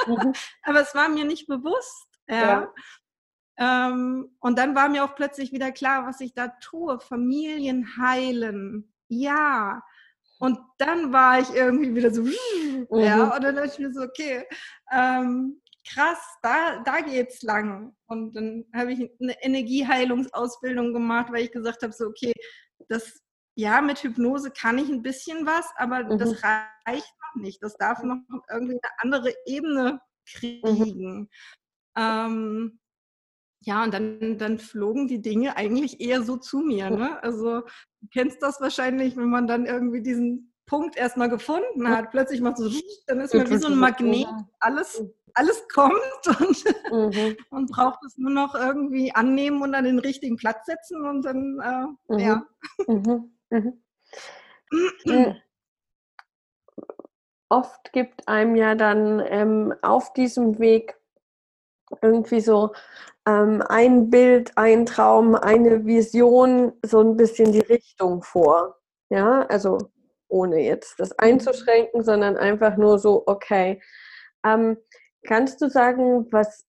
Mhm. 0.06 0.32
Aber 0.64 0.82
es 0.82 0.94
war 0.94 1.08
mir 1.08 1.24
nicht 1.24 1.46
bewusst. 1.46 2.06
Ja. 2.28 2.68
ja. 3.58 3.88
Ähm, 3.88 4.36
und 4.38 4.58
dann 4.58 4.74
war 4.74 4.90
mir 4.90 5.02
auch 5.02 5.14
plötzlich 5.14 5.50
wieder 5.50 5.72
klar, 5.72 6.06
was 6.06 6.20
ich 6.20 6.34
da 6.34 6.48
tue. 6.60 7.00
Familien 7.00 7.96
heilen. 7.96 8.92
Ja. 9.08 9.80
Und 10.40 10.58
dann 10.78 11.12
war 11.12 11.38
ich 11.38 11.50
irgendwie 11.54 11.94
wieder 11.94 12.12
so, 12.12 12.22
mhm. 12.22 12.86
ja, 12.90 13.34
und 13.34 13.44
dann 13.44 13.56
dachte 13.56 13.72
ich 13.74 13.78
mir 13.78 13.92
so, 13.92 14.02
okay, 14.02 14.46
ähm, 14.90 15.60
krass, 15.86 16.18
da, 16.42 16.82
da 16.82 17.00
geht's 17.00 17.42
lang. 17.42 17.94
Und 18.06 18.34
dann 18.34 18.64
habe 18.74 18.92
ich 18.92 19.10
eine 19.20 19.42
Energieheilungsausbildung 19.42 20.94
gemacht, 20.94 21.30
weil 21.30 21.44
ich 21.44 21.52
gesagt 21.52 21.82
habe, 21.82 21.92
so, 21.92 22.06
okay, 22.06 22.32
das, 22.88 23.20
ja, 23.54 23.82
mit 23.82 24.02
Hypnose 24.02 24.50
kann 24.50 24.78
ich 24.78 24.88
ein 24.88 25.02
bisschen 25.02 25.44
was, 25.46 25.66
aber 25.76 26.04
mhm. 26.04 26.18
das 26.18 26.42
reicht 26.42 27.14
noch 27.22 27.42
nicht. 27.42 27.62
Das 27.62 27.76
darf 27.76 28.02
noch 28.02 28.18
irgendwie 28.50 28.78
eine 28.82 28.92
andere 28.98 29.34
Ebene 29.44 29.92
mhm. 29.92 29.98
kriegen. 30.24 31.18
Mhm. 31.18 31.28
Ähm, 31.98 32.80
ja, 33.62 33.84
und 33.84 33.92
dann, 33.92 34.38
dann 34.38 34.58
flogen 34.58 35.06
die 35.06 35.20
Dinge 35.20 35.56
eigentlich 35.56 36.00
eher 36.00 36.22
so 36.22 36.36
zu 36.36 36.60
mir. 36.60 36.90
Ne? 36.90 37.22
Also 37.22 37.60
du 37.60 38.08
kennst 38.12 38.42
das 38.42 38.60
wahrscheinlich, 38.60 39.16
wenn 39.16 39.28
man 39.28 39.46
dann 39.46 39.66
irgendwie 39.66 40.00
diesen 40.00 40.54
Punkt 40.66 40.96
erstmal 40.96 41.28
gefunden 41.28 41.88
hat, 41.88 42.10
plötzlich 42.10 42.40
macht 42.40 42.56
so, 42.56 42.70
dann 43.06 43.20
ist 43.20 43.34
man 43.34 43.50
wie 43.50 43.56
so 43.58 43.68
ein 43.68 43.78
Magnet, 43.78 44.26
alles 44.60 45.02
alles 45.34 45.66
kommt 45.68 45.94
und, 46.40 47.14
mhm. 47.14 47.36
und 47.50 47.70
braucht 47.70 48.00
es 48.04 48.16
nur 48.16 48.30
noch 48.30 48.54
irgendwie 48.54 49.14
annehmen 49.14 49.62
und 49.62 49.74
an 49.74 49.84
den 49.84 49.98
richtigen 49.98 50.36
Platz 50.36 50.66
setzen 50.66 51.04
und 51.04 51.22
dann, 51.22 51.60
äh, 52.08 52.12
mhm. 52.12 52.18
ja. 52.18 52.46
Mhm. 52.86 53.32
mhm. 53.50 53.82
Hm. 55.04 55.36
Oft 57.48 57.92
gibt 57.92 58.28
einem 58.28 58.54
ja 58.54 58.76
dann 58.76 59.20
ähm, 59.26 59.74
auf 59.82 60.12
diesem 60.12 60.60
Weg 60.60 60.99
irgendwie 62.02 62.40
so 62.40 62.72
ähm, 63.26 63.62
ein 63.68 64.10
Bild, 64.10 64.52
ein 64.56 64.86
Traum, 64.86 65.34
eine 65.34 65.84
Vision, 65.86 66.72
so 66.84 67.00
ein 67.00 67.16
bisschen 67.16 67.52
die 67.52 67.60
Richtung 67.60 68.22
vor. 68.22 68.76
Ja, 69.10 69.42
also 69.46 69.78
ohne 70.28 70.60
jetzt 70.60 71.00
das 71.00 71.18
einzuschränken, 71.18 72.04
sondern 72.04 72.36
einfach 72.36 72.76
nur 72.76 72.98
so, 72.98 73.24
okay, 73.26 73.80
ähm, 74.44 74.76
Kannst 75.26 75.60
du 75.60 75.68
sagen, 75.68 76.26
was, 76.32 76.64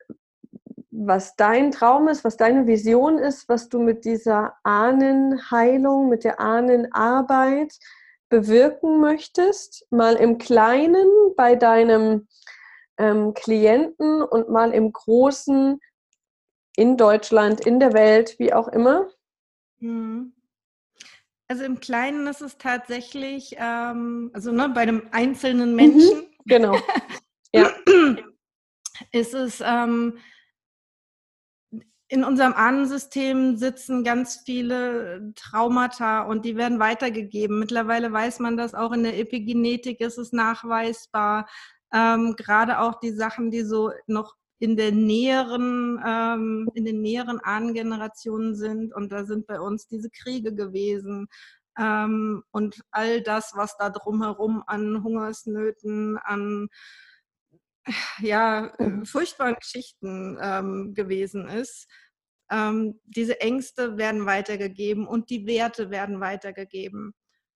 was 0.91 1.35
dein 1.35 1.71
Traum 1.71 2.07
ist, 2.07 2.23
was 2.23 2.37
deine 2.37 2.67
Vision 2.67 3.17
ist, 3.17 3.47
was 3.47 3.69
du 3.69 3.79
mit 3.79 4.03
dieser 4.05 4.55
Ahnenheilung, 4.63 6.09
mit 6.09 6.23
der 6.23 6.39
Ahnenarbeit 6.39 7.73
bewirken 8.29 8.99
möchtest, 8.99 9.87
mal 9.89 10.15
im 10.15 10.37
Kleinen 10.37 11.07
bei 11.35 11.55
deinem 11.55 12.27
ähm, 13.01 13.33
Klienten 13.33 14.21
und 14.21 14.49
mal 14.49 14.71
im 14.73 14.91
Großen 14.91 15.79
in 16.75 16.97
Deutschland, 16.97 17.65
in 17.65 17.79
der 17.79 17.93
Welt, 17.93 18.35
wie 18.37 18.53
auch 18.53 18.67
immer? 18.67 19.09
Mhm. 19.79 20.33
Also 21.47 21.63
im 21.63 21.79
Kleinen 21.81 22.27
ist 22.27 22.41
es 22.41 22.57
tatsächlich, 22.57 23.55
ähm, 23.57 24.31
also 24.33 24.51
ne, 24.51 24.69
bei 24.69 24.81
einem 24.81 25.09
einzelnen 25.11 25.71
mhm, 25.71 25.75
Menschen. 25.75 26.17
Mhm, 26.19 26.27
genau. 26.45 26.77
ja. 27.53 27.69
Ist 29.11 29.33
es 29.33 29.61
ähm, 29.65 30.19
in 32.07 32.23
unserem 32.23 32.53
Ahnensystem 32.53 33.55
sitzen 33.55 34.03
ganz 34.03 34.43
viele 34.45 35.33
Traumata 35.35 36.23
und 36.23 36.45
die 36.45 36.57
werden 36.57 36.77
weitergegeben. 36.77 37.57
Mittlerweile 37.57 38.11
weiß 38.11 38.39
man 38.39 38.57
das 38.57 38.73
auch 38.73 38.91
in 38.91 39.03
der 39.03 39.17
Epigenetik 39.17 40.01
ist 40.01 40.17
es 40.17 40.33
nachweisbar. 40.33 41.47
Ähm, 41.93 42.35
Gerade 42.37 42.79
auch 42.79 42.99
die 42.99 43.11
Sachen, 43.11 43.51
die 43.51 43.63
so 43.63 43.91
noch 44.07 44.35
in 44.59 44.77
der 44.77 44.91
näheren, 44.91 45.99
ähm, 46.05 46.69
in 46.75 46.85
den 46.85 47.01
näheren 47.01 47.39
Ahnengenerationen 47.39 48.55
sind. 48.55 48.93
Und 48.93 49.11
da 49.11 49.25
sind 49.25 49.47
bei 49.47 49.59
uns 49.59 49.87
diese 49.87 50.09
Kriege 50.09 50.53
gewesen. 50.53 51.27
Ähm, 51.79 52.43
und 52.51 52.81
all 52.91 53.21
das, 53.21 53.53
was 53.55 53.75
da 53.77 53.89
drumherum 53.89 54.63
an 54.67 55.03
Hungersnöten, 55.03 56.17
an 56.17 56.69
ja, 58.19 58.71
furchtbaren 59.03 59.55
Geschichten 59.55 60.37
ähm, 60.41 60.93
gewesen 60.93 61.47
ist. 61.47 61.87
Ähm, 62.51 62.99
diese 63.05 63.39
Ängste 63.41 63.97
werden 63.97 64.25
weitergegeben 64.25 65.07
und 65.07 65.29
die 65.29 65.47
Werte 65.47 65.89
werden 65.89 66.19
weitergegeben. 66.19 67.13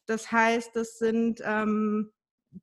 Das 0.07 0.31
heißt, 0.31 0.75
das 0.75 0.97
sind 0.97 1.41
ähm, 1.43 2.11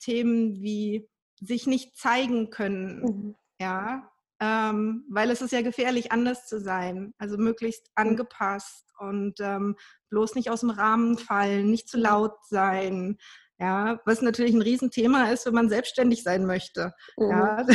Themen 0.00 0.60
wie 0.62 1.08
sich 1.43 1.66
nicht 1.66 1.97
zeigen 1.97 2.51
können, 2.51 3.03
mhm. 3.03 3.34
ja, 3.61 4.11
ähm, 4.40 5.05
weil 5.11 5.30
es 5.30 5.40
ist 5.40 5.53
ja 5.53 5.62
gefährlich, 5.62 6.11
anders 6.11 6.47
zu 6.47 6.61
sein, 6.61 7.14
also 7.18 7.36
möglichst 7.36 7.86
mhm. 7.88 8.09
angepasst 8.09 8.93
und 8.99 9.34
ähm, 9.40 9.76
bloß 10.11 10.34
nicht 10.34 10.51
aus 10.51 10.61
dem 10.61 10.70
Rahmen 10.70 11.18
fallen, 11.18 11.70
nicht 11.70 11.88
zu 11.88 11.99
laut 11.99 12.36
sein, 12.49 13.18
ja, 13.59 14.01
was 14.05 14.22
natürlich 14.22 14.55
ein 14.55 14.62
Riesenthema 14.62 15.30
ist, 15.30 15.47
wenn 15.47 15.55
man 15.55 15.68
selbstständig 15.68 16.22
sein 16.22 16.47
möchte. 16.47 16.93
Mhm. 17.16 17.30
Ja. 17.30 17.66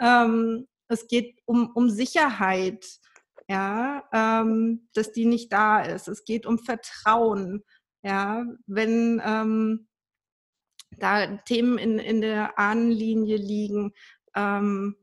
ähm, 0.00 0.66
es 0.88 1.06
geht 1.08 1.38
um, 1.44 1.70
um 1.74 1.90
Sicherheit, 1.90 2.86
ja, 3.48 4.04
ähm, 4.12 4.88
dass 4.94 5.12
die 5.12 5.26
nicht 5.26 5.52
da 5.52 5.82
ist. 5.82 6.08
Es 6.08 6.24
geht 6.24 6.46
um 6.46 6.58
Vertrauen, 6.58 7.62
ja, 8.02 8.44
wenn 8.66 9.20
ähm, 9.24 9.88
da 10.98 11.26
Themen 11.38 11.78
in, 11.78 11.98
in 11.98 12.20
der 12.20 12.58
Ahnenlinie 12.58 13.36
liegen. 13.36 13.92
Ähm, 14.34 14.96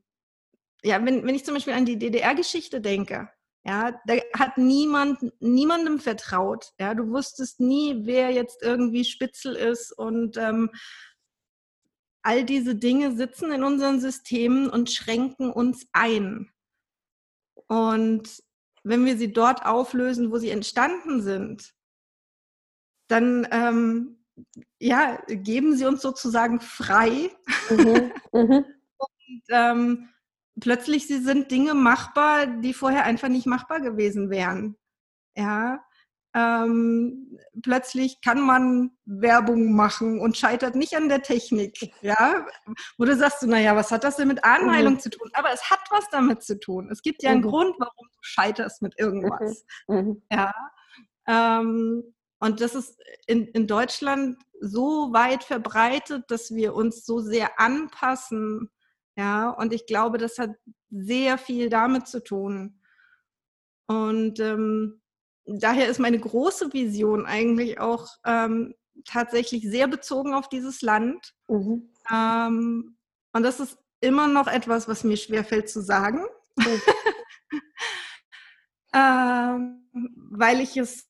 ja, 0.83 1.03
wenn, 1.05 1.25
wenn 1.25 1.35
ich 1.35 1.45
zum 1.45 1.53
Beispiel 1.53 1.73
an 1.73 1.85
die 1.85 1.97
DDR-Geschichte 1.97 2.81
denke, 2.81 3.29
ja, 3.65 3.97
da 4.05 4.15
hat 4.37 4.57
niemand, 4.57 5.19
niemandem 5.41 5.99
vertraut. 5.99 6.73
Ja, 6.79 6.93
du 6.93 7.09
wusstest 7.09 7.61
nie, 7.61 8.05
wer 8.05 8.31
jetzt 8.31 8.61
irgendwie 8.61 9.05
Spitzel 9.05 9.55
ist 9.55 9.93
und 9.93 10.35
ähm, 10.35 10.69
all 12.23 12.43
diese 12.43 12.75
Dinge 12.75 13.15
sitzen 13.15 13.51
in 13.51 13.63
unseren 13.63 14.01
Systemen 14.01 14.69
und 14.69 14.91
schränken 14.91 15.51
uns 15.51 15.87
ein. 15.93 16.51
Und 17.67 18.43
wenn 18.83 19.05
wir 19.05 19.17
sie 19.17 19.31
dort 19.31 19.65
auflösen, 19.65 20.31
wo 20.31 20.37
sie 20.37 20.49
entstanden 20.49 21.21
sind, 21.21 21.73
dann 23.07 23.47
ähm, 23.51 24.22
ja, 24.79 25.17
geben 25.27 25.75
sie 25.75 25.85
uns 25.85 26.01
sozusagen 26.01 26.59
frei. 26.59 27.29
Mhm. 27.69 28.11
Mhm. 28.31 28.65
und 28.97 29.43
ähm, 29.49 30.09
plötzlich 30.59 31.07
sind 31.07 31.51
Dinge 31.51 31.73
machbar, 31.73 32.47
die 32.47 32.73
vorher 32.73 33.05
einfach 33.05 33.29
nicht 33.29 33.45
machbar 33.45 33.79
gewesen 33.79 34.29
wären. 34.29 34.75
Ja, 35.35 35.83
ähm, 36.35 37.37
plötzlich 37.61 38.19
kann 38.21 38.41
man 38.41 38.91
Werbung 39.05 39.73
machen 39.73 40.19
und 40.19 40.35
scheitert 40.35 40.75
nicht 40.75 40.95
an 40.95 41.07
der 41.07 41.21
Technik. 41.21 41.91
Ja, 42.01 42.45
wo 42.97 43.05
du 43.05 43.15
sagst, 43.15 43.43
naja, 43.43 43.75
was 43.75 43.91
hat 43.91 44.03
das 44.03 44.15
denn 44.15 44.27
mit 44.27 44.43
Anheilung 44.43 44.93
mhm. 44.93 44.99
zu 44.99 45.09
tun? 45.11 45.29
Aber 45.33 45.51
es 45.53 45.69
hat 45.69 45.81
was 45.91 46.09
damit 46.09 46.41
zu 46.43 46.59
tun. 46.59 46.89
Es 46.91 47.01
gibt 47.03 47.21
ja 47.21 47.29
einen 47.29 47.41
mhm. 47.41 47.49
Grund, 47.49 47.75
warum 47.77 48.07
du 48.11 48.17
scheiterst 48.21 48.81
mit 48.81 48.99
irgendwas. 48.99 49.63
Mhm. 49.87 49.95
mhm. 49.95 50.21
Ja, 50.31 50.53
ähm, 51.27 52.12
und 52.43 52.61
das 52.61 52.75
ist 52.75 52.99
in, 53.27 53.47
in 53.47 53.67
Deutschland 53.67 54.37
so 54.59 55.13
weit 55.13 55.43
verbreitet, 55.43 56.25
dass 56.29 56.53
wir 56.53 56.73
uns 56.75 57.05
so 57.05 57.19
sehr 57.19 57.59
anpassen 57.59 58.69
ja, 59.15 59.49
und 59.49 59.73
ich 59.73 59.85
glaube, 59.85 60.17
das 60.17 60.39
hat 60.39 60.51
sehr 60.89 61.37
viel 61.37 61.69
damit 61.69 62.07
zu 62.07 62.23
tun. 62.23 62.79
Und 63.87 64.39
ähm, 64.39 65.01
daher 65.45 65.87
ist 65.87 65.99
meine 65.99 66.19
große 66.19 66.73
Vision 66.73 67.25
eigentlich 67.25 67.79
auch 67.79 68.07
ähm, 68.25 68.73
tatsächlich 69.05 69.69
sehr 69.69 69.87
bezogen 69.87 70.33
auf 70.33 70.49
dieses 70.49 70.81
Land. 70.81 71.35
Mhm. 71.47 71.89
Ähm, 72.11 72.97
und 73.33 73.43
das 73.43 73.59
ist 73.59 73.77
immer 73.99 74.27
noch 74.27 74.47
etwas, 74.47 74.87
was 74.87 75.03
mir 75.03 75.17
schwerfällt 75.17 75.69
zu 75.69 75.81
sagen. 75.81 76.25
Mhm. 76.57 76.81
weil 80.35 80.59
ich 80.59 80.77
es 80.77 81.07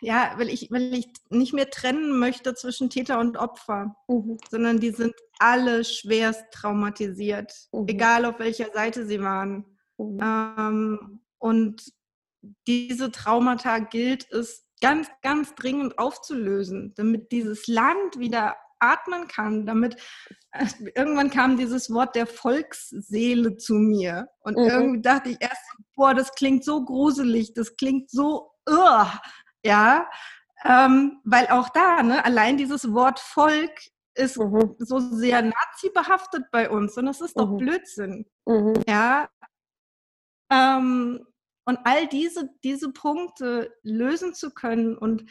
ja, 0.00 0.34
weil 0.36 0.48
ich, 0.48 0.70
weil 0.70 0.94
ich 0.94 1.08
nicht 1.30 1.52
mehr 1.52 1.70
trennen 1.70 2.18
möchte 2.18 2.54
zwischen 2.54 2.90
Täter 2.90 3.18
und 3.18 3.36
Opfer, 3.36 3.96
mhm. 4.08 4.38
sondern 4.50 4.80
die 4.80 4.90
sind 4.90 5.14
alle 5.38 5.84
schwerst 5.84 6.44
traumatisiert, 6.52 7.52
mhm. 7.72 7.86
egal 7.88 8.24
auf 8.24 8.38
welcher 8.38 8.70
Seite 8.72 9.06
sie 9.06 9.20
waren. 9.20 9.64
Mhm. 9.98 10.20
Ähm, 10.22 11.20
und 11.38 11.92
diese 12.66 13.10
Traumata 13.10 13.78
gilt 13.78 14.30
es 14.30 14.66
ganz, 14.80 15.08
ganz 15.22 15.54
dringend 15.54 15.98
aufzulösen, 15.98 16.92
damit 16.96 17.32
dieses 17.32 17.66
Land 17.66 18.18
wieder 18.18 18.56
atmen 18.78 19.28
kann, 19.28 19.66
damit 19.66 19.96
äh, 20.52 20.66
irgendwann 20.94 21.30
kam 21.30 21.56
dieses 21.56 21.90
Wort 21.90 22.14
der 22.14 22.26
Volksseele 22.26 23.56
zu 23.56 23.74
mir 23.74 24.28
und 24.40 24.56
mhm. 24.56 24.64
irgendwie 24.64 25.02
dachte 25.02 25.30
ich 25.30 25.36
erst, 25.40 25.62
boah, 25.94 26.14
das 26.14 26.32
klingt 26.32 26.64
so 26.64 26.84
gruselig, 26.84 27.54
das 27.54 27.76
klingt 27.76 28.10
so, 28.10 28.50
uh, 28.68 29.06
ja, 29.64 30.08
ähm, 30.64 31.20
weil 31.24 31.48
auch 31.48 31.68
da, 31.70 32.02
ne, 32.02 32.24
allein 32.24 32.56
dieses 32.56 32.92
Wort 32.92 33.20
Volk 33.20 33.72
ist 34.14 34.38
mhm. 34.38 34.76
so 34.78 34.98
sehr 34.98 35.42
Nazi 35.42 35.90
behaftet 35.92 36.44
bei 36.50 36.70
uns 36.70 36.96
und 36.96 37.06
das 37.06 37.20
ist 37.20 37.38
doch 37.38 37.50
mhm. 37.50 37.56
Blödsinn. 37.58 38.26
Mhm. 38.46 38.74
Ja. 38.86 39.28
Ähm, 40.50 41.26
und 41.66 41.78
all 41.84 42.06
diese, 42.06 42.50
diese 42.62 42.92
Punkte 42.92 43.74
lösen 43.82 44.34
zu 44.34 44.50
können 44.50 44.96
und 44.96 45.30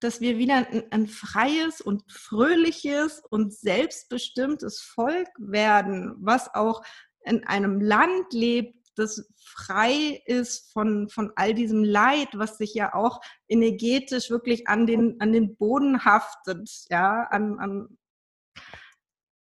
dass 0.00 0.20
wir 0.20 0.38
wieder 0.38 0.56
ein, 0.56 0.84
ein, 0.90 1.06
freies 1.06 1.80
und 1.80 2.10
fröhliches 2.10 3.22
und 3.30 3.52
selbstbestimmtes 3.52 4.80
Volk 4.80 5.28
werden, 5.38 6.14
was 6.18 6.54
auch 6.54 6.82
in 7.24 7.46
einem 7.46 7.80
Land 7.80 8.32
lebt, 8.32 8.79
das 9.00 9.28
frei 9.42 10.22
ist 10.26 10.72
von, 10.72 11.08
von 11.08 11.32
all 11.36 11.54
diesem 11.54 11.82
Leid, 11.82 12.28
was 12.34 12.58
sich 12.58 12.74
ja 12.74 12.94
auch 12.94 13.20
energetisch 13.48 14.30
wirklich 14.30 14.68
an 14.68 14.86
den, 14.86 15.20
an 15.20 15.32
den 15.32 15.56
Boden 15.56 16.04
haftet, 16.04 16.70
ja, 16.90 17.24
an, 17.30 17.58
an, 17.58 17.98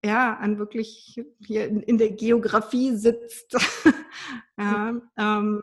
ja, 0.04 0.34
an 0.34 0.58
wirklich 0.58 1.20
hier 1.40 1.66
in, 1.66 1.82
in 1.82 1.98
der 1.98 2.12
Geografie 2.12 2.96
sitzt. 2.96 3.54
ja, 4.58 4.94
ähm, 5.16 5.62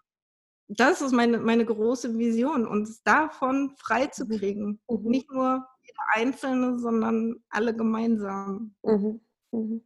das 0.67 1.01
ist 1.01 1.11
meine, 1.11 1.39
meine 1.39 1.65
große 1.65 2.17
Vision, 2.17 2.67
uns 2.67 3.03
davon 3.03 3.75
frei 3.77 4.07
zu 4.07 4.25
mhm. 4.25 4.37
kriegen. 4.37 4.79
Mhm. 4.89 5.09
Nicht 5.09 5.31
nur 5.31 5.65
jeder 5.81 6.03
Einzelne, 6.13 6.79
sondern 6.79 7.43
alle 7.49 7.75
gemeinsam. 7.75 8.75
Mhm. 8.83 9.21
Mhm. 9.51 9.81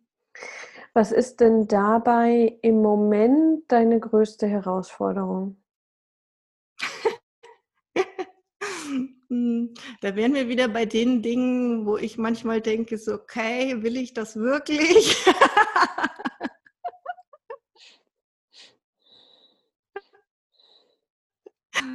Was 0.93 1.11
ist 1.11 1.39
denn 1.39 1.67
dabei 1.67 2.57
im 2.61 2.81
Moment 2.81 3.71
deine 3.71 3.99
größte 3.99 4.47
Herausforderung? 4.47 5.57
Hm, 9.31 9.75
da 10.01 10.15
wären 10.15 10.33
wir 10.33 10.47
wieder 10.47 10.67
bei 10.67 10.87
den 10.87 11.21
Dingen, 11.21 11.85
wo 11.85 11.97
ich 11.97 12.17
manchmal 12.17 12.61
denke, 12.61 12.97
so, 12.97 13.13
okay, 13.13 13.83
will 13.83 13.95
ich 13.95 14.15
das 14.15 14.35
wirklich? 14.35 15.23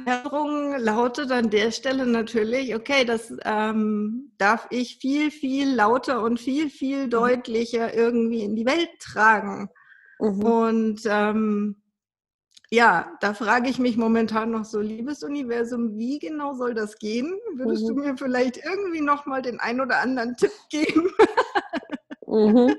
Forderung 0.05 0.77
lautet 0.77 1.31
an 1.31 1.49
der 1.49 1.71
Stelle 1.71 2.05
natürlich, 2.05 2.75
okay, 2.75 3.05
das 3.05 3.33
ähm, 3.43 4.31
darf 4.37 4.67
ich 4.69 4.97
viel, 4.97 5.31
viel 5.31 5.73
lauter 5.73 6.21
und 6.21 6.39
viel, 6.39 6.69
viel 6.69 7.05
mhm. 7.05 7.09
deutlicher 7.09 7.93
irgendwie 7.93 8.43
in 8.43 8.55
die 8.55 8.65
Welt 8.65 8.89
tragen. 8.99 9.69
Mhm. 10.19 10.43
Und 10.43 11.01
ähm, 11.05 11.81
ja, 12.69 13.11
da 13.21 13.33
frage 13.33 13.69
ich 13.69 13.79
mich 13.79 13.97
momentan 13.97 14.51
noch 14.51 14.65
so, 14.65 14.79
liebes 14.79 15.23
Universum, 15.23 15.97
wie 15.97 16.19
genau 16.19 16.53
soll 16.53 16.73
das 16.73 16.97
gehen? 16.97 17.33
Würdest 17.53 17.83
mhm. 17.83 17.87
du 17.87 17.93
mir 17.95 18.17
vielleicht 18.17 18.57
irgendwie 18.57 19.01
noch 19.01 19.25
mal 19.25 19.41
den 19.41 19.59
ein 19.59 19.81
oder 19.81 19.99
anderen 19.99 20.35
Tipp 20.35 20.51
geben? 20.69 21.09
mhm. 22.25 22.75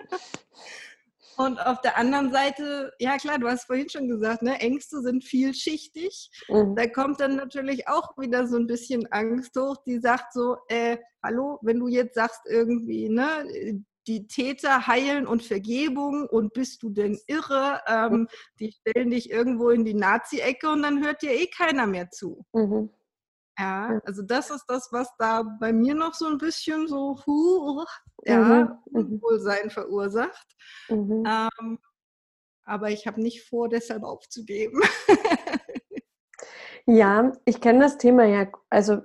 Und 1.37 1.59
auf 1.59 1.81
der 1.81 1.99
anderen 1.99 2.33
Seite, 2.33 2.93
ja 2.99 3.17
klar, 3.19 3.39
du 3.39 3.49
hast 3.49 3.67
vorhin 3.67 3.89
schon 3.89 4.09
gesagt, 4.09 4.43
ne, 4.43 4.59
Ängste 4.61 5.01
sind 5.03 5.25
vielschichtig. 5.25 6.31
Mhm. 6.49 6.75
Da 6.77 6.87
kommt 6.87 7.21
dann 7.21 7.37
natürlich 7.37 7.89
auch 7.89 8.17
wieder 8.17 8.47
so 8.47 8.57
ein 8.57 8.67
bisschen 8.67 9.07
Angst 9.13 9.57
hoch, 9.57 9.77
die 9.87 9.99
sagt 9.99 10.33
so, 10.33 10.57
äh, 10.69 10.97
hallo, 11.23 11.59
wenn 11.63 11.79
du 11.79 11.89
jetzt 11.89 12.15
sagst 12.15 12.41
irgendwie, 12.47 13.09
ne, 13.09 13.85
die 14.07 14.27
Täter 14.29 14.87
heilen 14.87 15.27
und 15.27 15.43
Vergebung 15.43 16.27
und 16.29 16.53
bist 16.53 16.83
du 16.83 16.91
denn 16.91 17.19
irre? 17.27 17.81
Ähm, 17.87 18.29
die 18.61 18.73
stellen 18.73 19.11
dich 19.11 19.31
irgendwo 19.31 19.71
in 19.71 19.85
die 19.85 19.95
Nazi-Ecke 19.95 20.71
und 20.71 20.83
dann 20.83 21.05
hört 21.05 21.23
dir 21.23 21.33
eh 21.33 21.49
keiner 21.49 21.87
mehr 21.87 22.11
zu. 22.11 22.45
Mhm. 22.53 22.91
Ja, 23.59 24.01
also 24.05 24.23
das 24.23 24.51
ist 24.51 24.67
das, 24.69 24.89
was 24.93 25.09
da 25.19 25.43
bei 25.43 25.73
mir 25.73 25.95
noch 25.95 26.15
so 26.15 26.27
ein 26.27 26.39
bisschen 26.39 26.87
so 26.89 27.19
huh, 27.27 27.85
ja, 28.25 28.39
mhm. 28.39 28.79
mhm. 28.91 29.13
Unwohlsein 29.13 29.71
verursacht. 29.71 30.47
Mhm. 30.89 31.25
Ähm, 31.27 31.79
aber 32.65 32.91
ich 32.91 33.07
habe 33.07 33.23
nicht 33.23 33.45
vor, 33.45 33.69
deshalb 33.69 34.03
aufzugeben. 34.03 34.81
ja, 36.87 37.33
ich 37.45 37.61
kenne 37.61 37.81
das 37.81 37.97
Thema 37.97 38.25
ja, 38.25 38.49
also 38.69 39.03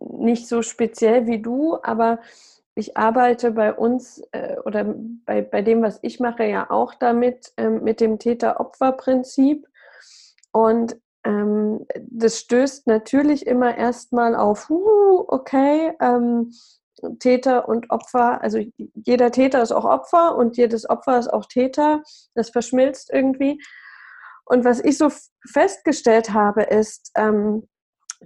nicht 0.00 0.48
so 0.48 0.62
speziell 0.62 1.26
wie 1.26 1.40
du, 1.40 1.78
aber 1.82 2.18
ich 2.74 2.96
arbeite 2.96 3.52
bei 3.52 3.72
uns 3.72 4.22
äh, 4.32 4.56
oder 4.64 4.84
bei, 5.26 5.42
bei 5.42 5.62
dem, 5.62 5.82
was 5.82 6.00
ich 6.02 6.18
mache, 6.18 6.44
ja 6.44 6.70
auch 6.70 6.94
damit, 6.94 7.52
ähm, 7.56 7.84
mit 7.84 8.00
dem 8.00 8.18
Täter-Opfer-Prinzip. 8.18 9.68
Und 10.50 10.96
ähm, 11.24 11.86
das 11.96 12.38
stößt 12.40 12.86
natürlich 12.86 13.46
immer 13.46 13.76
erstmal 13.76 14.36
auf, 14.36 14.70
uh, 14.70 15.24
okay, 15.28 15.92
ähm, 16.00 16.52
Täter 17.18 17.68
und 17.68 17.90
Opfer, 17.90 18.40
also 18.42 18.58
jeder 18.94 19.30
Täter 19.30 19.62
ist 19.62 19.72
auch 19.72 19.84
Opfer 19.84 20.36
und 20.36 20.56
jedes 20.56 20.88
Opfer 20.88 21.18
ist 21.18 21.32
auch 21.32 21.46
Täter. 21.46 22.02
Das 22.34 22.50
verschmilzt 22.50 23.10
irgendwie. 23.12 23.60
Und 24.44 24.64
was 24.64 24.80
ich 24.80 24.98
so 24.98 25.10
festgestellt 25.50 26.32
habe, 26.32 26.62
ist, 26.62 27.10
ähm, 27.16 27.68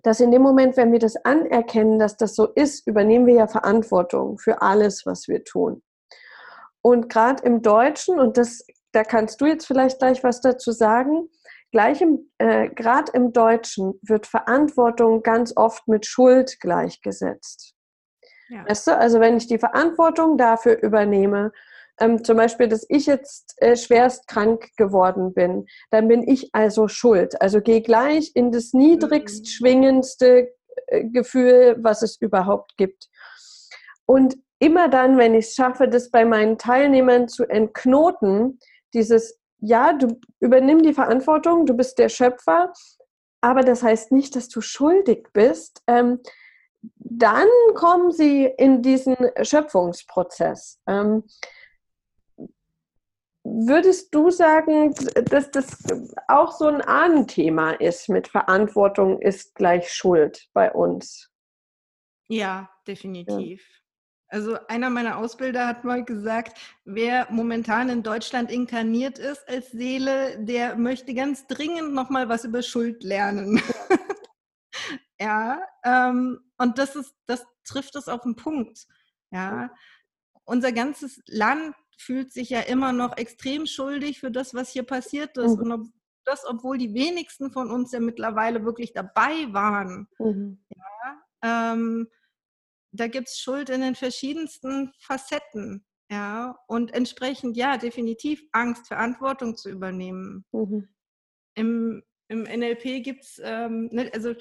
dass 0.02 0.20
in 0.20 0.30
dem 0.30 0.42
Moment, 0.42 0.76
wenn 0.76 0.92
wir 0.92 0.98
das 0.98 1.16
anerkennen, 1.24 1.98
dass 1.98 2.16
das 2.16 2.34
so 2.34 2.46
ist, 2.46 2.86
übernehmen 2.86 3.26
wir 3.26 3.34
ja 3.34 3.46
Verantwortung 3.46 4.38
für 4.38 4.62
alles, 4.62 5.06
was 5.06 5.28
wir 5.28 5.44
tun. 5.44 5.82
Und 6.82 7.08
gerade 7.08 7.42
im 7.44 7.62
Deutschen, 7.62 8.20
und 8.20 8.36
das, 8.36 8.64
da 8.92 9.02
kannst 9.02 9.40
du 9.40 9.46
jetzt 9.46 9.66
vielleicht 9.66 9.98
gleich 9.98 10.22
was 10.22 10.40
dazu 10.40 10.72
sagen, 10.72 11.28
gleich 11.72 12.00
im, 12.00 12.30
äh, 12.38 12.68
gerade 12.68 13.12
im 13.12 13.32
Deutschen 13.32 13.98
wird 14.02 14.26
Verantwortung 14.26 15.22
ganz 15.22 15.56
oft 15.56 15.86
mit 15.88 16.06
Schuld 16.06 16.60
gleichgesetzt. 16.60 17.74
Ja. 18.48 18.64
Weißt 18.68 18.86
du, 18.86 18.96
also 18.96 19.20
wenn 19.20 19.36
ich 19.36 19.46
die 19.46 19.58
Verantwortung 19.58 20.38
dafür 20.38 20.82
übernehme, 20.82 21.52
ähm, 22.00 22.24
zum 22.24 22.36
Beispiel, 22.36 22.68
dass 22.68 22.86
ich 22.88 23.06
jetzt 23.06 23.54
äh, 23.58 23.76
schwerst 23.76 24.28
krank 24.28 24.70
geworden 24.76 25.34
bin, 25.34 25.66
dann 25.90 26.08
bin 26.08 26.26
ich 26.26 26.50
also 26.52 26.88
schuld. 26.88 27.40
Also 27.42 27.60
gehe 27.60 27.82
gleich 27.82 28.30
in 28.34 28.52
das 28.52 28.72
niedrigst 28.72 29.42
mhm. 29.42 29.48
schwingendste 29.48 30.48
äh, 30.86 31.04
Gefühl, 31.04 31.76
was 31.80 32.02
es 32.02 32.20
überhaupt 32.20 32.76
gibt. 32.76 33.08
Und 34.06 34.36
immer 34.58 34.88
dann, 34.88 35.18
wenn 35.18 35.34
ich 35.34 35.46
es 35.46 35.54
schaffe, 35.54 35.88
das 35.88 36.10
bei 36.10 36.24
meinen 36.24 36.56
Teilnehmern 36.56 37.28
zu 37.28 37.44
entknoten, 37.44 38.58
dieses, 38.94 39.37
ja, 39.60 39.92
du 39.92 40.20
übernimm 40.40 40.82
die 40.82 40.94
Verantwortung, 40.94 41.66
du 41.66 41.74
bist 41.74 41.98
der 41.98 42.08
Schöpfer, 42.08 42.72
aber 43.40 43.62
das 43.62 43.82
heißt 43.82 44.12
nicht, 44.12 44.36
dass 44.36 44.48
du 44.48 44.60
schuldig 44.60 45.28
bist. 45.32 45.82
Ähm, 45.86 46.20
dann 46.94 47.48
kommen 47.74 48.12
sie 48.12 48.44
in 48.44 48.82
diesen 48.82 49.16
Schöpfungsprozess. 49.42 50.80
Ähm, 50.86 51.24
Würdest 53.50 54.14
du 54.14 54.30
sagen, 54.30 54.94
dass 55.30 55.50
das 55.50 55.78
auch 56.28 56.52
so 56.52 56.66
ein 56.66 56.82
Ahnenthema 56.82 57.72
ist 57.72 58.08
mit 58.08 58.28
Verantwortung 58.28 59.20
ist 59.22 59.54
gleich 59.54 59.90
Schuld 59.90 60.48
bei 60.52 60.70
uns? 60.70 61.30
Ja, 62.28 62.68
definitiv. 62.86 63.66
Ja. 63.66 63.77
Also 64.30 64.58
einer 64.68 64.90
meiner 64.90 65.16
Ausbilder 65.16 65.66
hat 65.66 65.84
mal 65.84 66.04
gesagt, 66.04 66.58
wer 66.84 67.26
momentan 67.30 67.88
in 67.88 68.02
Deutschland 68.02 68.50
inkarniert 68.50 69.18
ist 69.18 69.48
als 69.48 69.70
Seele, 69.70 70.38
der 70.44 70.76
möchte 70.76 71.14
ganz 71.14 71.46
dringend 71.46 71.94
noch 71.94 72.10
mal 72.10 72.28
was 72.28 72.44
über 72.44 72.62
Schuld 72.62 73.02
lernen. 73.02 73.60
ja, 75.20 75.60
ähm, 75.82 76.40
und 76.58 76.78
das 76.78 76.94
ist, 76.94 77.14
das 77.26 77.46
trifft 77.64 77.96
es 77.96 78.08
auf 78.08 78.22
den 78.22 78.36
Punkt. 78.36 78.86
Ja, 79.30 79.72
unser 80.44 80.72
ganzes 80.72 81.22
Land 81.26 81.74
fühlt 81.96 82.32
sich 82.32 82.50
ja 82.50 82.60
immer 82.60 82.92
noch 82.92 83.16
extrem 83.16 83.66
schuldig 83.66 84.20
für 84.20 84.30
das, 84.30 84.54
was 84.54 84.70
hier 84.70 84.84
passiert 84.84 85.36
ist. 85.38 85.58
Mhm. 85.58 85.70
Und 85.72 85.92
das, 86.24 86.44
obwohl 86.46 86.76
die 86.76 86.92
wenigsten 86.92 87.50
von 87.50 87.70
uns 87.70 87.92
ja 87.92 88.00
mittlerweile 88.00 88.64
wirklich 88.64 88.92
dabei 88.92 89.52
waren. 89.52 90.06
Mhm. 90.18 90.58
Ja, 90.68 91.72
ähm, 91.72 92.08
da 92.98 93.06
gibt 93.06 93.28
es 93.28 93.38
Schuld 93.38 93.70
in 93.70 93.80
den 93.80 93.94
verschiedensten 93.94 94.92
Facetten. 94.98 95.84
Ja, 96.10 96.58
und 96.68 96.94
entsprechend, 96.94 97.56
ja, 97.56 97.76
definitiv 97.76 98.42
Angst, 98.52 98.88
Verantwortung 98.88 99.56
zu 99.56 99.68
übernehmen. 99.68 100.44
Mhm. 100.52 100.88
Im, 101.54 102.02
Im 102.28 102.42
NLP 102.44 103.02
gibt 103.02 103.24
es, 103.24 103.40
ähm, 103.44 103.90
ne, 103.92 104.10
also 104.14 104.34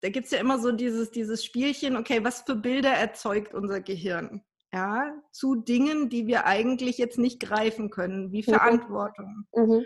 da 0.00 0.10
gibt 0.10 0.26
es 0.26 0.32
ja 0.32 0.38
immer 0.38 0.60
so 0.60 0.70
dieses, 0.70 1.10
dieses 1.10 1.44
Spielchen, 1.44 1.96
okay, 1.96 2.22
was 2.22 2.42
für 2.42 2.54
Bilder 2.54 2.92
erzeugt 2.92 3.52
unser 3.52 3.80
Gehirn? 3.80 4.44
ja, 4.72 5.14
zu 5.32 5.54
Dingen, 5.54 6.08
die 6.08 6.26
wir 6.26 6.46
eigentlich 6.46 6.98
jetzt 6.98 7.18
nicht 7.18 7.40
greifen 7.40 7.90
können, 7.90 8.32
wie 8.32 8.40
mhm. 8.46 8.52
Verantwortung. 8.52 9.46
Mhm. 9.54 9.84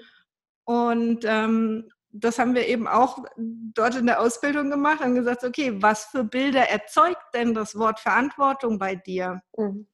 Und 0.65 1.25
ähm, 1.25 1.91
das 2.13 2.39
haben 2.39 2.55
wir 2.55 2.67
eben 2.69 2.87
auch 2.87 3.25
dort 3.37 3.97
in 3.97 4.07
der 4.07 4.21
Ausbildung 4.21 4.71
gemacht 4.71 5.01
und 5.01 5.15
gesagt, 5.15 5.45
okay, 5.45 5.83
was 5.83 6.05
für 6.05 6.25
Bilder 6.25 6.69
erzeugt 6.69 7.23
denn 7.35 7.55
das 7.55 7.77
Wort 7.77 8.01
Verantwortung 8.01 8.79
bei 8.79 8.95
dir? 8.95 9.43
Mhm. 9.57 9.87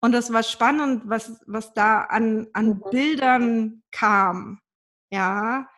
Und 0.00 0.12
das 0.12 0.32
war 0.32 0.42
spannend, 0.42 1.04
was, 1.06 1.40
was 1.46 1.72
da 1.72 2.02
an, 2.02 2.48
an 2.52 2.68
mhm. 2.68 2.82
Bildern 2.90 3.82
kam. 3.92 4.60
Ja, 5.10 5.68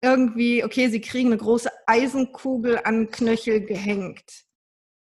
irgendwie, 0.00 0.64
okay, 0.64 0.88
sie 0.88 1.00
kriegen 1.00 1.28
eine 1.28 1.38
große 1.38 1.70
Eisenkugel 1.86 2.80
an 2.84 3.10
Knöchel 3.10 3.64
gehängt. 3.64 4.44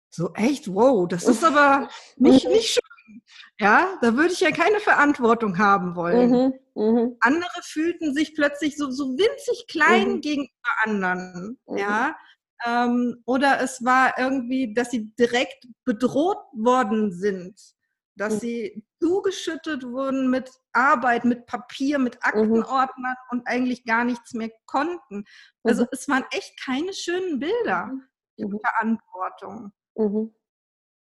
So, 0.10 0.34
echt, 0.34 0.74
wow, 0.74 1.08
das 1.08 1.26
ist 1.26 1.44
aber 1.44 1.90
nicht, 2.16 2.46
mhm. 2.46 2.52
nicht 2.52 2.70
schön. 2.70 3.22
Ja, 3.60 3.98
da 4.02 4.16
würde 4.16 4.34
ich 4.34 4.40
ja 4.40 4.52
keine 4.52 4.80
Verantwortung 4.80 5.58
haben 5.58 5.96
wollen. 5.96 6.32
Mhm, 6.32 6.54
mh. 6.80 7.18
Andere 7.20 7.62
fühlten 7.64 8.14
sich 8.14 8.36
plötzlich 8.36 8.78
so, 8.78 8.90
so 8.90 9.18
winzig 9.18 9.68
klein 9.68 10.14
mhm. 10.14 10.22
gegenüber 10.22 10.52
anderen. 10.84 11.60
Mhm. 11.68 11.78
Ja, 11.78 12.16
ähm, 12.66 13.22
oder 13.26 13.62
es 13.62 13.84
war 13.84 14.18
irgendwie, 14.18 14.74
dass 14.74 14.92
sie 14.92 15.14
direkt 15.16 15.68
bedroht 15.86 16.44
worden 16.54 17.12
sind, 17.12 17.60
dass 18.16 18.36
mhm. 18.36 18.40
sie 18.40 18.86
zugeschüttet 19.02 19.84
wurden 19.84 20.30
mit 20.30 20.52
Arbeit, 20.74 21.24
mit 21.26 21.46
Papier, 21.46 22.00
mit 22.00 22.16
mhm. 22.16 22.22
Aktenordnern 22.22 23.16
und 23.32 23.48
eigentlich 23.48 23.86
gar 23.86 24.04
nichts 24.04 24.34
mehr 24.34 24.52
konnten. 24.66 25.26
Also 25.64 25.86
es 25.92 26.08
waren 26.10 26.26
echt 26.32 26.60
keine 26.64 26.94
schönen 26.94 27.40
Bilder. 27.40 27.92
Verantwortung. 28.38 29.72
Mhm. 29.96 30.34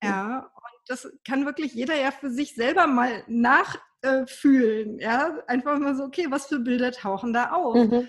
Ja, 0.02 0.50
und 0.54 0.80
das 0.88 1.10
kann 1.26 1.46
wirklich 1.46 1.72
jeder 1.72 1.96
ja 1.96 2.10
für 2.10 2.30
sich 2.30 2.54
selber 2.54 2.86
mal 2.86 3.24
nachfühlen. 3.26 3.82
Äh, 4.04 5.00
ja, 5.00 5.38
einfach 5.46 5.78
mal 5.78 5.94
so, 5.94 6.04
okay, 6.04 6.26
was 6.28 6.46
für 6.46 6.58
Bilder 6.58 6.92
tauchen 6.92 7.32
da 7.32 7.52
auf? 7.52 7.76
Mhm. 7.76 8.08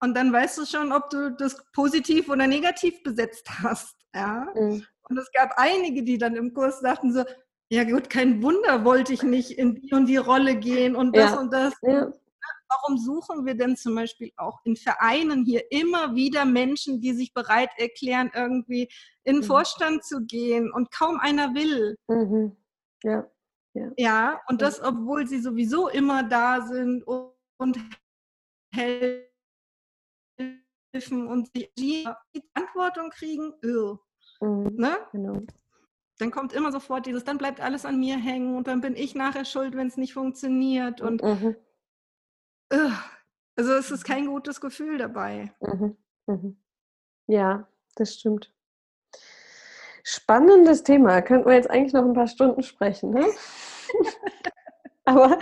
Und 0.00 0.16
dann 0.16 0.32
weißt 0.32 0.58
du 0.58 0.66
schon, 0.66 0.92
ob 0.92 1.10
du 1.10 1.30
das 1.32 1.62
positiv 1.72 2.28
oder 2.28 2.46
negativ 2.46 3.02
besetzt 3.02 3.48
hast. 3.62 3.96
Ja. 4.14 4.48
Mhm. 4.54 4.84
Und 5.08 5.18
es 5.18 5.30
gab 5.32 5.52
einige, 5.56 6.02
die 6.02 6.18
dann 6.18 6.36
im 6.36 6.52
Kurs 6.52 6.80
sagten 6.80 7.12
so, 7.12 7.24
ja 7.70 7.84
gut, 7.84 8.08
kein 8.08 8.42
Wunder 8.42 8.84
wollte 8.84 9.12
ich 9.12 9.22
nicht 9.22 9.50
in 9.50 9.74
die 9.74 9.92
und 9.92 10.06
die 10.06 10.16
Rolle 10.16 10.56
gehen 10.56 10.96
und 10.96 11.14
das 11.14 11.32
ja. 11.32 11.40
und 11.40 11.52
das. 11.52 11.74
Ja 11.82 12.10
warum 12.68 12.98
suchen 12.98 13.46
wir 13.46 13.54
denn 13.54 13.76
zum 13.76 13.94
Beispiel 13.94 14.32
auch 14.36 14.60
in 14.64 14.76
Vereinen 14.76 15.44
hier 15.44 15.70
immer 15.70 16.14
wieder 16.14 16.44
Menschen, 16.44 17.00
die 17.00 17.12
sich 17.12 17.32
bereit 17.32 17.70
erklären, 17.76 18.30
irgendwie 18.34 18.88
in 19.24 19.36
den 19.36 19.42
mhm. 19.42 19.46
Vorstand 19.46 20.04
zu 20.04 20.24
gehen 20.24 20.70
und 20.72 20.90
kaum 20.90 21.18
einer 21.20 21.54
will? 21.54 21.96
Mhm. 22.08 22.56
Ja. 23.02 23.26
Ja. 23.74 23.92
Ja, 23.96 24.40
und 24.48 24.62
das, 24.62 24.82
obwohl 24.82 25.26
sie 25.26 25.40
sowieso 25.40 25.88
immer 25.88 26.22
da 26.22 26.62
sind 26.62 27.02
und, 27.04 27.32
und 27.58 27.78
helfen 28.74 29.28
und 31.28 31.50
die 31.54 32.06
Verantwortung 32.54 33.10
kriegen. 33.10 33.52
Mhm. 34.40 34.76
Ne? 34.76 34.96
Genau. 35.12 35.42
dann 36.18 36.30
kommt 36.30 36.52
immer 36.52 36.72
sofort 36.72 37.06
dieses, 37.06 37.24
dann 37.24 37.38
bleibt 37.38 37.60
alles 37.60 37.84
an 37.84 37.98
mir 38.00 38.16
hängen 38.16 38.56
und 38.56 38.66
dann 38.66 38.80
bin 38.80 38.96
ich 38.96 39.14
nachher 39.14 39.44
schuld, 39.44 39.76
wenn 39.76 39.86
es 39.88 39.96
nicht 39.96 40.14
funktioniert. 40.14 41.00
Und 41.00 41.22
mhm. 41.22 41.56
also 42.70 43.72
es 43.74 43.90
ist 43.90 44.04
kein 44.04 44.26
gutes 44.26 44.60
Gefühl 44.60 44.98
dabei. 44.98 45.52
Mhm. 45.60 45.96
Mhm. 46.26 46.56
Ja, 47.26 47.68
das 47.96 48.14
stimmt. 48.14 48.52
Spannendes 50.10 50.84
Thema. 50.84 51.20
Könnten 51.20 51.50
wir 51.50 51.56
jetzt 51.56 51.70
eigentlich 51.70 51.92
noch 51.92 52.02
ein 52.02 52.14
paar 52.14 52.28
Stunden 52.28 52.62
sprechen, 52.62 53.10
ne? 53.10 53.26
Aber 55.04 55.38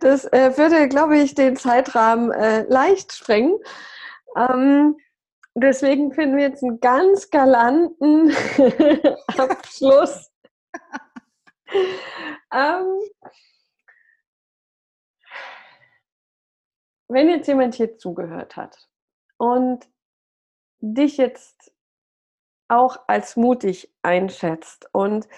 das 0.00 0.26
äh, 0.26 0.58
würde, 0.58 0.88
glaube 0.88 1.16
ich, 1.16 1.34
den 1.34 1.56
Zeitrahmen 1.56 2.30
äh, 2.30 2.64
leicht 2.68 3.14
sprengen. 3.14 3.58
Ähm, 4.36 4.98
deswegen 5.54 6.12
finden 6.12 6.36
wir 6.36 6.48
jetzt 6.48 6.62
einen 6.62 6.80
ganz 6.80 7.30
galanten 7.30 8.36
Abschluss. 9.38 10.30
ähm, 12.52 12.98
wenn 17.08 17.30
jetzt 17.30 17.46
jemand 17.46 17.74
hier 17.74 17.96
zugehört 17.96 18.56
hat 18.56 18.86
und 19.38 19.88
dich 20.80 21.16
jetzt 21.16 21.72
auch 22.70 22.98
als 23.06 23.36
mutig 23.36 23.92
einschätzt 24.02 24.88
und 24.92 25.28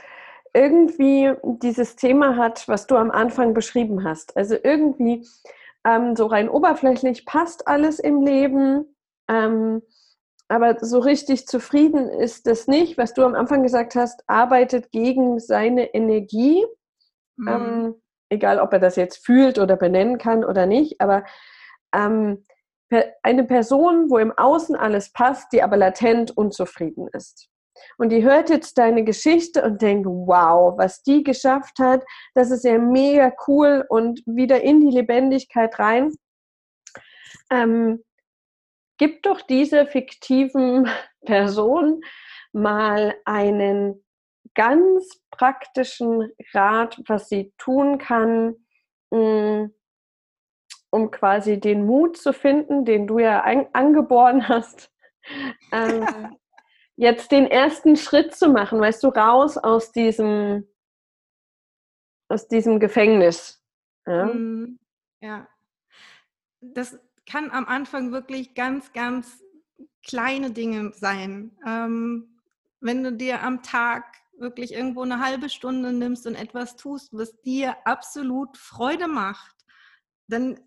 irgendwie 0.55 1.33
dieses 1.43 1.97
Thema 1.97 2.37
hat, 2.37 2.69
was 2.69 2.87
du 2.87 2.97
am 2.97 3.11
Anfang 3.11 3.55
beschrieben 3.55 4.05
hast. 4.05 4.37
Also 4.37 4.57
irgendwie 4.63 5.27
ähm, 5.87 6.15
so 6.15 6.27
rein 6.27 6.49
oberflächlich 6.49 7.25
passt 7.25 7.67
alles 7.67 7.99
im 7.99 8.23
Leben, 8.23 8.85
ähm, 9.29 9.83
aber 10.49 10.85
so 10.85 10.99
richtig 10.99 11.47
zufrieden 11.47 12.09
ist 12.09 12.47
es 12.47 12.69
nicht. 12.69 12.99
Was 12.99 13.15
du 13.15 13.25
am 13.25 13.35
Anfang 13.35 13.63
gesagt 13.63 13.95
hast, 13.95 14.23
arbeitet 14.27 14.91
gegen 14.91 15.41
seine 15.41 15.95
Energie. 15.95 16.67
Mhm. 17.37 17.49
Ähm, 17.49 17.95
egal, 18.29 18.59
ob 18.59 18.73
er 18.75 18.79
das 18.79 18.97
jetzt 18.97 19.25
fühlt 19.25 19.59
oder 19.59 19.77
benennen 19.77 20.19
kann 20.19 20.45
oder 20.45 20.67
nicht, 20.67 21.01
aber 21.01 21.25
ähm, 21.95 22.45
eine 23.23 23.45
Person, 23.45 24.11
wo 24.11 24.19
im 24.19 24.33
Außen 24.33 24.77
alles 24.77 25.13
passt, 25.13 25.53
die 25.53 25.63
aber 25.63 25.77
latent 25.77 26.37
unzufrieden 26.37 27.09
ist. 27.13 27.49
Und 27.99 28.11
die 28.11 28.23
hört 28.23 28.51
jetzt 28.51 28.79
deine 28.79 29.05
Geschichte 29.05 29.63
und 29.63 29.83
denkt, 29.83 30.07
wow, 30.07 30.77
was 30.77 31.03
die 31.03 31.23
geschafft 31.23 31.79
hat, 31.79 32.05
das 32.35 32.51
ist 32.51 32.65
ja 32.65 32.79
mega 32.79 33.33
cool 33.47 33.85
und 33.89 34.23
wieder 34.27 34.61
in 34.63 34.81
die 34.81 34.95
Lebendigkeit 34.95 35.79
rein. 35.79 36.13
Ähm, 37.51 38.03
gib 38.99 39.23
doch 39.23 39.41
dieser 39.41 39.87
fiktiven 39.87 40.89
Person 41.25 42.01
mal 42.53 43.15
einen 43.25 44.05
ganz 44.55 45.23
praktischen 45.31 46.33
Rat, 46.53 47.01
was 47.07 47.29
sie 47.29 47.53
tun 47.57 47.99
kann, 47.99 48.57
mm, 49.11 49.67
um 50.93 51.11
quasi 51.11 51.59
den 51.59 51.87
Mut 51.87 52.19
zu 52.19 52.33
finden, 52.33 52.85
den 52.85 53.07
du 53.07 53.19
ja 53.19 53.41
angeboren 53.73 54.47
hast, 54.47 54.93
ähm, 55.73 56.37
jetzt 56.97 57.33
den 57.33 57.47
ersten 57.47 57.97
Schritt 57.97 58.35
zu 58.35 58.51
machen, 58.51 58.79
weißt 58.79 59.03
du, 59.03 59.09
raus 59.09 59.57
aus 59.57 59.91
diesem, 59.93 60.69
aus 62.29 62.47
diesem 62.47 62.79
Gefängnis. 62.79 63.65
Ja. 64.07 64.27
Mhm. 64.27 64.79
ja. 65.21 65.49
Das 66.61 67.01
kann 67.27 67.51
am 67.51 67.67
Anfang 67.67 68.13
wirklich 68.13 68.55
ganz, 68.55 68.93
ganz 68.93 69.43
kleine 70.07 70.51
Dinge 70.51 70.93
sein. 70.93 71.57
Ähm, 71.67 72.39
wenn 72.81 73.03
du 73.03 73.13
dir 73.13 73.43
am 73.43 73.63
Tag 73.63 74.05
wirklich 74.37 74.73
irgendwo 74.73 75.03
eine 75.03 75.25
halbe 75.25 75.49
Stunde 75.49 75.93
nimmst 75.93 76.27
und 76.27 76.35
etwas 76.35 76.77
tust, 76.77 77.17
was 77.17 77.41
dir 77.41 77.77
absolut 77.87 78.59
Freude 78.59 79.09
macht, 79.09 79.57
dann 80.29 80.61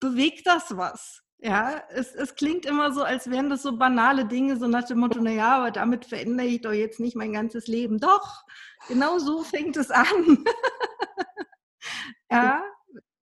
bewegt 0.00 0.46
das 0.46 0.76
was. 0.76 1.22
Ja, 1.38 1.82
es, 1.90 2.14
es 2.14 2.36
klingt 2.36 2.66
immer 2.66 2.92
so, 2.92 3.02
als 3.02 3.28
wären 3.28 3.50
das 3.50 3.62
so 3.62 3.76
banale 3.76 4.26
Dinge, 4.26 4.56
so 4.56 4.68
nach 4.68 4.84
dem 4.84 5.00
Motto, 5.00 5.20
naja, 5.20 5.56
aber 5.56 5.72
damit 5.72 6.04
verändere 6.04 6.46
ich 6.46 6.60
doch 6.60 6.72
jetzt 6.72 7.00
nicht 7.00 7.16
mein 7.16 7.32
ganzes 7.32 7.66
Leben. 7.66 7.98
Doch, 7.98 8.44
genau 8.86 9.18
so 9.18 9.42
fängt 9.42 9.76
es 9.76 9.90
an. 9.90 10.06
ja, 12.30 12.62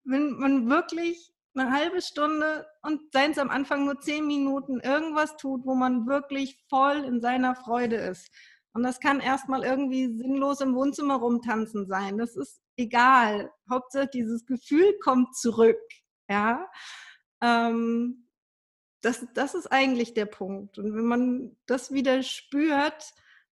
wenn 0.03 0.33
man 0.33 0.69
wirklich 0.69 1.33
eine 1.55 1.71
halbe 1.71 2.03
Stunde 2.03 2.67
und 2.83 3.13
seien 3.13 3.33
es 3.33 3.39
am 3.39 3.51
Anfang 3.51 3.85
nur 3.85 4.01
zehn 4.01 4.27
Minuten 4.27 4.81
irgendwas 4.81 5.37
tut, 5.37 5.65
wo 5.65 5.75
man 5.75 6.07
wirklich 6.07 6.65
voll 6.69 7.05
in 7.05 7.21
seiner 7.21 7.55
Freude 7.55 7.97
ist. 7.97 8.31
Und 8.73 8.83
das 8.83 9.01
kann 9.01 9.21
erstmal 9.21 9.65
irgendwie 9.65 10.17
sinnlos 10.17 10.61
im 10.61 10.75
Wohnzimmer 10.75 11.17
rumtanzen 11.17 11.87
sein. 11.87 12.19
Das 12.19 12.37
ist 12.37 12.61
egal. 12.77 13.51
Hauptsache 13.69 14.09
dieses 14.09 14.47
Gefühl 14.47 14.97
kommt 15.03 15.37
zurück. 15.37 15.81
Ja. 16.31 16.71
Ähm, 17.43 18.27
das, 19.03 19.27
das 19.35 19.55
ist 19.55 19.71
eigentlich 19.73 20.15
der 20.15 20.27
Punkt. 20.27 20.79
Und 20.79 20.95
wenn 20.95 21.07
man 21.07 21.57
das 21.67 21.91
wieder 21.93 22.23
spürt, 22.23 23.13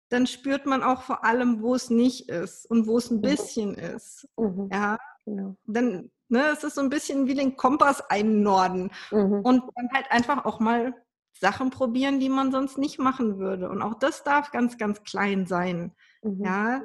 dann 0.10 0.28
spürt 0.28 0.66
man 0.66 0.84
auch 0.84 1.04
vor 1.04 1.24
allem, 1.24 1.62
wo 1.62 1.76
es 1.76 1.90
nicht 1.90 2.30
ist 2.30 2.70
und 2.70 2.88
wo 2.88 2.98
es 2.98 3.10
ein 3.10 3.18
mhm. 3.18 3.22
bisschen 3.22 3.76
ist. 3.76 4.28
Mhm. 4.38 4.70
Ja, 4.72 5.00
genau. 5.26 5.56
dann 5.66 6.12
ne, 6.30 6.48
es 6.52 6.64
ist 6.64 6.76
so 6.76 6.82
ein 6.82 6.90
bisschen 6.90 7.28
wie 7.28 7.36
den 7.36 7.56
Kompass 7.56 8.02
einnorden 8.10 8.92
mhm. 9.12 9.42
und 9.42 9.64
dann 9.76 9.90
halt 9.94 10.12
einfach 10.12 10.46
auch 10.46 10.60
mal 10.60 10.94
Sachen 11.34 11.70
probieren, 11.70 12.20
die 12.20 12.30
man 12.30 12.52
sonst 12.52 12.78
nicht 12.78 12.98
machen 12.98 13.40
würde. 13.40 13.70
Und 13.70 13.82
auch 13.82 13.96
das 13.96 14.24
darf 14.24 14.52
ganz, 14.52 14.78
ganz 14.78 15.04
klein 15.04 15.46
sein. 15.46 15.94
Mhm. 16.22 16.46
Ja, 16.46 16.82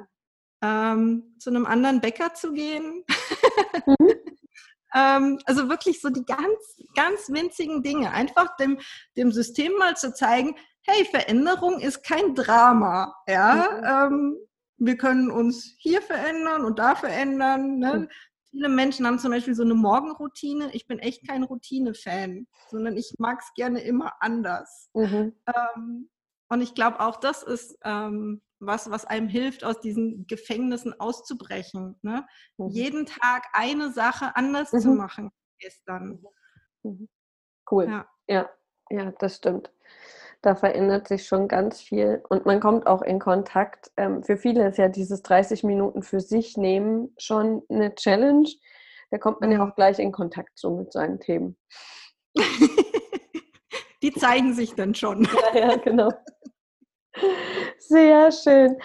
ähm, 0.61 1.35
zu 1.39 1.49
einem 1.49 1.65
anderen 1.65 2.01
Bäcker 2.01 2.33
zu 2.33 2.53
gehen. 2.53 3.03
Ähm, 4.93 5.39
also 5.45 5.69
wirklich 5.69 6.01
so 6.01 6.09
die 6.09 6.25
ganz, 6.25 6.77
ganz 6.95 7.29
winzigen 7.29 7.83
Dinge. 7.83 8.11
Einfach 8.11 8.55
dem, 8.57 8.79
dem 9.17 9.31
System 9.31 9.71
mal 9.77 9.95
zu 9.95 10.13
zeigen, 10.13 10.55
hey, 10.83 11.05
Veränderung 11.05 11.79
ist 11.79 12.03
kein 12.03 12.35
Drama. 12.35 13.15
Ja, 13.27 14.07
mhm. 14.09 14.15
ähm, 14.15 14.37
wir 14.77 14.97
können 14.97 15.29
uns 15.29 15.75
hier 15.77 16.01
verändern 16.01 16.65
und 16.65 16.79
da 16.79 16.95
verändern. 16.95 17.77
Ne? 17.77 17.93
Mhm. 17.93 18.09
Viele 18.49 18.69
Menschen 18.69 19.07
haben 19.07 19.19
zum 19.19 19.31
Beispiel 19.31 19.55
so 19.55 19.63
eine 19.63 19.75
Morgenroutine. 19.75 20.73
Ich 20.73 20.87
bin 20.87 20.99
echt 20.99 21.27
kein 21.27 21.43
Routine-Fan, 21.43 22.47
sondern 22.69 22.97
ich 22.97 23.13
mag 23.17 23.39
es 23.39 23.53
gerne 23.53 23.81
immer 23.81 24.13
anders. 24.19 24.89
Mhm. 24.93 25.33
Ähm, 25.47 26.09
und 26.49 26.61
ich 26.61 26.75
glaube, 26.75 26.99
auch 26.99 27.17
das 27.17 27.43
ist 27.43 27.77
ähm, 27.85 28.41
was, 28.61 28.89
was 28.89 29.05
einem 29.05 29.27
hilft, 29.27 29.63
aus 29.63 29.79
diesen 29.81 30.25
Gefängnissen 30.27 30.97
auszubrechen. 30.99 31.97
Ne? 32.01 32.25
Mhm. 32.57 32.69
Jeden 32.69 33.05
Tag 33.05 33.47
eine 33.53 33.91
Sache 33.91 34.35
anders 34.35 34.71
mhm. 34.71 34.79
zu 34.79 34.89
machen 34.89 35.31
gestern. 35.59 36.21
Mhm. 36.83 36.91
mhm. 36.91 37.09
Cool. 37.69 37.85
Ja. 37.85 38.05
ja, 38.27 38.49
ja, 38.89 39.13
das 39.19 39.37
stimmt. 39.37 39.71
Da 40.41 40.55
verändert 40.55 41.07
sich 41.07 41.27
schon 41.27 41.47
ganz 41.47 41.79
viel 41.79 42.21
und 42.27 42.45
man 42.45 42.59
kommt 42.59 42.87
auch 42.87 43.03
in 43.03 43.19
Kontakt. 43.19 43.91
Ähm, 43.95 44.23
für 44.23 44.37
viele 44.37 44.67
ist 44.67 44.77
ja 44.77 44.89
dieses 44.89 45.21
30 45.21 45.63
Minuten 45.63 46.01
für 46.01 46.19
sich 46.19 46.57
nehmen 46.57 47.13
schon 47.17 47.61
eine 47.69 47.93
Challenge. 47.95 48.49
Da 49.11 49.19
kommt 49.19 49.39
man 49.39 49.51
ja 49.51 49.63
mhm. 49.63 49.69
auch 49.69 49.75
gleich 49.75 49.99
in 49.99 50.11
Kontakt 50.11 50.57
so 50.57 50.75
mit 50.75 50.91
seinen 50.91 51.19
Themen. 51.19 51.57
Die 54.01 54.11
zeigen 54.11 54.53
sich 54.53 54.73
dann 54.73 54.95
schon. 54.95 55.27
Ja, 55.53 55.59
ja, 55.59 55.75
genau. 55.77 56.09
Sehr 57.81 58.31
schön. 58.31 58.77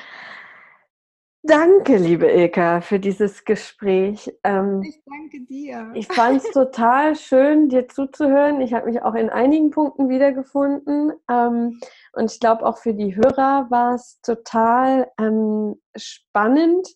Danke, 1.43 1.99
liebe 1.99 2.27
Ilka, 2.27 2.81
für 2.81 2.99
dieses 2.99 3.45
Gespräch. 3.45 4.35
Ähm, 4.43 4.83
ich 4.83 5.01
danke 5.05 5.45
dir. 5.45 5.93
Ich 5.95 6.09
fand 6.09 6.39
es 6.39 6.51
total 6.53 7.15
schön, 7.15 7.69
dir 7.69 7.87
zuzuhören. 7.89 8.61
Ich 8.63 8.73
habe 8.73 8.87
mich 8.87 9.03
auch 9.03 9.15
in 9.15 9.31
einigen 9.31 9.71
Punkten 9.71 10.09
wiedergefunden. 10.09 11.13
Ähm, 11.31 11.79
und 12.15 12.33
ich 12.33 12.41
glaube, 12.41 12.67
auch 12.67 12.79
für 12.79 12.95
die 12.95 13.15
Hörer 13.15 13.67
war 13.71 13.95
es 13.95 14.21
total 14.23 15.09
ähm, 15.21 15.81
spannend. 15.95 16.89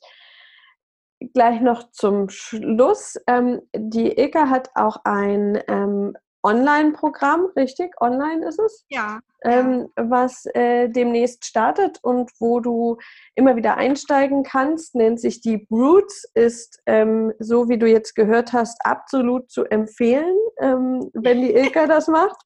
Gleich 1.34 1.61
noch 1.61 1.92
zum 1.92 2.30
Schluss. 2.30 3.18
Ähm, 3.26 3.61
die 3.76 4.16
Ilka 4.18 4.48
hat 4.48 4.70
auch 4.74 4.96
ein 5.05 5.62
ähm, 5.68 6.16
Online-Programm, 6.43 7.49
richtig? 7.57 8.01
Online 8.01 8.47
ist 8.47 8.59
es? 8.59 8.84
Ja. 8.88 9.20
Ähm, 9.43 9.88
was 9.97 10.47
äh, 10.55 10.88
demnächst 10.88 11.45
startet 11.47 11.99
und 12.03 12.30
wo 12.38 12.61
du 12.61 12.99
immer 13.34 13.57
wieder 13.57 13.76
einsteigen 13.76 14.43
kannst, 14.43 14.95
nennt 14.95 15.20
sich 15.20 15.41
die 15.41 15.59
Brutes, 15.59 16.30
ist, 16.34 16.80
ähm, 16.86 17.32
so 17.38 17.68
wie 17.68 17.78
du 17.78 17.86
jetzt 17.86 18.14
gehört 18.14 18.53
hast, 18.53 18.84
absolut 18.84 19.51
zu 19.51 19.64
empfehlen, 19.64 20.36
ähm, 20.61 21.11
wenn 21.14 21.41
die 21.41 21.55
Ilka 21.55 21.86
das 21.86 22.09
macht. 22.09 22.36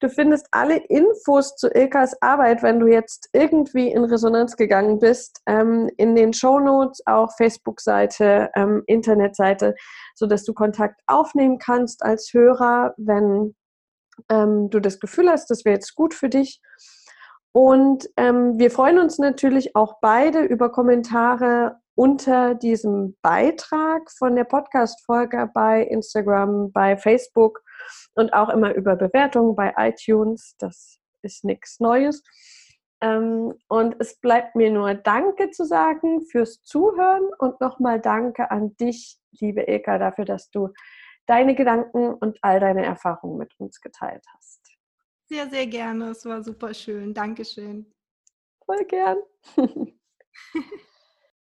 Du 0.00 0.10
findest 0.10 0.46
alle 0.50 0.76
Infos 0.76 1.56
zu 1.56 1.68
Ilkas 1.68 2.20
Arbeit, 2.20 2.62
wenn 2.62 2.80
du 2.80 2.86
jetzt 2.86 3.30
irgendwie 3.32 3.90
in 3.90 4.04
Resonanz 4.04 4.56
gegangen 4.56 4.98
bist, 4.98 5.40
ähm, 5.46 5.90
in 5.96 6.14
den 6.14 6.32
Show 6.32 6.60
Notes, 6.60 7.02
auch 7.06 7.34
Facebook-Seite, 7.36 8.50
ähm, 8.54 8.82
Internetseite, 8.86 9.74
sodass 10.14 10.44
du 10.44 10.52
Kontakt 10.52 11.00
aufnehmen 11.06 11.58
kannst 11.58 12.02
als 12.02 12.32
Hörer, 12.32 12.94
wenn 12.98 13.54
ähm, 14.28 14.68
du 14.70 14.80
das 14.80 15.00
Gefühl 15.00 15.30
hast, 15.30 15.50
das 15.50 15.64
wäre 15.64 15.74
jetzt 15.74 15.94
gut 15.94 16.12
für 16.12 16.28
dich. 16.28 16.60
Und 17.52 18.10
ähm, 18.18 18.58
wir 18.58 18.70
freuen 18.70 18.98
uns 18.98 19.18
natürlich 19.18 19.74
auch 19.76 19.94
beide 20.02 20.40
über 20.40 20.70
Kommentare 20.70 21.76
unter 21.94 22.54
diesem 22.54 23.16
Beitrag 23.22 24.10
von 24.10 24.36
der 24.36 24.44
Podcast-Folge 24.44 25.50
bei 25.54 25.82
Instagram, 25.82 26.70
bei 26.70 26.98
Facebook 26.98 27.62
und 28.14 28.32
auch 28.32 28.48
immer 28.48 28.74
über 28.74 28.96
Bewertungen 28.96 29.54
bei 29.54 29.74
iTunes. 29.76 30.56
Das 30.58 30.98
ist 31.22 31.44
nichts 31.44 31.80
Neues. 31.80 32.22
Ähm, 33.00 33.54
und 33.68 33.96
es 33.98 34.18
bleibt 34.20 34.56
mir 34.56 34.70
nur 34.70 34.94
Danke 34.94 35.50
zu 35.50 35.64
sagen 35.64 36.22
fürs 36.22 36.62
Zuhören 36.62 37.28
und 37.38 37.60
nochmal 37.60 38.00
Danke 38.00 38.50
an 38.50 38.76
dich, 38.76 39.18
liebe 39.32 39.68
Eka, 39.68 39.98
dafür, 39.98 40.24
dass 40.24 40.50
du 40.50 40.72
deine 41.26 41.54
Gedanken 41.54 42.14
und 42.14 42.38
all 42.42 42.60
deine 42.60 42.84
Erfahrungen 42.84 43.36
mit 43.36 43.52
uns 43.58 43.80
geteilt 43.80 44.24
hast. 44.34 44.76
Sehr, 45.28 45.48
sehr 45.50 45.66
gerne. 45.66 46.10
Es 46.10 46.24
war 46.24 46.42
super 46.42 46.72
schön. 46.72 47.12
Dankeschön. 47.12 47.92
Voll 48.64 48.84
gern. 48.84 49.18